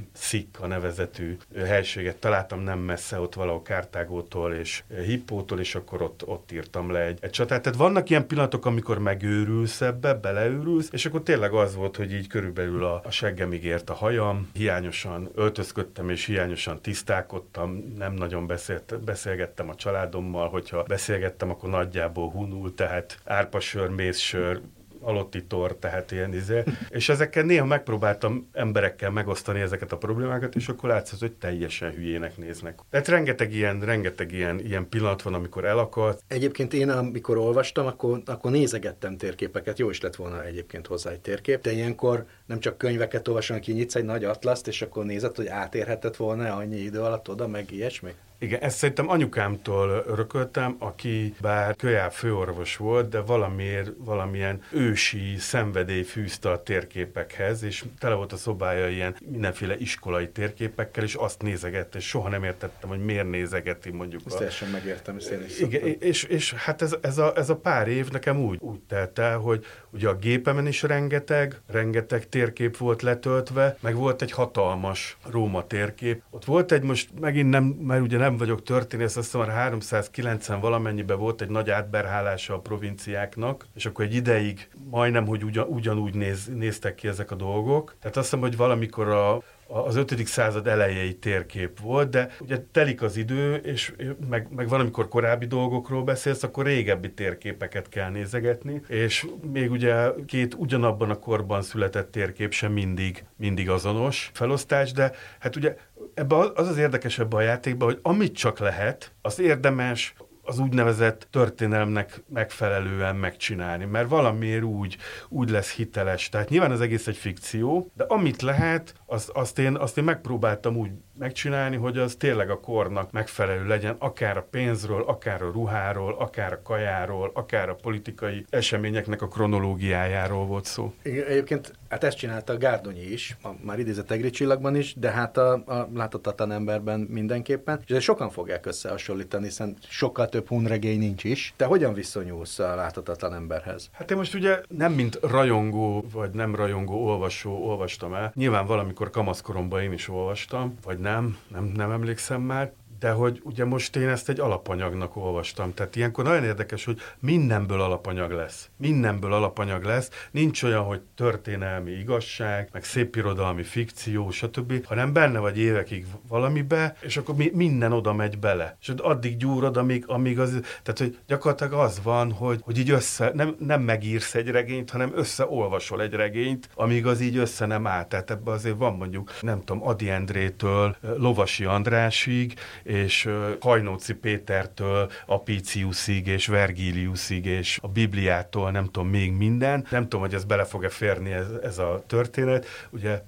a 0.61 0.67
nevezetű 0.67 1.37
helységet 1.65 2.17
találtam 2.17 2.61
nem 2.61 2.79
messze, 2.79 3.21
ott 3.21 3.35
valahol 3.35 3.63
Kártágótól 3.63 4.53
és 4.53 4.83
Hippótól, 5.05 5.61
és 5.61 5.75
akkor 5.75 6.03
ott, 6.03 6.27
ott 6.27 6.53
írtam 6.53 6.91
le 6.91 7.01
egy, 7.01 7.19
egy 7.21 7.31
csatát. 7.31 7.63
Tehát 7.63 7.79
vannak 7.79 8.11
ilyen 8.11 8.27
pillanatok, 8.27 8.67
amikor 8.67 8.99
megőrülsz 8.99 9.81
ebbe, 9.81 10.15
beleőrülsz, 10.15 10.89
és 10.93 11.07
akkor 11.07 11.23
tényleg 11.23 11.53
az 11.53 11.75
volt, 11.75 11.97
hogy 11.97 12.13
így 12.13 12.27
körülbelül 12.27 12.85
a, 12.85 13.01
a 13.05 13.11
seggemig 13.11 13.65
ért 13.65 13.91
a 13.91 13.95
hajam, 13.95 14.51
hiányosan 14.53 15.31
öltözködtem, 15.35 16.09
és 16.09 16.25
hiányosan 16.25 16.81
tisztálkodtam, 16.81 17.95
nem 17.99 18.13
nagyon 18.13 18.47
beszélt, 18.47 19.01
beszélgettem 19.05 19.69
a 19.69 19.75
családommal, 19.75 20.49
hogyha 20.49 20.83
beszélgettem, 20.83 21.51
akkor 21.51 21.71
nagyjából 21.71 22.31
hunul, 22.31 22.75
tehát 22.75 23.19
árpasör, 23.25 23.89
mézsör, 23.89 24.61
alotti 25.05 25.45
tor, 25.45 25.77
tehát 25.77 26.11
ilyen 26.11 26.35
izé. 26.35 26.63
És 26.89 27.09
ezekkel 27.09 27.43
néha 27.45 27.65
megpróbáltam 27.65 28.49
emberekkel 28.53 29.11
megosztani 29.11 29.61
ezeket 29.61 29.93
a 29.93 29.97
problémákat, 29.97 30.55
és 30.55 30.69
akkor 30.69 30.89
látszott, 30.89 31.21
hogy 31.21 31.33
teljesen 31.33 31.91
hülyének 31.91 32.37
néznek. 32.37 32.79
Tehát 32.91 33.09
rengeteg 33.09 33.53
ilyen, 33.53 33.81
rengeteg 33.81 34.33
ilyen, 34.33 34.61
ilyen 34.61 34.89
pillanat 34.89 35.23
van, 35.23 35.35
amikor 35.35 35.65
elakadt. 35.65 36.23
Egyébként 36.29 36.73
én, 36.73 36.89
amikor 36.89 37.37
olvastam, 37.37 37.87
akkor, 37.87 38.23
akkor 38.27 38.51
nézegettem 38.51 39.17
térképeket. 39.17 39.79
Jó 39.79 39.91
is 39.91 40.01
lett 40.01 40.17
volna 40.17 40.45
egyébként 40.45 40.87
hozzá 40.87 41.11
egy 41.11 41.21
térkép, 41.21 41.63
de 41.63 41.73
ilyenkor 41.73 42.27
nem 42.47 42.61
csak 42.61 42.79
könyveket 42.79 43.29
olvasom, 43.29 43.61
kinyitsz 43.61 43.95
egy 43.95 44.05
nagy 44.05 44.25
atlaszt, 44.25 44.67
és 44.67 44.83
akkor 44.83 45.05
nézed, 45.05 45.37
hogy 45.37 45.47
átérhetett 45.47 46.17
volna 46.17 46.57
annyi 46.57 46.77
idő 46.77 47.01
alatt 47.01 47.29
oda, 47.29 47.49
meg 47.49 47.73
ilyesmi. 47.73 48.15
Igen, 48.45 48.61
ezt 48.61 48.77
szerintem 48.77 49.09
anyukámtól 49.09 50.05
örököltem, 50.07 50.77
aki 50.79 51.35
bár 51.41 51.77
kölyál 51.77 52.11
főorvos 52.11 52.77
volt, 52.77 53.09
de 53.09 53.21
valamiért 53.21 53.91
valamilyen 53.99 54.63
ősi 54.71 55.37
szenvedély 55.39 56.03
fűzte 56.03 56.51
a 56.51 56.63
térképekhez, 56.63 57.63
és 57.63 57.85
tele 57.99 58.15
volt 58.15 58.33
a 58.33 58.37
szobája 58.37 58.89
ilyen 58.89 59.17
mindenféle 59.31 59.77
iskolai 59.77 60.29
térképekkel, 60.29 61.05
és 61.05 61.15
azt 61.15 61.43
nézegette, 61.43 61.99
és 61.99 62.07
soha 62.07 62.29
nem 62.29 62.45
értettem, 62.45 62.89
hogy 62.89 63.05
miért 63.05 63.31
nézegeti 63.31 63.91
mondjuk. 63.91 64.23
Ezt 64.27 64.35
a... 64.35 64.39
teljesen 64.39 64.69
megértem, 64.69 65.17
és 65.17 65.27
én 65.31 65.45
is 65.45 65.61
Igen, 65.61 65.97
és, 66.01 66.23
és 66.23 66.53
hát 66.53 66.83
ez, 66.83 66.97
ez, 67.01 67.19
a, 67.19 67.33
ez 67.37 67.51
a 67.51 67.57
pár 67.57 67.89
év 67.89 68.11
nekem 68.11 68.41
úgy, 68.41 68.59
úgy 68.61 68.81
telt 68.81 69.19
el, 69.19 69.39
hogy 69.39 69.65
ugye 69.95 70.09
a 70.09 70.17
gépemen 70.17 70.67
is 70.67 70.83
rengeteg, 70.83 71.61
rengeteg 71.67 72.29
térkép 72.29 72.77
volt 72.77 73.03
letöltve, 73.03 73.77
meg 73.81 73.95
volt 73.95 74.23
egy 74.23 74.31
hatalmas 74.31 75.17
Róma 75.31 75.67
térkép. 75.67 76.23
Ott 76.31 76.45
volt 76.45 76.73
egy 76.73 76.83
most 76.83 77.09
megint 77.21 77.51
nem, 77.51 77.65
mert 77.65 78.03
ugye 78.03 78.19
nem 78.19 78.37
vagyok 78.37 78.63
történész, 78.63 79.17
azt 79.17 79.33
hiszem, 79.33 79.49
390 79.49 80.61
valamennyiben 80.61 81.19
volt 81.19 81.41
egy 81.41 81.49
nagy 81.49 81.71
átberhálása 81.71 82.55
a 82.55 82.59
provinciáknak, 82.59 83.67
és 83.75 83.87
akkor 83.87 84.05
egy 84.05 84.15
ideig 84.15 84.69
majdnem, 84.91 85.27
hogy 85.27 85.45
ugyan, 85.45 85.67
ugyanúgy 85.69 86.15
néz, 86.15 86.47
néztek 86.47 86.95
ki 86.95 87.09
ezek 87.09 87.31
a 87.31 87.35
dolgok. 87.35 87.95
Tehát 88.01 88.17
azt 88.17 88.31
hiszem, 88.31 88.41
hogy 88.41 88.57
valamikor 88.57 89.09
a 89.09 89.43
az 89.67 89.97
5. 89.97 90.27
század 90.27 90.67
elejei 90.67 91.15
térkép 91.15 91.81
volt, 91.81 92.11
de 92.11 92.31
ugye 92.41 92.65
telik 92.73 93.03
az 93.03 93.17
idő, 93.17 93.55
és 93.55 93.93
meg, 94.29 94.49
meg 94.51 94.69
valamikor 94.69 95.09
korábbi 95.09 95.47
dolgokról 95.47 96.03
beszélsz, 96.03 96.43
akkor 96.43 96.65
régebbi 96.65 97.13
térképeket 97.13 97.89
kell 97.89 98.11
nézegetni, 98.11 98.83
és 98.89 99.27
még 99.53 99.71
ugye 99.71 100.09
két 100.27 100.55
ugyanabban 100.55 101.11
a 101.11 101.19
korban 101.19 101.63
született 101.63 102.11
térkép 102.11 102.53
sem 102.53 102.73
mindig, 102.73 103.25
mindig 103.37 103.71
azonos 103.71 104.31
felosztás, 104.35 104.93
de 104.93 105.13
hát 105.39 105.57
ugye 105.57 105.77
ebbe 106.15 106.37
az 106.37 106.69
az 106.69 106.79
érdekesebb 106.79 107.33
a 107.33 107.41
játékban, 107.41 107.89
hogy 107.89 107.99
amit 108.03 108.37
csak 108.37 108.59
lehet, 108.59 109.13
az 109.23 109.41
érdemes 109.41 110.15
az 110.45 110.59
úgynevezett 110.59 111.27
történelmnek 111.31 112.23
megfelelően 112.29 113.17
megcsinálni, 113.17 113.85
mert 113.85 114.09
valamiért 114.09 114.63
úgy, 114.63 114.97
úgy 115.29 115.51
lesz 115.51 115.73
hiteles. 115.73 116.29
Tehát 116.29 116.49
nyilván 116.49 116.71
az 116.71 116.81
egész 116.81 117.07
egy 117.07 117.17
fikció, 117.17 117.91
de 117.95 118.05
amit 118.05 118.43
lehet, 118.43 118.95
azt, 119.07 119.29
azt, 119.29 119.59
én, 119.59 119.77
azt 119.77 119.99
én 119.99 120.05
megpróbáltam 120.05 120.77
úgy 120.77 120.91
megcsinálni, 121.19 121.77
hogy 121.77 121.99
az 121.99 122.15
tényleg 122.19 122.51
a 122.51 122.61
kornak 122.61 123.13
megfelelő 123.13 123.67
legyen, 123.67 123.97
akár 123.99 124.37
a 124.37 124.47
pénzről, 124.51 125.03
akár 125.03 125.43
a 125.43 125.51
ruháról, 125.51 126.17
akár 126.19 126.53
a 126.53 126.63
kajáról, 126.63 127.31
akár 127.35 127.69
a 127.69 127.75
politikai 127.75 128.45
eseményeknek 128.51 129.23
a 129.23 129.29
kronológiájáról 129.29 130.47
volt 130.47 130.65
szó. 130.65 130.93
Igen, 131.03 131.27
egyébként 131.27 131.73
hát 131.89 132.05
ezt 132.05 132.17
csinálta 132.17 132.53
a 132.53 132.57
Gárdonyi 132.57 133.13
is, 133.13 133.37
a, 133.43 133.49
már 133.63 133.79
idézett 133.79 134.11
Egri 134.11 134.31
csillagban 134.31 134.77
is, 134.77 134.95
de 134.95 135.11
hát 135.11 135.37
a, 135.37 135.53
a 135.53 135.89
láthatatlan 135.95 136.53
emberben 136.53 137.01
mindenképpen, 137.01 137.81
és 137.87 138.05
sokan 138.05 138.31
fogják 138.31 138.67
összehasonlítani, 138.67 139.45
hiszen 139.45 139.77
sokkal 139.89 140.29
több 140.29 140.49
hunregény 140.49 140.99
nincs 140.99 141.25
is. 141.25 141.55
Te 141.57 141.65
hogyan 141.65 141.95
viszonyulsz 141.95 142.59
a 142.59 142.75
láthatatlan 142.75 143.35
emberhez? 143.35 143.91
Hát 143.93 144.11
én 144.11 144.17
most 144.17 144.35
ugye 144.35 144.61
nem 144.69 144.93
mint 144.93 145.19
rajongó, 145.23 146.05
vagy 146.13 146.31
nem 146.31 146.55
rajongó 146.55 147.07
olvasó 147.07 147.53
olvastam 147.53 148.15
el. 148.15 148.33
Nyilván 148.35 148.67
valamikor 148.67 149.11
kamaszkoromban 149.11 149.83
én 149.83 149.93
is 149.93 150.09
olvastam, 150.09 150.75
vagy 150.85 150.99
nem, 151.05 151.37
nem, 151.49 151.65
nem 151.65 151.91
emlékszem 151.91 152.43
már 152.43 152.73
de 153.05 153.11
hogy 153.11 153.41
ugye 153.43 153.65
most 153.65 153.97
én 153.97 154.09
ezt 154.09 154.29
egy 154.29 154.41
alapanyagnak 154.41 155.17
olvastam. 155.17 155.75
Tehát 155.75 155.97
ilyenkor 155.97 156.25
nagyon 156.25 156.45
érdekes, 156.45 156.85
hogy 156.85 156.99
mindenből 157.19 157.81
alapanyag 157.81 158.31
lesz. 158.31 158.69
Mindenből 158.77 159.33
alapanyag 159.33 159.85
lesz. 159.85 160.11
Nincs 160.31 160.63
olyan, 160.63 160.85
hogy 160.85 161.01
történelmi 161.15 161.91
igazság, 161.91 162.69
meg 162.73 162.85
szép 162.85 163.17
irodalmi 163.17 163.63
fikció, 163.63 164.31
stb., 164.31 164.87
hanem 164.87 165.13
benne 165.13 165.39
vagy 165.39 165.59
évekig 165.59 166.07
valamibe, 166.29 166.97
és 167.01 167.17
akkor 167.17 167.35
mi, 167.35 167.51
minden 167.55 167.93
oda 167.93 168.13
megy 168.13 168.39
bele. 168.39 168.77
És 168.81 168.89
addig 168.97 169.37
gyúrod, 169.37 169.77
amíg, 169.77 170.05
amíg 170.07 170.39
az, 170.39 170.61
tehát 170.83 170.99
hogy 170.99 171.19
gyakorlatilag 171.27 171.73
az 171.73 172.01
van, 172.03 172.33
hogy, 172.33 172.61
hogy 172.63 172.79
így 172.79 172.91
össze, 172.91 173.31
nem, 173.35 173.57
nem 173.59 173.83
megírsz 173.83 174.35
egy 174.35 174.49
regényt, 174.49 174.91
hanem 174.91 175.13
összeolvasol 175.15 176.03
egy 176.03 176.13
regényt, 176.13 176.69
amíg 176.75 177.07
az 177.07 177.21
így 177.21 177.37
össze 177.37 177.67
nem 177.67 177.87
áll. 177.87 178.05
Tehát 178.05 178.31
ebben 178.31 178.55
azért 178.55 178.79
van 178.79 178.97
mondjuk, 178.97 179.33
nem 179.41 179.65
tudom, 179.65 179.87
Adi 179.87 180.11
Endrétől 180.11 180.97
Lovasi 181.17 181.65
Andrásig, 181.65 182.55
és 182.95 183.29
Hajnóci 183.61 184.15
Pétertől 184.15 185.11
Apiciusig 185.27 186.27
és 186.27 186.47
Vergiliusig 186.47 187.47
és 187.47 187.79
a 187.83 187.89
Bibliától 187.89 188.71
nem 188.71 188.85
tudom 188.85 189.09
még 189.09 189.33
minden. 189.33 189.87
Nem 189.91 190.03
tudom, 190.03 190.21
hogy 190.21 190.35
ez 190.35 190.45
bele 190.45 190.65
fog-e 190.65 190.89
férni 190.89 191.33
ez, 191.33 191.47
ez 191.63 191.79
a 191.79 192.03
történet. 192.07 192.67
Ugye 192.91 193.23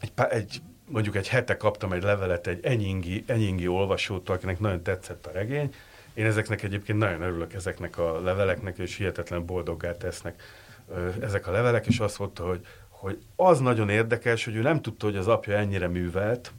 egy, 0.00 0.12
egy 0.30 0.60
mondjuk 0.88 1.16
egy 1.16 1.28
hete 1.28 1.56
kaptam 1.56 1.92
egy 1.92 2.02
levelet 2.02 2.46
egy 2.46 2.64
enyingi, 2.64 3.24
enyingi 3.26 3.68
olvasótól, 3.68 4.34
akinek 4.34 4.58
nagyon 4.60 4.82
tetszett 4.82 5.26
a 5.26 5.30
regény. 5.30 5.74
Én 6.14 6.26
ezeknek 6.26 6.62
egyébként 6.62 6.98
nagyon 6.98 7.22
örülök 7.22 7.54
ezeknek 7.54 7.98
a 7.98 8.20
leveleknek, 8.20 8.78
és 8.78 8.96
hihetetlen 8.96 9.46
boldoggá 9.46 9.96
tesznek 9.96 10.42
ezek 11.20 11.46
a 11.46 11.50
levelek, 11.50 11.86
és 11.86 11.98
azt 11.98 12.18
mondta, 12.18 12.46
hogy, 12.46 12.66
hogy 12.88 13.18
az 13.36 13.60
nagyon 13.60 13.88
érdekes, 13.88 14.44
hogy 14.44 14.54
ő 14.54 14.62
nem 14.62 14.82
tudta, 14.82 15.06
hogy 15.06 15.16
az 15.16 15.28
apja 15.28 15.56
ennyire 15.56 15.88
művelt, 15.88 16.52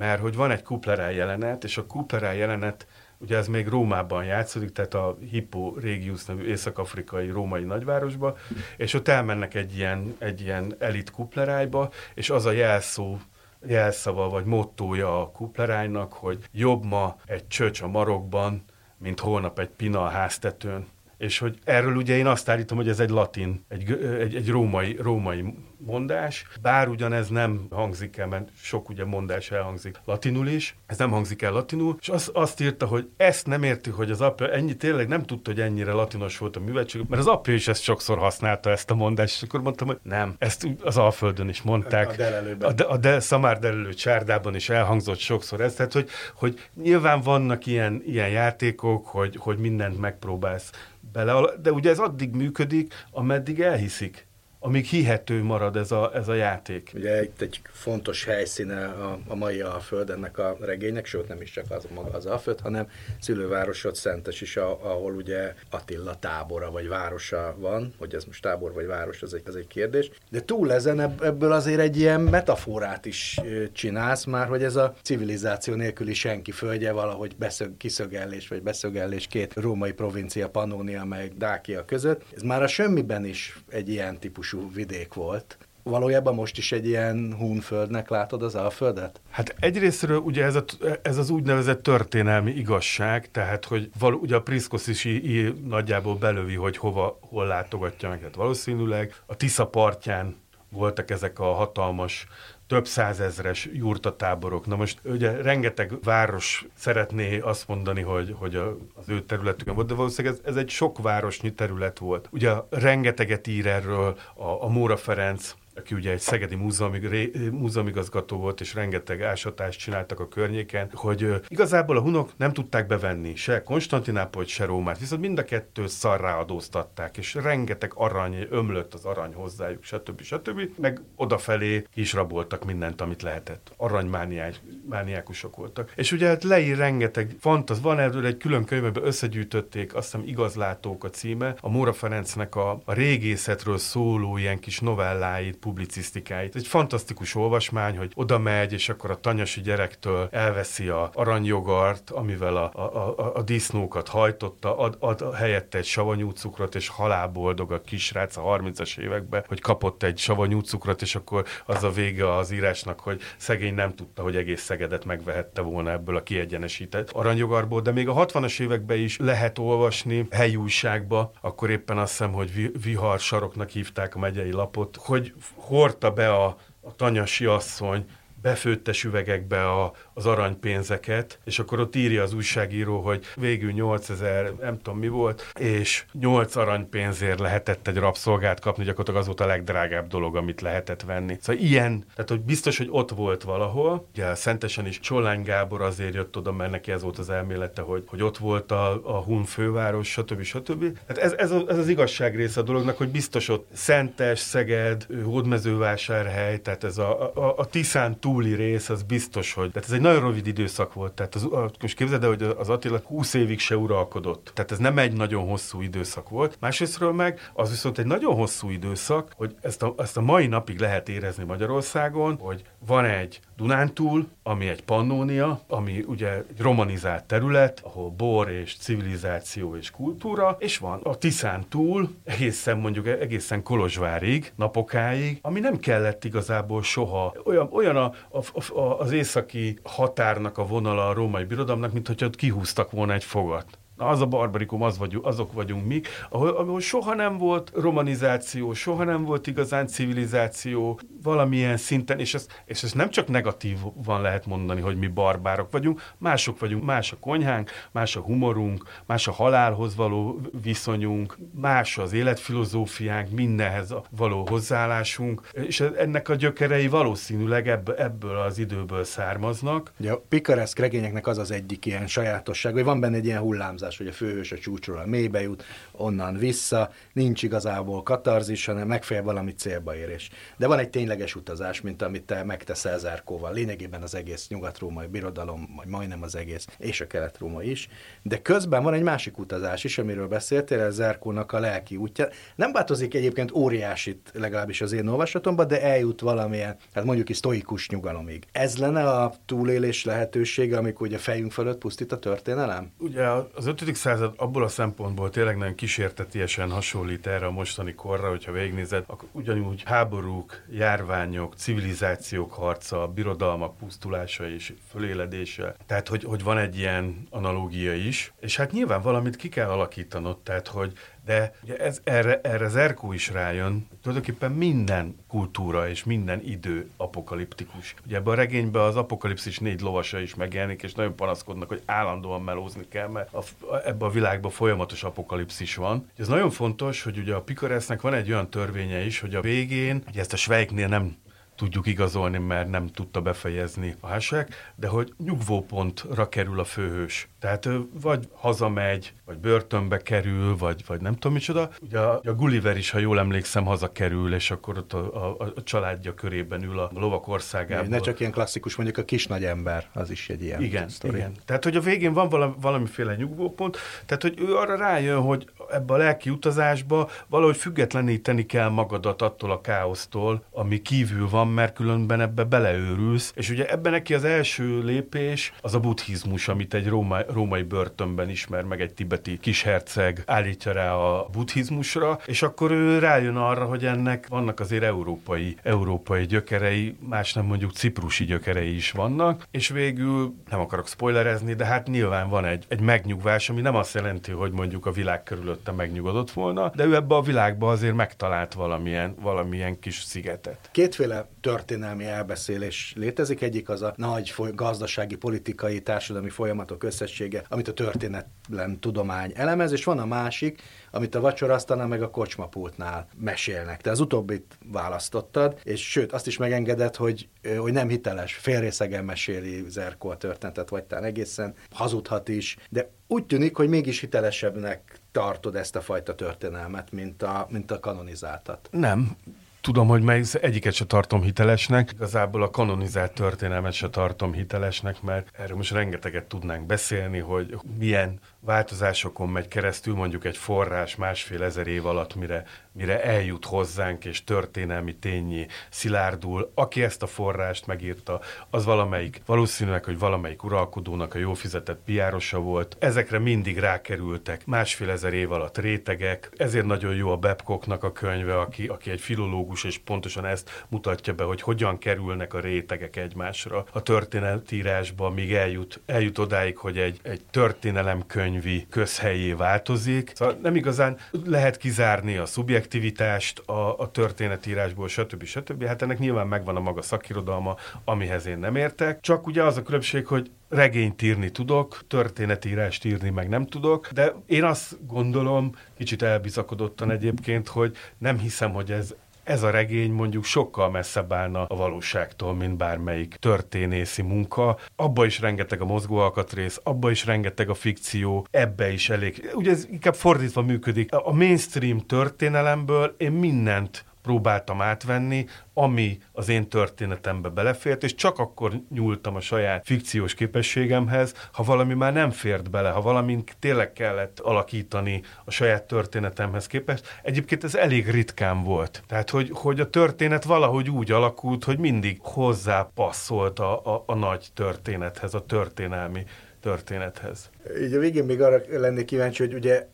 mert 0.00 0.20
hogy 0.20 0.34
van 0.34 0.50
egy 0.50 0.62
Kuplerá 0.62 1.10
jelenet, 1.10 1.64
és 1.64 1.78
a 1.78 1.86
Kuplerá 1.86 2.32
jelenet, 2.32 2.86
ugye 3.18 3.36
ez 3.36 3.46
még 3.46 3.68
Rómában 3.68 4.24
játszódik, 4.24 4.72
tehát 4.72 4.94
a 4.94 5.16
Hippo 5.30 5.74
Regius 5.80 6.24
nevű 6.24 6.44
észak-afrikai 6.44 7.28
római 7.28 7.62
nagyvárosba, 7.62 8.36
és 8.76 8.94
ott 8.94 9.08
elmennek 9.08 9.54
egy 9.54 9.76
ilyen, 9.76 10.16
egy 10.18 10.40
ilyen 10.40 10.74
elit 10.78 11.10
kuplerájba, 11.10 11.90
és 12.14 12.30
az 12.30 12.44
a 12.44 12.50
jelszó, 12.50 13.18
jelszava 13.66 14.28
vagy 14.28 14.44
mottója 14.44 15.20
a 15.20 15.30
kuplerájnak, 15.30 16.12
hogy 16.12 16.38
jobb 16.52 16.84
ma 16.84 17.16
egy 17.26 17.46
csöcs 17.46 17.82
a 17.82 17.88
marokban, 17.88 18.64
mint 18.98 19.20
holnap 19.20 19.58
egy 19.58 19.70
pina 19.70 20.04
a 20.04 20.08
háztetőn. 20.08 20.86
És 21.20 21.38
hogy 21.38 21.58
erről 21.64 21.96
ugye 21.96 22.16
én 22.16 22.26
azt 22.26 22.48
állítom, 22.48 22.76
hogy 22.76 22.88
ez 22.88 23.00
egy 23.00 23.10
latin, 23.10 23.64
egy, 23.68 23.90
egy, 24.20 24.34
egy 24.34 24.48
római, 24.48 24.96
római 25.00 25.54
mondás, 25.86 26.46
bár 26.62 26.88
ugyanez 26.88 27.28
nem 27.28 27.66
hangzik 27.70 28.16
el, 28.16 28.26
mert 28.26 28.48
sok 28.62 28.88
ugye 28.88 29.04
mondás 29.04 29.50
elhangzik 29.50 30.00
latinul 30.04 30.48
is, 30.48 30.76
ez 30.86 30.98
nem 30.98 31.10
hangzik 31.10 31.42
el 31.42 31.52
latinul, 31.52 31.96
és 32.00 32.08
az, 32.08 32.30
azt 32.34 32.60
írta, 32.60 32.86
hogy 32.86 33.08
ezt 33.16 33.46
nem 33.46 33.62
érti, 33.62 33.90
hogy 33.90 34.10
az 34.10 34.20
apja 34.20 34.50
ennyi 34.50 34.76
tényleg 34.76 35.08
nem 35.08 35.22
tudta, 35.22 35.50
hogy 35.50 35.60
ennyire 35.60 35.92
latinos 35.92 36.38
volt 36.38 36.56
a 36.56 36.60
műveltség, 36.60 37.04
mert 37.08 37.22
az 37.22 37.28
apja 37.28 37.54
is 37.54 37.68
ezt 37.68 37.82
sokszor 37.82 38.18
használta 38.18 38.70
ezt 38.70 38.90
a 38.90 38.94
mondást, 38.94 39.36
és 39.36 39.48
akkor 39.48 39.62
mondtam, 39.62 39.86
hogy 39.86 39.98
nem, 40.02 40.34
ezt 40.38 40.68
az 40.82 40.96
Alföldön 40.96 41.48
is 41.48 41.62
mondták. 41.62 42.08
A 42.08 42.16
delelőben. 42.16 42.68
A, 42.68 42.72
de, 42.72 42.84
a 42.84 42.96
de, 42.96 43.20
szamár 43.20 43.58
delelő 43.58 43.94
csárdában 43.94 44.54
is 44.54 44.68
elhangzott 44.68 45.18
sokszor 45.18 45.60
ez, 45.60 45.74
tehát 45.74 45.92
hogy, 45.92 46.08
hogy 46.34 46.68
nyilván 46.82 47.20
vannak 47.20 47.66
ilyen, 47.66 48.02
ilyen 48.06 48.28
játékok, 48.28 49.06
hogy, 49.06 49.36
hogy 49.36 49.58
mindent 49.58 49.98
megpróbálsz 49.98 50.70
bele, 51.12 51.56
de 51.62 51.72
ugye 51.72 51.90
ez 51.90 51.98
addig 51.98 52.34
működik, 52.34 52.94
ameddig 53.10 53.60
elhiszik 53.60 54.28
amíg 54.62 54.84
hihető 54.84 55.42
marad 55.42 55.76
ez 55.76 55.90
a, 55.90 56.10
ez 56.14 56.28
a 56.28 56.34
játék. 56.34 56.90
Ugye 56.94 57.22
itt 57.22 57.40
egy 57.40 57.60
fontos 57.72 58.24
helyszíne 58.24 58.84
a, 58.84 59.18
a 59.26 59.34
mai 59.34 59.60
Alföld 59.60 60.10
ennek 60.10 60.38
a 60.38 60.56
regénynek, 60.60 61.06
sőt 61.06 61.28
nem 61.28 61.40
is 61.40 61.50
csak 61.50 61.70
az 61.70 61.86
maga 61.94 62.16
az 62.16 62.26
Alföld, 62.26 62.60
hanem 62.60 62.88
szülővárosod 63.20 63.94
Szentes 63.94 64.40
is, 64.40 64.56
a, 64.56 64.70
ahol 64.70 65.14
ugye 65.14 65.54
Attila 65.70 66.14
tábora 66.14 66.70
vagy 66.70 66.88
városa 66.88 67.54
van, 67.58 67.94
hogy 67.98 68.14
ez 68.14 68.24
most 68.24 68.42
tábor 68.42 68.72
vagy 68.72 68.86
város, 68.86 69.22
ez 69.22 69.32
egy, 69.32 69.42
ez 69.46 69.54
egy 69.54 69.66
kérdés. 69.66 70.10
De 70.30 70.44
túl 70.44 70.72
ezen 70.72 71.00
ebből 71.00 71.52
azért 71.52 71.80
egy 71.80 71.96
ilyen 71.96 72.20
metaforát 72.20 73.06
is 73.06 73.40
csinálsz 73.72 74.24
már, 74.24 74.46
hogy 74.46 74.62
ez 74.62 74.76
a 74.76 74.94
civilizáció 75.02 75.74
nélküli 75.74 76.14
senki 76.14 76.50
földje 76.50 76.92
valahogy 76.92 77.36
beszög, 77.36 77.76
kiszögellés 77.76 78.48
vagy 78.48 78.62
beszögellés 78.62 79.26
két 79.26 79.54
római 79.54 79.92
provincia, 79.92 80.48
Pannonia 80.48 81.04
meg 81.04 81.36
Dákia 81.36 81.84
között. 81.84 82.22
Ez 82.34 82.42
már 82.42 82.62
a 82.62 82.66
semmiben 82.66 83.24
is 83.24 83.58
egy 83.68 83.88
ilyen 83.88 84.18
típus 84.18 84.49
típusú 84.50 84.72
vidék 84.72 85.14
volt. 85.14 85.58
Valójában 85.82 86.34
most 86.34 86.58
is 86.58 86.72
egy 86.72 86.86
ilyen 86.86 87.34
húnföldnek 87.38 88.08
látod 88.08 88.42
az 88.42 88.54
Alföldet? 88.54 89.20
Hát 89.30 89.54
egyrésztről 89.60 90.18
ugye 90.18 90.44
ez, 90.44 90.54
a, 90.54 90.64
ez 91.02 91.16
az 91.16 91.30
úgynevezett 91.30 91.82
történelmi 91.82 92.50
igazság, 92.50 93.30
tehát 93.30 93.64
hogy 93.64 93.90
val, 93.98 94.14
ugye 94.14 94.36
a 94.36 94.42
Priszkosz 94.42 94.86
is 94.86 95.04
í, 95.04 95.38
í, 95.38 95.54
nagyjából 95.64 96.14
belövi, 96.16 96.54
hogy 96.54 96.76
hova, 96.76 97.18
hol 97.20 97.46
látogatja 97.46 98.08
meg. 98.08 98.22
Hát 98.22 98.34
valószínűleg 98.34 99.14
a 99.26 99.36
Tisza 99.36 99.66
partján 99.66 100.36
voltak 100.68 101.10
ezek 101.10 101.38
a 101.38 101.52
hatalmas 101.52 102.26
több 102.70 102.86
százezres 102.86 103.68
jurtatáborok. 103.72 104.66
Na 104.66 104.76
most 104.76 104.98
ugye 105.04 105.42
rengeteg 105.42 105.92
város 106.02 106.66
szeretné 106.74 107.38
azt 107.38 107.68
mondani, 107.68 108.00
hogy, 108.00 108.34
hogy 108.38 108.54
a, 108.54 108.76
az 108.94 109.08
ő 109.08 109.20
területükön 109.22 109.74
volt, 109.74 109.86
de 109.86 109.94
valószínűleg 109.94 110.36
ez, 110.36 110.50
ez 110.50 110.56
egy 110.56 110.68
sok 110.68 110.98
városnyi 110.98 111.52
terület 111.52 111.98
volt. 111.98 112.28
Ugye 112.32 112.52
rengeteget 112.70 113.46
ír 113.46 113.66
erről 113.66 114.16
a, 114.34 114.64
a 114.64 114.68
Móra 114.68 114.96
Ferenc, 114.96 115.54
aki 115.76 115.94
ugye 115.94 116.10
egy 116.10 116.20
szegedi 116.20 116.54
múzeumig, 116.54 117.30
múzeumigazgató 117.52 118.36
volt, 118.36 118.60
és 118.60 118.74
rengeteg 118.74 119.22
ásatást 119.22 119.78
csináltak 119.78 120.20
a 120.20 120.28
környéken, 120.28 120.90
hogy 120.94 121.40
igazából 121.48 121.96
a 121.96 122.00
hunok 122.00 122.30
nem 122.36 122.52
tudták 122.52 122.86
bevenni 122.86 123.34
se 123.34 123.62
Konstantinápolyt, 123.62 124.48
se 124.48 124.64
Rómát, 124.64 124.98
viszont 124.98 125.20
mind 125.20 125.38
a 125.38 125.44
kettő 125.44 125.86
szarrá 125.86 126.36
adóztatták, 126.36 127.16
és 127.16 127.34
rengeteg 127.34 127.92
arany 127.94 128.46
ömlött 128.50 128.94
az 128.94 129.04
arany 129.04 129.34
hozzájuk, 129.34 129.84
stb. 129.84 130.20
stb. 130.20 130.60
Meg 130.76 131.00
odafelé 131.16 131.84
is 131.94 132.12
raboltak 132.12 132.64
mindent, 132.64 133.00
amit 133.00 133.22
lehetett. 133.22 133.72
Aranymániákusok 133.76 135.56
voltak. 135.56 135.92
És 135.94 136.12
ugye 136.12 136.26
hát 136.26 136.44
leír 136.44 136.76
rengeteg 136.76 137.36
fantaz, 137.40 137.80
van 137.80 137.98
erről 137.98 138.26
egy 138.26 138.36
külön 138.36 138.64
könyvben 138.64 139.04
összegyűjtötték, 139.04 139.94
azt 139.94 140.10
hiszem 140.10 140.26
igazlátók 140.26 141.04
a 141.04 141.10
címe, 141.10 141.54
a 141.60 141.68
Móra 141.68 141.92
Ferencnek 141.92 142.54
a, 142.54 142.80
a 142.84 142.92
régészetről 142.92 143.78
szóló 143.78 144.36
ilyen 144.36 144.58
kis 144.58 144.80
novelláit, 144.80 145.58
publicisztikáit. 145.60 146.56
Egy 146.56 146.66
fantasztikus 146.66 147.34
olvasmány, 147.34 147.96
hogy 147.96 148.12
oda 148.14 148.38
megy, 148.38 148.72
és 148.72 148.88
akkor 148.88 149.10
a 149.10 149.20
tanyasi 149.20 149.60
gyerektől 149.60 150.28
elveszi 150.30 150.88
a 150.88 151.10
aranyjogart, 151.14 152.10
amivel 152.10 152.56
a, 152.56 152.70
a, 152.74 153.18
a, 153.18 153.34
a 153.34 153.42
disznókat 153.42 154.08
hajtotta, 154.08 154.78
ad, 154.78 154.96
ad 154.98 155.34
helyette 155.34 155.78
egy 155.78 155.84
savanyú 155.84 156.30
cukrot, 156.30 156.74
és 156.74 156.88
halálboldog 156.88 157.72
a 157.72 157.80
kisrác 157.80 158.36
a 158.36 158.42
30-as 158.42 158.98
években, 158.98 159.44
hogy 159.48 159.60
kapott 159.60 160.02
egy 160.02 160.18
savanyú 160.18 160.60
cukrot, 160.60 161.02
és 161.02 161.14
akkor 161.14 161.44
az 161.66 161.84
a 161.84 161.90
vége 161.90 162.34
az 162.34 162.50
írásnak, 162.50 163.00
hogy 163.00 163.20
szegény 163.36 163.74
nem 163.74 163.94
tudta, 163.94 164.22
hogy 164.22 164.36
egész 164.36 164.62
Szegedet 164.62 165.04
megvehette 165.04 165.60
volna 165.60 165.90
ebből 165.90 166.16
a 166.16 166.22
kiegyenesített 166.22 167.10
aranyjogarból, 167.10 167.80
de 167.80 167.92
még 167.92 168.08
a 168.08 168.26
60-as 168.26 168.60
években 168.60 168.98
is 168.98 169.18
lehet 169.18 169.58
olvasni 169.58 170.26
helyi 170.30 170.56
újságba, 170.56 171.32
akkor 171.40 171.70
éppen 171.70 171.98
azt 171.98 172.10
hiszem, 172.10 172.32
hogy 172.32 172.72
vihar 172.82 173.18
saroknak 173.18 173.68
hívták 173.68 174.14
a 174.14 174.18
megyei 174.18 174.52
lapot, 174.52 174.96
hogy 174.96 175.34
hordta 175.56 176.10
be 176.10 176.28
a, 176.28 176.56
a 176.80 176.94
tanyasi 176.96 177.44
asszony 177.44 178.04
befőttes 178.42 179.04
üvegekbe 179.04 179.70
a, 179.70 179.92
az 180.20 180.26
aranypénzeket, 180.26 181.38
és 181.44 181.58
akkor 181.58 181.80
ott 181.80 181.96
írja 181.96 182.22
az 182.22 182.32
újságíró, 182.32 183.00
hogy 183.00 183.24
végül 183.36 183.70
8000, 183.70 184.52
nem 184.60 184.78
tudom 184.82 184.98
mi 184.98 185.08
volt, 185.08 185.52
és 185.58 186.04
8 186.12 186.56
aranypénzért 186.56 187.38
lehetett 187.40 187.88
egy 187.88 187.96
rabszolgát 187.96 188.60
kapni, 188.60 188.84
gyakorlatilag 188.84 189.20
az 189.20 189.26
volt 189.26 189.40
a 189.40 189.46
legdrágább 189.46 190.08
dolog, 190.08 190.36
amit 190.36 190.60
lehetett 190.60 191.02
venni. 191.02 191.36
Szóval 191.40 191.62
ilyen, 191.62 192.04
tehát 192.14 192.30
hogy 192.30 192.40
biztos, 192.40 192.78
hogy 192.78 192.88
ott 192.90 193.10
volt 193.10 193.42
valahol, 193.42 194.06
ugye 194.12 194.34
Szentesen 194.34 194.86
is 194.86 195.00
Csollány 195.00 195.42
Gábor 195.42 195.82
azért 195.82 196.14
jött 196.14 196.36
oda, 196.36 196.52
mert 196.52 196.70
neki 196.70 196.92
ez 196.92 197.02
volt 197.02 197.18
az 197.18 197.30
elmélete, 197.30 197.82
hogy, 197.82 198.02
hogy 198.06 198.22
ott 198.22 198.38
volt 198.38 198.72
a, 198.72 199.16
a 199.16 199.22
Hun 199.22 199.44
főváros, 199.44 200.10
stb. 200.10 200.42
stb. 200.42 200.98
Tehát 201.06 201.22
ez, 201.22 201.32
ez, 201.32 201.50
ez 201.68 201.78
az 201.78 201.88
igazság 201.88 202.36
része 202.36 202.60
a 202.60 202.62
dolognak, 202.62 202.96
hogy 202.96 203.08
biztos 203.08 203.48
ott 203.48 203.66
Szentes, 203.72 204.38
Szeged, 204.38 205.06
Hódmezővásárhely, 205.24 206.60
tehát 206.60 206.84
ez 206.84 206.98
a, 206.98 207.32
a, 207.34 207.54
a 207.56 207.64
Tiszán 207.64 208.18
túli 208.18 208.54
rész, 208.54 208.88
az 208.88 209.02
biztos, 209.02 209.52
hogy 209.52 209.70
tehát 209.70 209.88
ez 209.88 209.94
egy 209.94 210.00
nagyon 210.12 210.28
rövid 210.28 210.46
időszak 210.46 210.92
volt. 210.92 211.12
Tehát 211.12 211.34
az, 211.34 211.48
most 211.80 211.96
képzeld 211.96 212.22
el, 212.22 212.28
hogy 212.28 212.42
az 212.42 212.68
Attila 212.68 213.00
20 213.04 213.34
évig 213.34 213.58
se 213.58 213.76
uralkodott. 213.76 214.50
Tehát 214.54 214.72
ez 214.72 214.78
nem 214.78 214.98
egy 214.98 215.12
nagyon 215.12 215.48
hosszú 215.48 215.80
időszak 215.80 216.28
volt. 216.28 216.56
Másrésztről 216.60 217.12
meg 217.12 217.50
az 217.54 217.70
viszont 217.70 217.98
egy 217.98 218.06
nagyon 218.06 218.34
hosszú 218.34 218.70
időszak, 218.70 219.32
hogy 219.36 219.54
ezt 219.60 219.82
a, 219.82 219.94
ezt 219.98 220.16
a 220.16 220.20
mai 220.20 220.46
napig 220.46 220.78
lehet 220.78 221.08
érezni 221.08 221.44
Magyarországon, 221.44 222.38
hogy 222.40 222.62
van 222.86 223.04
egy 223.04 223.40
Dunántúl, 223.56 224.28
ami 224.42 224.68
egy 224.68 224.82
pannónia, 224.82 225.60
ami 225.68 226.04
ugye 226.06 226.32
egy 226.32 226.60
romanizált 226.60 227.24
terület, 227.24 227.80
ahol 227.84 228.10
bor 228.10 228.50
és 228.50 228.76
civilizáció 228.76 229.76
és 229.76 229.90
kultúra, 229.90 230.56
és 230.58 230.78
van 230.78 231.00
a 231.02 231.14
Tiszán 231.14 231.68
túl, 231.68 232.08
egészen 232.24 232.78
mondjuk 232.78 233.06
egészen 233.06 233.62
Kolozsvárig, 233.62 234.52
napokáig, 234.56 235.38
ami 235.42 235.60
nem 235.60 235.78
kellett 235.78 236.24
igazából 236.24 236.82
soha. 236.82 237.34
Olyan, 237.44 237.68
olyan 237.72 237.96
a, 237.96 238.12
a, 238.30 238.78
a, 238.78 239.00
az 239.00 239.12
északi 239.12 239.78
határnak 239.82 240.58
a 240.58 240.66
vonala 240.66 241.08
a 241.08 241.12
római 241.12 241.44
birodalomnak, 241.44 241.92
mint 241.92 242.08
ott 242.08 242.36
kihúztak 242.36 242.90
volna 242.90 243.12
egy 243.12 243.24
fogat. 243.24 243.78
Az 244.00 244.20
a 244.20 244.26
barbarikum, 244.26 244.82
az 244.82 244.98
vagyunk, 244.98 245.26
azok 245.26 245.52
vagyunk 245.52 245.86
mi, 245.86 246.00
ahol, 246.28 246.48
ahol 246.48 246.80
soha 246.80 247.14
nem 247.14 247.38
volt 247.38 247.72
romanizáció, 247.74 248.72
soha 248.72 249.04
nem 249.04 249.24
volt 249.24 249.46
igazán 249.46 249.86
civilizáció, 249.86 251.00
valamilyen 251.22 251.76
szinten, 251.76 252.18
és 252.18 252.34
ez, 252.34 252.46
és 252.64 252.82
ez 252.82 252.92
nem 252.92 253.10
csak 253.10 253.28
negatív 253.28 253.76
van 253.94 254.20
lehet 254.20 254.46
mondani, 254.46 254.80
hogy 254.80 254.96
mi 254.96 255.06
barbárok 255.06 255.70
vagyunk, 255.70 256.02
mások 256.18 256.58
vagyunk, 256.58 256.84
más 256.84 257.12
a 257.12 257.16
konyhánk, 257.20 257.70
más 257.90 258.16
a 258.16 258.20
humorunk, 258.20 258.84
más 259.06 259.28
a 259.28 259.32
halálhoz 259.32 259.96
való 259.96 260.40
viszonyunk, 260.62 261.38
más 261.54 261.98
az 261.98 262.12
életfilozófiánk, 262.12 263.30
mindenhez 263.30 263.94
való 264.10 264.46
hozzáállásunk, 264.48 265.48
és 265.52 265.80
ennek 265.80 266.28
a 266.28 266.34
gyökerei 266.34 266.88
valószínűleg 266.88 267.68
ebből, 267.68 267.94
ebből 267.94 268.36
az 268.36 268.58
időből 268.58 269.04
származnak. 269.04 269.92
Ugye 270.00 270.12
a 270.12 270.22
pikareszk 270.28 270.78
regényeknek 270.78 271.26
az 271.26 271.38
az 271.38 271.50
egyik 271.50 271.86
ilyen 271.86 272.06
sajátosság, 272.06 272.72
hogy 272.72 272.84
van 272.84 273.00
benne 273.00 273.16
egy 273.16 273.24
ilyen 273.24 273.40
hullámzás, 273.40 273.89
megoldás, 273.90 273.96
hogy 273.96 274.06
a 274.06 274.12
főhős 274.12 274.52
a 274.52 274.58
csúcsról 274.58 274.98
a 274.98 275.06
mélybe 275.06 275.40
jut, 275.40 275.64
onnan 275.92 276.36
vissza, 276.36 276.90
nincs 277.12 277.42
igazából 277.42 278.02
katarzis, 278.02 278.64
hanem 278.64 278.86
megfél 278.86 279.22
valami 279.22 279.52
célba 279.52 279.96
érés. 279.96 280.30
De 280.56 280.66
van 280.66 280.78
egy 280.78 280.90
tényleges 280.90 281.34
utazás, 281.34 281.80
mint 281.80 282.02
amit 282.02 282.22
te 282.22 282.44
megteszel 282.44 282.98
Zerkóval. 282.98 283.52
Lényegében 283.52 284.02
az 284.02 284.14
egész 284.14 284.48
nyugat-római 284.48 285.06
birodalom, 285.06 285.68
vagy 285.76 285.86
majdnem 285.86 286.22
az 286.22 286.36
egész, 286.36 286.66
és 286.78 287.00
a 287.00 287.06
kelet-róma 287.06 287.62
is. 287.62 287.88
De 288.22 288.42
közben 288.42 288.82
van 288.82 288.94
egy 288.94 289.02
másik 289.02 289.38
utazás 289.38 289.84
is, 289.84 289.98
amiről 289.98 290.28
beszéltél, 290.28 290.80
ez 290.80 290.94
Zerkónak 290.94 291.52
a 291.52 291.58
lelki 291.58 291.96
útja. 291.96 292.28
Nem 292.56 292.72
változik 292.72 293.14
egyébként 293.14 293.50
óriásit, 293.52 294.30
legalábbis 294.34 294.80
az 294.80 294.92
én 294.92 295.06
olvasatomban, 295.06 295.66
de 295.66 295.82
eljut 295.82 296.20
valamilyen, 296.20 296.76
hát 296.94 297.04
mondjuk 297.04 297.28
is 297.28 297.36
sztoikus 297.36 297.88
nyugalomig. 297.88 298.46
Ez 298.52 298.76
lenne 298.76 299.08
a 299.10 299.32
túlélés 299.46 300.04
lehetősége, 300.04 300.76
amikor 300.76 301.06
ugye 301.06 301.18
fejünk 301.18 301.52
fölött 301.52 301.78
pusztít 301.78 302.12
a 302.12 302.18
történelem? 302.18 302.92
Ugye 302.98 303.26
az 303.54 303.66
5. 303.66 303.79
század 303.94 304.34
abból 304.36 304.62
a 304.62 304.68
szempontból 304.68 305.30
tényleg 305.30 305.56
nagyon 305.56 305.74
kísértetiesen 305.74 306.70
hasonlít 306.70 307.26
erre 307.26 307.46
a 307.46 307.50
mostani 307.50 307.94
korra, 307.94 308.28
hogyha 308.28 308.52
végignézed, 308.52 309.04
akkor 309.06 309.28
ugyanúgy 309.32 309.82
háborúk, 309.84 310.64
járványok, 310.70 311.54
civilizációk 311.54 312.52
harca, 312.52 313.06
birodalmak 313.06 313.76
pusztulása 313.76 314.48
és 314.48 314.72
föléledése. 314.90 315.76
Tehát, 315.86 316.08
hogy, 316.08 316.24
hogy 316.24 316.42
van 316.42 316.58
egy 316.58 316.78
ilyen 316.78 317.26
analógia 317.30 317.94
is, 317.94 318.32
és 318.40 318.56
hát 318.56 318.72
nyilván 318.72 319.02
valamit 319.02 319.36
ki 319.36 319.48
kell 319.48 319.68
alakítanod, 319.68 320.38
tehát, 320.38 320.68
hogy 320.68 320.92
de 321.24 321.52
ugye 321.62 321.76
ez, 321.76 322.00
erre, 322.04 322.40
erre 322.42 322.68
Zerkó 322.68 323.12
is 323.12 323.28
rájön, 323.28 323.88
tulajdonképpen 324.02 324.52
minden 324.52 325.16
kultúra 325.28 325.88
és 325.88 326.04
minden 326.04 326.40
idő 326.44 326.90
apokaliptikus. 326.96 327.94
Ugye 328.06 328.16
ebben 328.16 328.32
a 328.32 328.36
regényben 328.36 328.82
az 328.82 328.96
apokalipszis 328.96 329.58
négy 329.58 329.80
lovasa 329.80 330.20
is 330.20 330.34
megjelenik, 330.34 330.82
és 330.82 330.94
nagyon 330.94 331.14
panaszkodnak, 331.14 331.68
hogy 331.68 331.82
állandóan 331.84 332.42
melózni 332.42 332.88
kell, 332.88 333.08
mert 333.08 333.34
a, 333.34 333.42
ebben 333.84 334.08
a 334.08 334.12
világban 334.12 334.50
folyamatos 334.50 335.02
apokalipszis 335.04 335.74
van. 335.76 336.10
Ez 336.18 336.28
nagyon 336.28 336.50
fontos, 336.50 337.02
hogy 337.02 337.18
ugye 337.18 337.34
a 337.34 337.42
Pikaresznek 337.42 338.00
van 338.00 338.14
egy 338.14 338.30
olyan 338.30 338.50
törvénye 338.50 339.04
is, 339.04 339.20
hogy 339.20 339.34
a 339.34 339.40
végén, 339.40 340.02
ugye 340.08 340.20
ezt 340.20 340.32
a 340.32 340.36
Svejknél 340.36 340.88
nem 340.88 341.16
tudjuk 341.60 341.86
igazolni, 341.86 342.38
mert 342.38 342.70
nem 342.70 342.86
tudta 342.86 343.20
befejezni 343.20 343.94
a 344.00 344.06
hasek, 344.06 344.72
de 344.74 344.88
hogy 344.88 345.12
nyugvópontra 345.24 346.28
kerül 346.28 346.60
a 346.60 346.64
főhős. 346.64 347.28
Tehát 347.38 347.68
vagy 348.02 348.28
hazamegy, 348.32 349.12
vagy 349.24 349.38
börtönbe 349.38 349.96
kerül, 349.96 350.56
vagy, 350.56 350.84
vagy 350.86 351.00
nem 351.00 351.12
tudom 351.12 351.32
micsoda. 351.32 351.70
Ugye 351.80 351.98
a, 351.98 352.20
a 352.24 352.32
Gulliver 352.32 352.76
is, 352.76 352.90
ha 352.90 352.98
jól 352.98 353.18
emlékszem, 353.18 353.64
hazakerül, 353.64 354.34
és 354.34 354.50
akkor 354.50 354.78
ott 354.78 354.92
a, 354.92 355.36
a, 355.38 355.52
a 355.56 355.62
családja 355.62 356.14
körében 356.14 356.62
ül 356.62 356.78
a 356.78 356.90
lovak 356.94 357.28
országában. 357.28 357.88
Ne 357.88 358.00
csak 358.00 358.20
ilyen 358.20 358.32
klasszikus, 358.32 358.76
mondjuk 358.76 358.98
a 358.98 359.04
kis 359.04 359.26
nagy 359.26 359.44
ember, 359.44 359.88
az 359.92 360.10
is 360.10 360.28
egy 360.28 360.42
ilyen 360.42 360.62
igen, 360.62 360.88
sztori. 360.88 361.16
Igen, 361.16 361.32
Tehát, 361.44 361.64
hogy 361.64 361.76
a 361.76 361.80
végén 361.80 362.12
van 362.12 362.28
valami, 362.28 362.54
valamiféle 362.60 363.14
nyugvópont, 363.14 363.78
tehát, 364.06 364.22
hogy 364.22 364.34
ő 364.38 364.56
arra 364.56 364.76
rájön, 364.76 365.20
hogy 365.20 365.50
ebbe 365.72 365.94
a 365.94 365.96
lelki 365.96 366.30
utazásba 366.30 367.10
valahogy 367.26 367.56
függetleníteni 367.56 368.46
kell 368.46 368.68
magadat 368.68 369.22
attól 369.22 369.50
a 369.50 369.60
káosztól, 369.60 370.44
ami 370.50 370.82
kívül 370.82 371.28
van, 371.28 371.48
mert 371.48 371.74
különben 371.74 372.20
ebbe 372.20 372.44
beleőrülsz. 372.44 373.32
És 373.36 373.50
ugye 373.50 373.68
ebben 373.68 373.92
neki 373.92 374.14
az 374.14 374.24
első 374.24 374.82
lépés 374.82 375.52
az 375.60 375.74
a 375.74 375.80
buddhizmus, 375.80 376.48
amit 376.48 376.74
egy 376.74 376.88
római, 376.88 377.22
római 377.32 377.62
börtönben 377.62 378.28
ismer 378.28 378.62
meg 378.62 378.80
egy 378.80 378.94
tibeti 378.94 379.38
kisherceg 379.38 380.22
állítja 380.26 380.72
rá 380.72 380.94
a 380.94 381.28
buddhizmusra, 381.32 382.18
és 382.26 382.42
akkor 382.42 382.70
ő 382.70 382.98
rájön 382.98 383.36
arra, 383.36 383.64
hogy 383.64 383.84
ennek 383.84 384.26
vannak 384.28 384.60
azért 384.60 384.82
európai, 384.82 385.56
európai 385.62 386.26
gyökerei, 386.26 386.96
más 387.08 387.32
nem 387.32 387.44
mondjuk 387.44 387.72
ciprusi 387.72 388.24
gyökerei 388.24 388.74
is 388.74 388.90
vannak, 388.90 389.46
és 389.50 389.68
végül 389.68 390.34
nem 390.50 390.60
akarok 390.60 390.88
spoilerezni, 390.88 391.54
de 391.54 391.64
hát 391.64 391.86
nyilván 391.86 392.28
van 392.28 392.44
egy, 392.44 392.64
egy 392.68 392.80
megnyugvás, 392.80 393.50
ami 393.50 393.60
nem 393.60 393.74
azt 393.74 393.94
jelenti, 393.94 394.30
hogy 394.30 394.52
mondjuk 394.52 394.86
a 394.86 394.92
világ 394.92 395.22
körülötte 395.60 395.72
megnyugodott 395.72 396.30
volna, 396.30 396.72
de 396.74 396.84
ő 396.84 396.94
ebbe 396.94 397.14
a 397.14 397.20
világba 397.20 397.70
azért 397.70 397.94
megtalált 397.94 398.54
valamilyen, 398.54 399.14
valamilyen 399.20 399.78
kis 399.78 400.02
szigetet. 400.02 400.68
Kétféle 400.72 401.28
történelmi 401.40 402.04
elbeszélés 402.04 402.92
létezik. 402.96 403.42
Egyik 403.42 403.68
az 403.68 403.82
a 403.82 403.94
nagy 403.96 404.34
gazdasági, 404.54 405.16
politikai, 405.16 405.82
társadalmi 405.82 406.30
folyamatok 406.30 406.82
összessége, 406.82 407.42
amit 407.48 407.68
a 407.68 407.72
történetlen 407.72 408.80
tudomány 408.80 409.32
elemez, 409.34 409.72
és 409.72 409.84
van 409.84 409.98
a 409.98 410.06
másik, 410.06 410.62
amit 410.90 411.14
a 411.14 411.20
vacsorasztalnál 411.20 411.86
meg 411.86 412.02
a 412.02 412.10
kocsmapultnál 412.10 413.08
mesélnek. 413.16 413.80
Te 413.80 413.90
az 413.90 414.00
utóbbit 414.00 414.58
választottad, 414.72 415.60
és 415.64 415.90
sőt, 415.90 416.12
azt 416.12 416.26
is 416.26 416.36
megengedett, 416.36 416.96
hogy, 416.96 417.28
hogy 417.58 417.72
nem 417.72 417.88
hiteles, 417.88 418.34
félrészegen 418.34 419.04
meséli 419.04 419.64
Zerko 419.68 420.08
a 420.08 420.16
történetet, 420.16 420.68
vagy 420.68 420.84
talán 420.84 421.04
egészen 421.04 421.54
hazudhat 421.70 422.28
is, 422.28 422.56
de 422.68 422.90
úgy 423.06 423.26
tűnik, 423.26 423.56
hogy 423.56 423.68
mégis 423.68 424.00
hitelesebbnek 424.00 425.00
tartod 425.12 425.56
ezt 425.56 425.76
a 425.76 425.80
fajta 425.80 426.14
történelmet, 426.14 426.92
mint 426.92 427.22
a, 427.22 427.46
mint 427.50 427.70
a 427.70 427.80
kanonizáltat. 427.80 428.68
Nem, 428.70 429.16
tudom, 429.60 429.88
hogy 429.88 430.02
mely, 430.02 430.22
egyiket 430.40 430.72
se 430.72 430.84
tartom 430.84 431.22
hitelesnek, 431.22 431.90
igazából 431.92 432.42
a 432.42 432.50
kanonizált 432.50 433.12
történelmet 433.12 433.72
se 433.72 433.88
tartom 433.90 434.32
hitelesnek, 434.32 435.02
mert 435.02 435.28
erről 435.38 435.56
most 435.56 435.72
rengeteget 435.72 436.24
tudnánk 436.24 436.66
beszélni, 436.66 437.18
hogy 437.18 437.56
milyen 437.78 438.20
változásokon 438.40 439.28
megy 439.28 439.48
keresztül 439.48 439.94
mondjuk 439.94 440.24
egy 440.24 440.36
forrás 440.36 440.96
másfél 440.96 441.42
ezer 441.42 441.66
év 441.66 441.86
alatt, 441.86 442.14
mire, 442.14 442.44
mire 442.72 443.04
eljut 443.04 443.44
hozzánk, 443.44 444.04
és 444.04 444.24
történelmi 444.24 444.96
tényi 444.96 445.46
szilárdul. 445.68 446.50
Aki 446.54 446.82
ezt 446.82 447.02
a 447.02 447.06
forrást 447.06 447.66
megírta, 447.66 448.20
az 448.50 448.64
valamelyik, 448.64 449.22
valószínűleg, 449.26 449.84
hogy 449.84 449.98
valamelyik 449.98 450.44
uralkodónak 450.44 451.14
a 451.14 451.18
jó 451.18 451.34
fizetett 451.34 451.80
piárosa 451.84 452.38
volt. 452.38 452.76
Ezekre 452.78 453.18
mindig 453.18 453.58
rákerültek 453.58 454.46
másfél 454.46 454.90
ezer 454.90 455.12
év 455.12 455.32
alatt 455.32 455.58
rétegek. 455.58 456.30
Ezért 456.36 456.66
nagyon 456.66 456.94
jó 456.94 457.10
a 457.10 457.16
Babcocknak 457.16 457.84
a 457.84 457.92
könyve, 457.92 458.38
aki, 458.38 458.66
aki 458.66 458.90
egy 458.90 459.00
filológus, 459.00 459.49
és 459.64 459.78
pontosan 459.78 460.26
ezt 460.26 460.64
mutatja 460.68 461.14
be, 461.14 461.24
hogy 461.24 461.42
hogyan 461.42 461.78
kerülnek 461.78 462.34
a 462.34 462.40
rétegek 462.40 462.96
egymásra 462.96 463.64
a 463.72 463.82
történetírásba, 463.82 465.10
míg 465.10 465.32
eljut, 465.32 465.80
eljut 465.86 466.18
odáig, 466.18 466.56
hogy 466.56 466.78
egy, 466.78 466.98
egy 467.02 467.20
történelemkönyv 467.30 468.28
könyvi 468.30 468.66
közhelyé 468.70 469.32
változik. 469.32 470.12
Szóval 470.14 470.38
nem 470.42 470.56
igazán 470.56 470.96
lehet 471.24 471.56
kizárni 471.56 472.16
a 472.16 472.26
szubjektivitást 472.26 473.38
a, 473.38 473.78
a 473.78 473.90
történetírásból, 473.90 474.88
stb. 474.88 475.24
stb. 475.24 475.64
Hát 475.64 475.82
ennek 475.82 475.98
nyilván 475.98 476.26
megvan 476.26 476.56
a 476.56 476.60
maga 476.60 476.82
szakirodalma, 476.82 477.56
amihez 477.84 478.26
én 478.26 478.38
nem 478.38 478.56
értek. 478.56 479.00
Csak 479.00 479.26
ugye 479.26 479.42
az 479.42 479.56
a 479.56 479.62
különbség, 479.62 480.06
hogy 480.06 480.30
regényt 480.48 481.02
írni 481.02 481.30
tudok, 481.30 481.80
történetírást 481.88 482.84
írni 482.84 483.10
meg 483.10 483.28
nem 483.28 483.46
tudok, 483.46 483.88
de 483.92 484.14
én 484.26 484.44
azt 484.44 484.86
gondolom, 484.86 485.52
kicsit 485.76 486.02
elbizakodottan 486.02 486.90
egyébként, 486.90 487.48
hogy 487.48 487.76
nem 487.98 488.18
hiszem, 488.18 488.52
hogy 488.52 488.70
ez 488.70 488.94
ez 489.24 489.42
a 489.42 489.50
regény 489.50 489.92
mondjuk 489.92 490.24
sokkal 490.24 490.70
messzebb 490.70 491.12
állna 491.12 491.44
a 491.44 491.56
valóságtól, 491.56 492.34
mint 492.34 492.56
bármelyik 492.56 493.14
történészi 493.14 494.02
munka. 494.02 494.58
Abba 494.76 495.04
is 495.04 495.20
rengeteg 495.20 495.60
a 495.60 495.64
mozgóalkatrész, 495.64 496.60
abba 496.62 496.90
is 496.90 497.06
rengeteg 497.06 497.48
a 497.48 497.54
fikció, 497.54 498.26
ebbe 498.30 498.72
is 498.72 498.90
elég. 498.90 499.30
Ugye 499.34 499.50
ez 499.50 499.66
inkább 499.70 499.94
fordítva 499.94 500.42
működik. 500.42 500.92
A 500.94 501.12
mainstream 501.12 501.78
történelemből 501.78 502.94
én 502.98 503.12
mindent 503.12 503.84
próbáltam 504.02 504.60
átvenni, 504.60 505.26
ami 505.54 505.98
az 506.12 506.28
én 506.28 506.48
történetembe 506.48 507.28
belefért, 507.28 507.82
és 507.82 507.94
csak 507.94 508.18
akkor 508.18 508.52
nyúltam 508.70 509.14
a 509.14 509.20
saját 509.20 509.66
fikciós 509.66 510.14
képességemhez, 510.14 511.14
ha 511.32 511.42
valami 511.42 511.74
már 511.74 511.92
nem 511.92 512.10
fért 512.10 512.50
bele, 512.50 512.70
ha 512.70 512.80
valami 512.80 513.24
tényleg 513.38 513.72
kellett 513.72 514.18
alakítani 514.20 515.02
a 515.24 515.30
saját 515.30 515.62
történetemhez 515.62 516.46
képest. 516.46 517.00
Egyébként 517.02 517.44
ez 517.44 517.54
elég 517.54 517.90
ritkán 517.90 518.42
volt. 518.42 518.82
Tehát, 518.86 519.10
hogy, 519.10 519.30
hogy 519.32 519.60
a 519.60 519.70
történet 519.70 520.24
valahogy 520.24 520.70
úgy 520.70 520.92
alakult, 520.92 521.44
hogy 521.44 521.58
mindig 521.58 521.98
hozzá 522.02 522.70
passzolt 522.74 523.38
a, 523.38 523.74
a, 523.74 523.82
a 523.86 523.94
nagy 523.94 524.26
történethez, 524.34 525.14
a 525.14 525.24
történelmi 525.24 526.04
történethez. 526.40 527.30
Így 527.62 527.74
a 527.74 527.78
végén 527.78 528.04
még 528.04 528.22
arra 528.22 528.40
lennék 528.48 528.84
kíváncsi, 528.84 529.22
hogy 529.22 529.34
ugye 529.34 529.66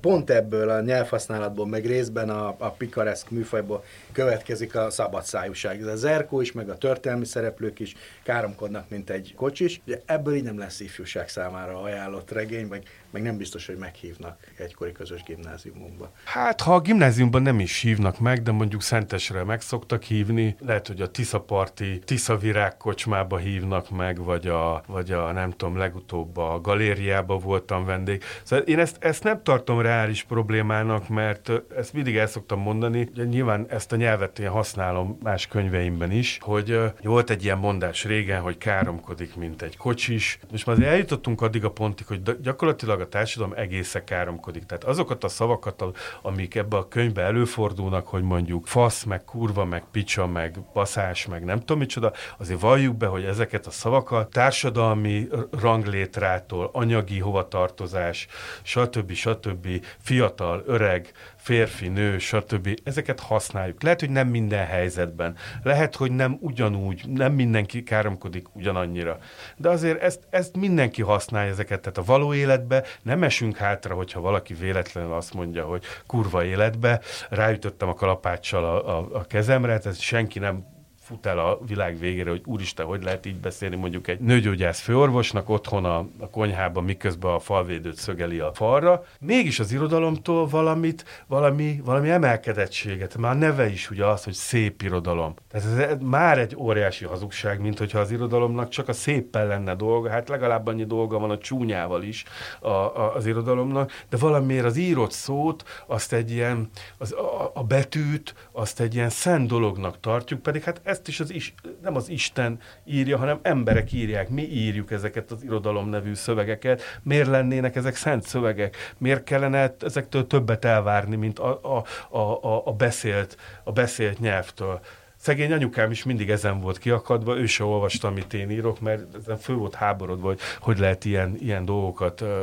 pont 0.00 0.30
ebből 0.30 0.70
a 0.70 0.80
nyelvhasználatból, 0.80 1.66
meg 1.66 1.86
részben 1.86 2.30
a, 2.30 2.54
a 2.58 2.70
pikareszk 2.70 3.30
műfajból 3.30 3.84
következik 4.12 4.74
a 4.74 4.90
szabadszájúság. 4.90 5.86
Az 5.86 6.00
Zerkó 6.00 6.40
is, 6.40 6.52
meg 6.52 6.68
a 6.68 6.78
történelmi 6.78 7.24
szereplők 7.24 7.80
is 7.80 7.94
káromkodnak, 8.22 8.88
mint 8.88 9.10
egy 9.10 9.34
kocsis. 9.36 9.80
Ugye 9.86 10.00
ebből 10.06 10.34
így 10.34 10.42
nem 10.42 10.58
lesz 10.58 10.80
ifjúság 10.80 11.28
számára 11.28 11.82
ajánlott 11.82 12.30
regény, 12.30 12.66
meg, 12.66 12.82
meg 13.12 13.22
nem 13.22 13.36
biztos, 13.36 13.66
hogy 13.66 13.76
meghívnak 13.76 14.38
egykori 14.56 14.92
közös 14.92 15.22
gimnáziumunkba. 15.22 16.12
Hát, 16.24 16.60
ha 16.60 16.74
a 16.74 16.80
gimnáziumban 16.80 17.42
nem 17.42 17.60
is 17.60 17.80
hívnak 17.80 18.18
meg, 18.18 18.42
de 18.42 18.50
mondjuk 18.50 18.82
Szentesre 18.82 19.44
meg 19.44 19.60
szoktak 19.60 20.02
hívni, 20.02 20.56
lehet, 20.60 20.86
hogy 20.86 21.00
a 21.00 21.10
Tiszaparti 21.10 21.98
Tisza 21.98 22.36
Virág 22.36 22.76
kocsmába 22.76 23.36
hívnak 23.36 23.90
meg, 23.90 24.18
vagy 24.18 24.46
a, 24.46 24.82
vagy 24.86 25.10
a 25.10 25.32
nem 25.32 25.50
tudom, 25.50 25.76
legutóbb 25.76 26.36
a 26.36 26.60
galériába 26.60 27.38
voltam 27.38 27.84
vendég. 27.84 28.22
Szóval 28.42 28.64
én 28.64 28.78
ezt, 28.78 28.96
ezt 29.00 29.22
nem 29.22 29.42
tartom 29.42 29.80
reális 29.80 30.22
problémának, 30.22 31.08
mert 31.08 31.50
ezt 31.76 31.92
mindig 31.92 32.16
el 32.16 32.26
szoktam 32.26 32.60
mondani, 32.60 33.08
hogy 33.16 33.28
nyilván 33.28 33.66
ezt 33.68 33.92
a 33.92 33.96
nyelvet 33.96 34.38
én 34.38 34.48
használom 34.48 35.18
más 35.22 35.46
könyveimben 35.46 36.10
is, 36.10 36.38
hogy 36.40 36.80
volt 37.02 37.30
egy 37.30 37.44
ilyen 37.44 37.58
mondás 37.58 38.04
régen, 38.04 38.40
hogy 38.40 38.58
káromkodik, 38.58 39.36
mint 39.36 39.62
egy 39.62 39.76
kocsis. 39.76 40.38
Most 40.50 40.66
már 40.66 40.82
eljutottunk 40.82 41.40
addig 41.40 41.64
a 41.64 41.70
pontig, 41.70 42.06
hogy 42.06 42.40
gyakorlatilag 42.40 43.00
a 43.02 43.08
társadalom 43.08 43.52
egészen 43.56 44.04
káromkodik. 44.04 44.66
Tehát 44.66 44.84
azokat 44.84 45.24
a 45.24 45.28
szavakat, 45.28 45.84
amik 46.22 46.54
ebbe 46.54 46.76
a 46.76 46.88
könyvbe 46.88 47.22
előfordulnak, 47.22 48.06
hogy 48.06 48.22
mondjuk 48.22 48.66
fasz, 48.66 49.02
meg 49.04 49.24
kurva, 49.24 49.64
meg 49.64 49.84
picsa, 49.90 50.26
meg 50.26 50.58
baszás, 50.72 51.26
meg 51.26 51.44
nem 51.44 51.58
tudom 51.58 51.78
micsoda, 51.78 52.12
azért 52.38 52.60
valljuk 52.60 52.96
be, 52.96 53.06
hogy 53.06 53.24
ezeket 53.24 53.66
a 53.66 53.70
szavakat 53.70 54.30
társadalmi 54.30 55.28
ranglétrától, 55.60 56.70
anyagi 56.72 57.18
hovatartozás, 57.18 58.26
stb. 58.62 59.12
stb. 59.12 59.84
fiatal, 59.98 60.62
öreg, 60.66 61.12
férfi, 61.42 61.88
nő, 61.88 62.18
stb. 62.18 62.80
Ezeket 62.84 63.20
használjuk. 63.20 63.82
Lehet, 63.82 64.00
hogy 64.00 64.10
nem 64.10 64.28
minden 64.28 64.66
helyzetben. 64.66 65.36
Lehet, 65.62 65.96
hogy 65.96 66.12
nem 66.12 66.36
ugyanúgy, 66.40 67.08
nem 67.08 67.32
mindenki 67.32 67.82
káromkodik 67.82 68.54
ugyanannyira. 68.54 69.18
De 69.56 69.68
azért 69.68 70.02
ezt, 70.02 70.20
ezt 70.30 70.56
mindenki 70.56 71.02
használja 71.02 71.50
ezeket. 71.50 71.80
Tehát 71.80 71.98
a 71.98 72.04
való 72.04 72.34
életbe 72.34 72.84
nem 73.02 73.22
esünk 73.22 73.56
hátra, 73.56 73.94
hogyha 73.94 74.20
valaki 74.20 74.54
véletlenül 74.54 75.12
azt 75.12 75.34
mondja, 75.34 75.64
hogy 75.64 75.84
kurva 76.06 76.44
életbe, 76.44 77.00
ráütöttem 77.30 77.88
a 77.88 77.94
kalapáccsal 77.94 78.64
a, 78.64 78.98
a, 78.98 79.08
a 79.12 79.24
kezemre, 79.24 79.78
tehát 79.78 80.00
senki 80.00 80.38
nem 80.38 80.64
fut 81.12 81.26
el 81.26 81.38
a 81.38 81.58
világ 81.66 81.98
végére, 81.98 82.30
hogy 82.30 82.42
úristen, 82.44 82.86
hogy 82.86 83.02
lehet 83.02 83.26
így 83.26 83.36
beszélni 83.36 83.76
mondjuk 83.76 84.08
egy 84.08 84.20
nőgyógyász 84.20 84.80
főorvosnak 84.80 85.48
otthon 85.48 85.84
a, 85.84 85.98
a 86.18 86.30
konyhában, 86.30 86.84
miközben 86.84 87.32
a 87.32 87.38
falvédőt 87.38 87.96
szögeli 87.96 88.38
a 88.38 88.50
falra. 88.54 89.04
Mégis 89.20 89.58
az 89.58 89.72
irodalomtól 89.72 90.46
valamit, 90.46 91.24
valami, 91.26 91.80
valami 91.84 92.10
emelkedettséget, 92.10 93.16
már 93.16 93.38
neve 93.38 93.68
is 93.68 93.90
ugye 93.90 94.06
az, 94.06 94.24
hogy 94.24 94.32
szép 94.32 94.82
irodalom. 94.82 95.34
Tehát 95.50 95.90
ez 95.90 95.96
már 96.00 96.38
egy 96.38 96.56
óriási 96.56 97.04
hazugság, 97.04 97.60
mint 97.60 97.78
hogyha 97.78 97.98
az 97.98 98.10
irodalomnak 98.10 98.68
csak 98.68 98.88
a 98.88 98.92
széppel 98.92 99.46
lenne 99.46 99.74
dolga, 99.74 100.10
hát 100.10 100.28
legalább 100.28 100.66
annyi 100.66 100.84
dolga 100.84 101.18
van 101.18 101.30
a 101.30 101.38
csúnyával 101.38 102.02
is 102.02 102.24
a, 102.60 102.68
a, 102.68 103.14
az 103.14 103.26
irodalomnak, 103.26 103.92
de 104.10 104.16
valamiért 104.16 104.64
az 104.64 104.76
írott 104.76 105.12
szót, 105.12 105.64
azt 105.86 106.12
egy 106.12 106.30
ilyen, 106.30 106.70
az, 106.98 107.12
a, 107.12 107.50
a 107.54 107.62
betűt, 107.62 108.34
azt 108.52 108.80
egy 108.80 108.94
ilyen 108.94 109.08
szent 109.08 109.48
dolognak 109.48 110.00
tartjuk, 110.00 110.42
pedig 110.42 110.62
hát 110.62 110.80
ezt 110.82 111.01
is 111.08 111.20
az 111.20 111.32
is, 111.32 111.54
nem 111.82 111.96
az 111.96 112.08
Isten 112.08 112.58
írja, 112.84 113.18
hanem 113.18 113.38
emberek 113.42 113.92
írják. 113.92 114.28
Mi 114.28 114.42
írjuk 114.42 114.90
ezeket 114.90 115.30
az 115.30 115.42
irodalom 115.42 115.88
nevű 115.88 116.14
szövegeket. 116.14 116.82
Miért 117.02 117.28
lennének 117.28 117.76
ezek 117.76 117.96
szent 117.96 118.22
szövegek? 118.22 118.76
Miért 118.98 119.24
kellene 119.24 119.74
ezektől 119.80 120.26
többet 120.26 120.64
elvárni, 120.64 121.16
mint 121.16 121.38
a, 121.38 121.60
a, 121.62 121.84
a, 122.18 122.66
a, 122.68 122.72
beszélt, 122.72 123.36
a 123.64 123.72
beszélt 123.72 124.18
nyelvtől? 124.18 124.80
Szegény 125.22 125.52
anyukám 125.52 125.90
is 125.90 126.04
mindig 126.04 126.30
ezen 126.30 126.60
volt 126.60 126.78
kiakadva, 126.78 127.36
ő 127.36 127.46
se 127.46 127.64
olvasta, 127.64 128.08
amit 128.08 128.34
én 128.34 128.50
írok, 128.50 128.80
mert 128.80 129.14
ezen 129.16 129.38
fő 129.38 129.54
volt 129.54 129.74
háborodva, 129.74 130.26
hogy 130.26 130.40
hogy 130.72 130.80
lehet 130.80 131.04
ilyen, 131.04 131.36
ilyen 131.40 131.64
dolgokat 131.64 132.20
ö, 132.20 132.42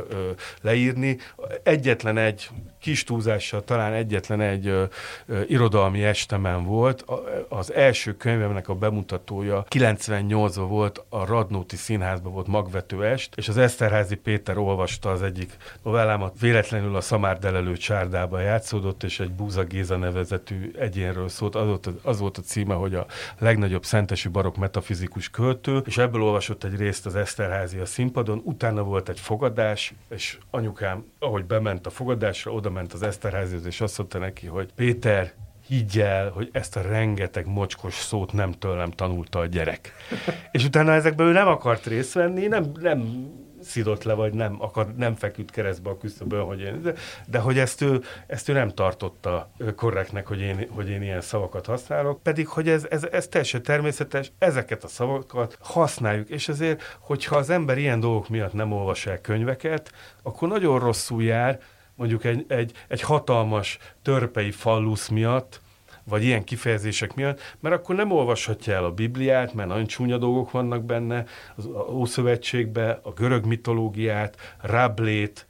leírni. 0.62 1.18
Egyetlen 1.64 2.18
egy 2.18 2.50
kis 2.80 3.04
túlzással 3.04 3.64
talán 3.64 3.94
egyetlen 3.94 4.42
egy 4.42 4.68
ö, 4.68 4.84
ö, 5.26 5.42
irodalmi 5.48 6.04
estemen 6.04 6.64
volt. 6.64 7.02
A, 7.02 7.24
az 7.50 7.74
első 7.74 8.18
könyvemnek 8.18 8.70
a 8.70 8.74
bemutatója 8.76 9.66
98-ban 9.70 10.66
volt, 10.68 11.06
a 11.10 11.26
Radnóti 11.26 11.76
Színházban 11.76 12.34
volt 12.34 12.48
magvető 12.48 13.06
est, 13.06 13.34
és 13.36 13.48
az 13.48 13.58
Eszterházi 13.58 14.16
Péter 14.16 14.58
olvasta 14.58 15.12
az 15.12 15.22
egyik 15.22 15.58
novellámat, 15.84 16.40
véletlenül 16.40 16.96
a 16.96 17.02
Szamárdelelő 17.02 17.78
csárdában 17.78 18.42
játszódott, 18.42 19.04
és 19.04 19.20
egy 19.20 19.32
Búza 19.32 19.64
Géza 19.64 19.98
nevezetű 19.98 20.72
egyénről 20.80 21.30
szólt. 21.30 21.56
Az 21.56 21.66
volt, 21.68 21.90
az 22.04 22.20
volt 22.20 22.38
a 22.38 22.42
címe, 22.70 22.82
hogy 22.82 22.95
a 22.95 23.05
legnagyobb 23.39 23.84
szentesi 23.84 24.28
barok 24.28 24.57
metafizikus 24.57 25.30
költő, 25.30 25.82
és 25.86 25.97
ebből 25.97 26.22
olvasott 26.22 26.63
egy 26.63 26.76
részt 26.76 27.05
az 27.05 27.15
Eszterházi 27.15 27.78
a 27.78 27.86
színpadon, 27.86 28.41
utána 28.43 28.84
volt 28.84 29.09
egy 29.09 29.20
fogadás, 29.20 29.93
és 30.09 30.38
anyukám, 30.49 31.05
ahogy 31.20 31.45
bement 31.45 31.86
a 31.86 31.89
fogadásra, 31.89 32.51
oda 32.51 32.70
ment 32.70 32.93
az 32.93 33.01
Eszterházihoz, 33.01 33.65
és 33.65 33.82
azt 33.82 33.97
mondta 33.97 34.17
neki, 34.17 34.47
hogy 34.47 34.70
Péter, 34.76 35.34
higgy 35.67 35.99
el, 35.99 36.30
hogy 36.30 36.49
ezt 36.51 36.76
a 36.76 36.82
rengeteg 36.82 37.47
mocskos 37.47 37.93
szót 37.93 38.34
nem 38.34 38.51
tőlem 38.51 38.91
tanulta 38.91 39.39
a 39.39 39.45
gyerek. 39.45 39.93
és 40.51 40.65
utána 40.65 40.91
ezekből 40.91 41.28
ő 41.28 41.32
nem 41.32 41.47
akart 41.47 41.86
részt 41.86 42.13
venni, 42.13 42.47
nem, 42.47 42.72
nem 42.80 43.30
szidott 43.70 44.03
le, 44.03 44.13
vagy 44.13 44.34
nem, 44.34 44.55
akar, 44.59 44.93
nem 44.95 45.15
feküdt 45.15 45.51
keresztbe 45.51 45.89
a 45.89 45.97
küszöbön, 45.97 46.43
hogy 46.43 46.59
én, 46.59 46.82
de, 46.82 46.93
de 47.28 47.39
hogy 47.39 47.57
ezt 47.59 47.82
ő, 47.82 48.01
ezt 48.28 48.49
ő 48.49 48.53
nem 48.53 48.70
tartotta 48.70 49.49
korrektnek, 49.76 50.28
hogy 50.28 50.39
én, 50.39 50.67
hogy 50.70 50.89
én 50.89 51.01
ilyen 51.01 51.22
szavakat 51.22 51.65
használok, 51.65 52.24
pedig 52.24 52.47
hogy 52.47 52.70
ez, 52.70 52.86
ez, 52.89 53.03
ez 53.03 53.28
teljesen 53.28 53.63
természetes, 53.63 54.32
ezeket 54.38 54.84
a 54.84 54.88
szavakat 54.88 55.57
használjuk, 55.61 56.30
és 56.30 56.49
ezért, 56.49 56.97
hogyha 56.99 57.36
az 57.36 57.49
ember 57.49 57.78
ilyen 57.78 57.99
dolgok 57.99 58.30
miatt 58.30 58.53
nem 58.53 58.72
olvas 58.72 59.05
el 59.05 59.22
könyveket, 59.22 59.91
akkor 60.24 60.47
nagyon 60.47 60.80
rosszul 60.80 61.24
jár, 61.24 61.59
mondjuk 61.95 62.24
egy, 62.24 62.45
egy, 62.47 62.72
egy 62.88 63.01
hatalmas 63.01 63.78
törpei 64.01 64.51
fallusz 64.51 65.07
miatt, 65.07 65.61
vagy 66.10 66.24
ilyen 66.24 66.43
kifejezések 66.43 67.16
miatt, 67.16 67.55
mert 67.60 67.76
akkor 67.76 67.95
nem 67.95 68.12
olvashatja 68.12 68.74
el 68.74 68.86
a 68.86 68.91
Bibliát, 68.91 69.53
mert 69.53 69.68
nagyon 69.70 69.86
csúnya 69.86 70.18
dolgok 70.18 70.51
vannak 70.51 70.84
benne, 70.84 71.26
az 71.55 71.70
Ószövetségbe, 71.89 72.99
a 73.03 73.12
görög 73.12 73.45
mitológiát, 73.45 74.38
Rablét, 74.62 75.47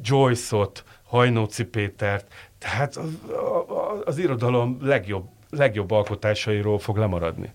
Joyce-ot, 0.00 0.84
Hajnóci 1.04 1.64
Pétert, 1.64 2.32
tehát 2.58 2.96
az, 2.96 3.18
az, 3.66 4.02
az 4.04 4.18
irodalom 4.18 4.78
legjobb, 4.80 5.24
legjobb 5.50 5.90
alkotásairól 5.90 6.78
fog 6.78 6.96
lemaradni. 6.96 7.52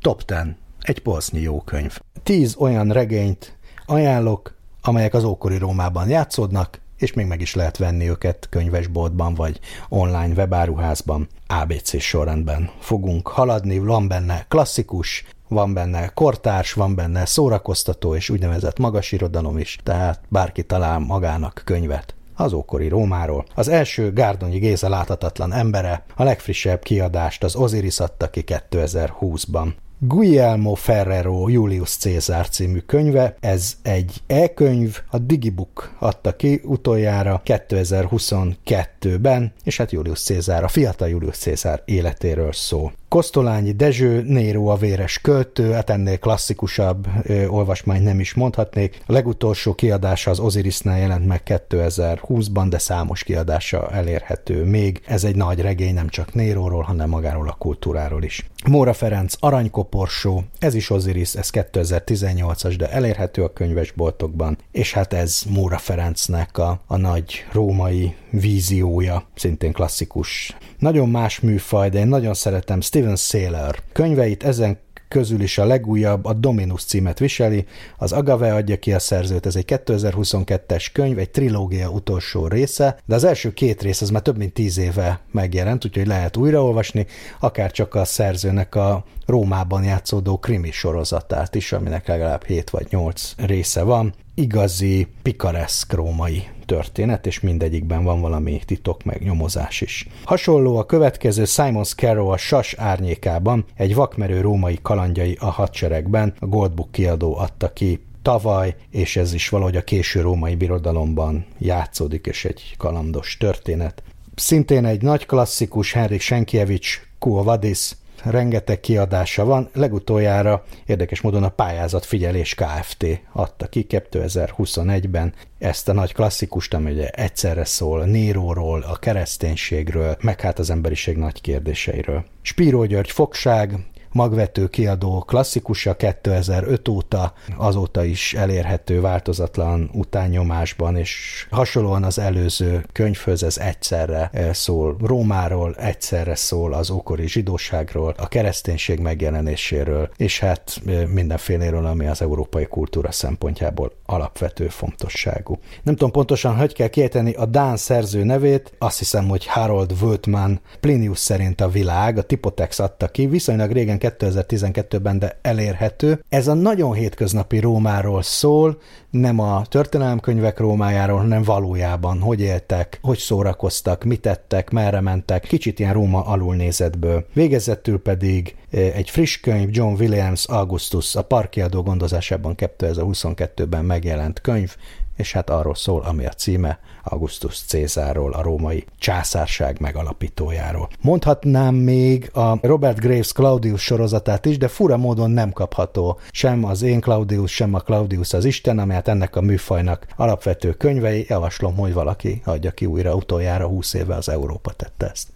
Top 0.00 0.22
10. 0.22 0.38
Egy 0.80 0.98
polsznyi 0.98 1.40
jó 1.40 1.60
könyv. 1.60 1.98
Tíz 2.22 2.56
olyan 2.56 2.88
regényt 2.88 3.56
ajánlok, 3.86 4.54
amelyek 4.82 5.14
az 5.14 5.24
ókori 5.24 5.58
Rómában 5.58 6.08
játszódnak, 6.08 6.80
és 7.02 7.12
még 7.12 7.26
meg 7.26 7.40
is 7.40 7.54
lehet 7.54 7.76
venni 7.76 8.08
őket 8.08 8.46
könyvesboltban 8.50 9.34
vagy 9.34 9.60
online 9.88 10.34
webáruházban. 10.34 11.28
ABC 11.46 12.00
sorrendben 12.00 12.70
fogunk 12.80 13.28
haladni, 13.28 13.78
van 13.78 14.08
benne 14.08 14.44
klasszikus, 14.48 15.24
van 15.48 15.74
benne 15.74 16.08
kortárs, 16.08 16.72
van 16.72 16.94
benne 16.94 17.24
szórakoztató 17.24 18.14
és 18.14 18.30
úgynevezett 18.30 18.78
magas 18.78 19.12
irodalom 19.12 19.58
is, 19.58 19.78
tehát 19.82 20.20
bárki 20.28 20.62
talál 20.62 20.98
magának 20.98 21.62
könyvet 21.64 22.14
az 22.36 22.52
ókori 22.52 22.88
Rómáról. 22.88 23.44
Az 23.54 23.68
első 23.68 24.12
Gárdonyi 24.12 24.58
Géza 24.58 24.88
láthatatlan 24.88 25.52
embere, 25.52 26.04
a 26.16 26.22
legfrissebb 26.22 26.82
kiadást 26.82 27.44
az 27.44 27.54
Osiris 27.54 28.00
adta 28.00 28.30
ki 28.30 28.44
2020-ban. 28.46 29.72
Guillermo 30.04 30.74
Ferrero 30.74 31.48
Julius 31.48 31.96
Caesar 31.96 32.48
című 32.48 32.78
könyve. 32.78 33.36
Ez 33.40 33.76
egy 33.82 34.22
e-könyv, 34.26 34.98
a 35.10 35.18
Digibook 35.18 35.96
adta 35.98 36.36
ki 36.36 36.60
utoljára 36.64 37.42
2022-ben, 37.44 39.52
és 39.64 39.76
hát 39.76 39.92
Julius 39.92 40.22
Caesar, 40.22 40.64
a 40.64 40.68
fiatal 40.68 41.08
Julius 41.08 41.36
Caesar 41.36 41.82
életéről 41.84 42.52
szól. 42.52 42.92
Kosztolányi 43.12 43.72
Dezső, 43.72 44.22
Néró 44.26 44.68
a 44.68 44.76
véres 44.76 45.18
költő, 45.18 45.70
hát 45.70 45.90
ennél 45.90 46.18
klasszikusabb 46.18 47.06
ö, 47.22 47.46
olvasmány 47.46 48.02
nem 48.02 48.20
is 48.20 48.34
mondhatnék. 48.34 49.00
A 49.06 49.12
legutolsó 49.12 49.74
kiadása 49.74 50.30
az 50.30 50.38
Osirisnál 50.38 50.98
jelent 50.98 51.26
meg 51.26 51.42
2020-ban, 51.44 52.66
de 52.68 52.78
számos 52.78 53.24
kiadása 53.24 53.90
elérhető 53.90 54.64
még. 54.64 55.00
Ez 55.06 55.24
egy 55.24 55.36
nagy 55.36 55.60
regény 55.60 55.94
nem 55.94 56.08
csak 56.08 56.34
Néróról, 56.34 56.82
hanem 56.82 57.08
magáról 57.08 57.48
a 57.48 57.56
kultúráról 57.58 58.22
is. 58.22 58.50
Móra 58.66 58.92
Ferenc 58.92 59.34
Aranykoporsó, 59.40 60.42
ez 60.58 60.74
is 60.74 60.90
Osiris, 60.90 61.34
ez 61.34 61.50
2018-as, 61.52 62.74
de 62.78 62.90
elérhető 62.90 63.42
a 63.42 63.52
könyvesboltokban, 63.52 64.58
és 64.70 64.92
hát 64.92 65.12
ez 65.12 65.42
Móra 65.48 65.78
Ferencnek 65.78 66.58
a, 66.58 66.80
a 66.86 66.96
nagy 66.96 67.44
római 67.52 68.14
víziója, 68.30 69.24
szintén 69.34 69.72
klasszikus. 69.72 70.56
Nagyon 70.78 71.08
más 71.08 71.40
műfaj, 71.40 71.88
de 71.88 71.98
én 71.98 72.06
nagyon 72.06 72.34
szeretem 72.34 72.80
Steven 73.02 73.16
Saylor 73.16 73.82
könyveit, 73.92 74.44
ezen 74.44 74.78
közül 75.08 75.40
is 75.40 75.58
a 75.58 75.64
legújabb, 75.64 76.24
a 76.24 76.32
Dominus 76.32 76.84
címet 76.84 77.18
viseli, 77.18 77.66
az 77.98 78.12
Agave 78.12 78.54
adja 78.54 78.78
ki 78.78 78.92
a 78.92 78.98
szerzőt, 78.98 79.46
ez 79.46 79.56
egy 79.56 79.64
2022-es 79.66 80.86
könyv, 80.92 81.18
egy 81.18 81.30
trilógia 81.30 81.88
utolsó 81.88 82.46
része, 82.46 82.98
de 83.04 83.14
az 83.14 83.24
első 83.24 83.52
két 83.52 83.82
rész 83.82 84.00
az 84.00 84.10
már 84.10 84.22
több 84.22 84.36
mint 84.36 84.52
tíz 84.52 84.78
éve 84.78 85.20
megjelent, 85.30 85.84
úgyhogy 85.84 86.06
lehet 86.06 86.36
újraolvasni, 86.36 87.06
akár 87.40 87.70
csak 87.70 87.94
a 87.94 88.04
szerzőnek 88.04 88.74
a 88.74 89.04
Rómában 89.26 89.84
játszódó 89.84 90.38
krimi 90.38 90.70
sorozatát 90.70 91.54
is, 91.54 91.72
aminek 91.72 92.06
legalább 92.06 92.44
7 92.44 92.70
vagy 92.70 92.86
8 92.90 93.32
része 93.36 93.82
van. 93.82 94.14
Igazi, 94.34 95.08
pikareszk 95.22 95.92
római 95.92 96.42
történet, 96.72 97.26
és 97.26 97.40
mindegyikben 97.40 98.04
van 98.04 98.20
valami 98.20 98.60
titok 98.66 99.04
meg 99.04 99.22
nyomozás 99.22 99.80
is. 99.80 100.06
Hasonló 100.24 100.76
a 100.76 100.86
következő 100.86 101.44
Simon 101.44 101.84
Scarrow 101.84 102.28
a 102.28 102.36
Sas 102.36 102.74
árnyékában, 102.74 103.64
egy 103.76 103.94
vakmerő 103.94 104.40
római 104.40 104.78
kalandjai 104.82 105.36
a 105.40 105.46
hadseregben, 105.46 106.34
a 106.38 106.46
Goldbook 106.46 106.92
kiadó 106.92 107.36
adta 107.36 107.72
ki 107.72 108.00
tavaly, 108.22 108.74
és 108.90 109.16
ez 109.16 109.34
is 109.34 109.48
valahogy 109.48 109.76
a 109.76 109.84
késő 109.84 110.20
római 110.20 110.54
birodalomban 110.54 111.46
játszódik, 111.58 112.26
és 112.26 112.44
egy 112.44 112.74
kalandos 112.78 113.36
történet. 113.36 114.02
Szintén 114.34 114.84
egy 114.84 115.02
nagy 115.02 115.26
klasszikus 115.26 115.92
Henrik 115.92 116.20
Senkievics 116.20 117.00
Quo 117.18 117.42
Vadis 117.42 117.92
rengeteg 118.24 118.80
kiadása 118.80 119.44
van. 119.44 119.68
Legutoljára 119.72 120.64
érdekes 120.86 121.20
módon 121.20 121.42
a 121.42 121.48
pályázat 121.48 122.04
figyelés 122.04 122.54
Kft. 122.54 123.06
adta 123.32 123.66
ki 123.66 123.86
2021-ben 123.88 125.34
ezt 125.58 125.88
a 125.88 125.92
nagy 125.92 126.12
klasszikust, 126.12 126.74
ami 126.74 126.90
ugye 126.92 127.08
egyszerre 127.08 127.64
szól 127.64 128.04
Néróról, 128.04 128.82
a 128.82 128.96
kereszténységről, 128.96 130.16
meg 130.20 130.40
hát 130.40 130.58
az 130.58 130.70
emberiség 130.70 131.16
nagy 131.16 131.40
kérdéseiről. 131.40 132.24
Spíró 132.42 132.84
György 132.84 133.10
fogság, 133.10 133.74
magvető 134.12 134.68
kiadó 134.68 135.20
klasszikusa 135.20 135.96
2005 135.96 136.88
óta, 136.88 137.32
azóta 137.56 138.04
is 138.04 138.34
elérhető 138.34 139.00
változatlan 139.00 139.90
utánnyomásban, 139.92 140.96
és 140.96 141.46
hasonlóan 141.50 142.04
az 142.04 142.18
előző 142.18 142.86
könyvhöz 142.92 143.42
ez 143.42 143.58
egyszerre 143.58 144.30
eh, 144.32 144.54
szól 144.54 144.96
Rómáról, 145.00 145.74
egyszerre 145.74 146.34
szól 146.34 146.72
az 146.72 146.90
ókori 146.90 147.28
zsidóságról, 147.28 148.14
a 148.18 148.28
kereszténység 148.28 148.98
megjelenéséről, 148.98 150.10
és 150.16 150.38
hát 150.38 150.80
eh, 150.86 151.06
mindenféléről, 151.06 151.86
ami 151.86 152.06
az 152.06 152.22
európai 152.22 152.66
kultúra 152.66 153.12
szempontjából 153.12 153.92
alapvető 154.06 154.68
fontosságú. 154.68 155.58
Nem 155.82 155.94
tudom 155.94 156.10
pontosan, 156.10 156.56
hogy 156.56 156.74
kell 156.74 156.88
kiejteni 156.88 157.32
a 157.32 157.46
Dán 157.46 157.76
szerző 157.76 158.24
nevét, 158.24 158.72
azt 158.78 158.98
hiszem, 158.98 159.28
hogy 159.28 159.46
Harold 159.46 159.92
Wöltmann, 160.02 160.58
Plinius 160.80 161.18
szerint 161.18 161.60
a 161.60 161.68
világ, 161.68 162.18
a 162.18 162.22
Tipotex 162.22 162.78
adta 162.78 163.08
ki, 163.08 163.26
viszonylag 163.26 163.70
régen 163.70 163.98
2012-ben, 164.02 165.18
de 165.18 165.38
elérhető. 165.42 166.24
Ez 166.28 166.48
a 166.48 166.54
nagyon 166.54 166.92
hétköznapi 166.92 167.58
Rómáról 167.58 168.22
szól, 168.22 168.80
nem 169.10 169.38
a 169.38 169.66
történelemkönyvek 169.66 170.58
Rómájáról, 170.58 171.18
hanem 171.18 171.42
valójában, 171.42 172.20
hogy 172.20 172.40
éltek, 172.40 172.98
hogy 173.02 173.18
szórakoztak, 173.18 174.04
mit 174.04 174.20
tettek, 174.20 174.70
merre 174.70 175.00
mentek, 175.00 175.42
kicsit 175.42 175.78
ilyen 175.78 175.92
Róma 175.92 176.24
alulnézetből. 176.24 177.26
Végezetül 177.32 178.02
pedig 178.02 178.56
eh, 178.70 178.96
egy 178.96 179.10
friss 179.10 179.40
könyv, 179.40 179.68
John 179.70 180.00
Williams 180.00 180.46
Augustus, 180.46 181.16
a 181.16 181.22
parkiadó 181.22 181.82
gondozásában 181.82 182.54
2022-ben 182.56 183.84
megjelent 183.84 184.40
könyv, 184.40 184.76
és 185.16 185.32
hát 185.32 185.50
arról 185.50 185.74
szól, 185.74 186.02
ami 186.02 186.26
a 186.26 186.30
címe, 186.30 186.78
Augustus 187.02 187.58
Cézárról, 187.66 188.32
a 188.32 188.42
római 188.42 188.84
császárság 188.98 189.80
megalapítójáról. 189.80 190.88
Mondhatnám 191.00 191.74
még 191.74 192.30
a 192.34 192.58
Robert 192.60 192.98
Graves 192.98 193.32
Claudius 193.32 193.82
sorozatát 193.82 194.46
is, 194.46 194.58
de 194.58 194.68
fura 194.68 194.96
módon 194.96 195.30
nem 195.30 195.52
kapható 195.52 196.18
sem 196.30 196.64
az 196.64 196.82
én 196.82 197.00
Claudius, 197.00 197.54
sem 197.54 197.74
a 197.74 197.78
Claudius 197.78 198.32
az 198.32 198.44
Isten, 198.44 198.78
amelyet 198.78 199.08
ennek 199.08 199.36
a 199.36 199.40
műfajnak 199.40 200.06
alapvető 200.16 200.72
könyvei. 200.72 201.26
Javaslom, 201.28 201.76
hogy 201.76 201.92
valaki 201.92 202.42
adja 202.44 202.70
ki 202.70 202.86
újra 202.86 203.14
utoljára 203.14 203.66
20 203.66 203.94
éve 203.94 204.14
az 204.14 204.28
Európa 204.28 204.72
tette 204.72 205.10
ezt. 205.10 205.28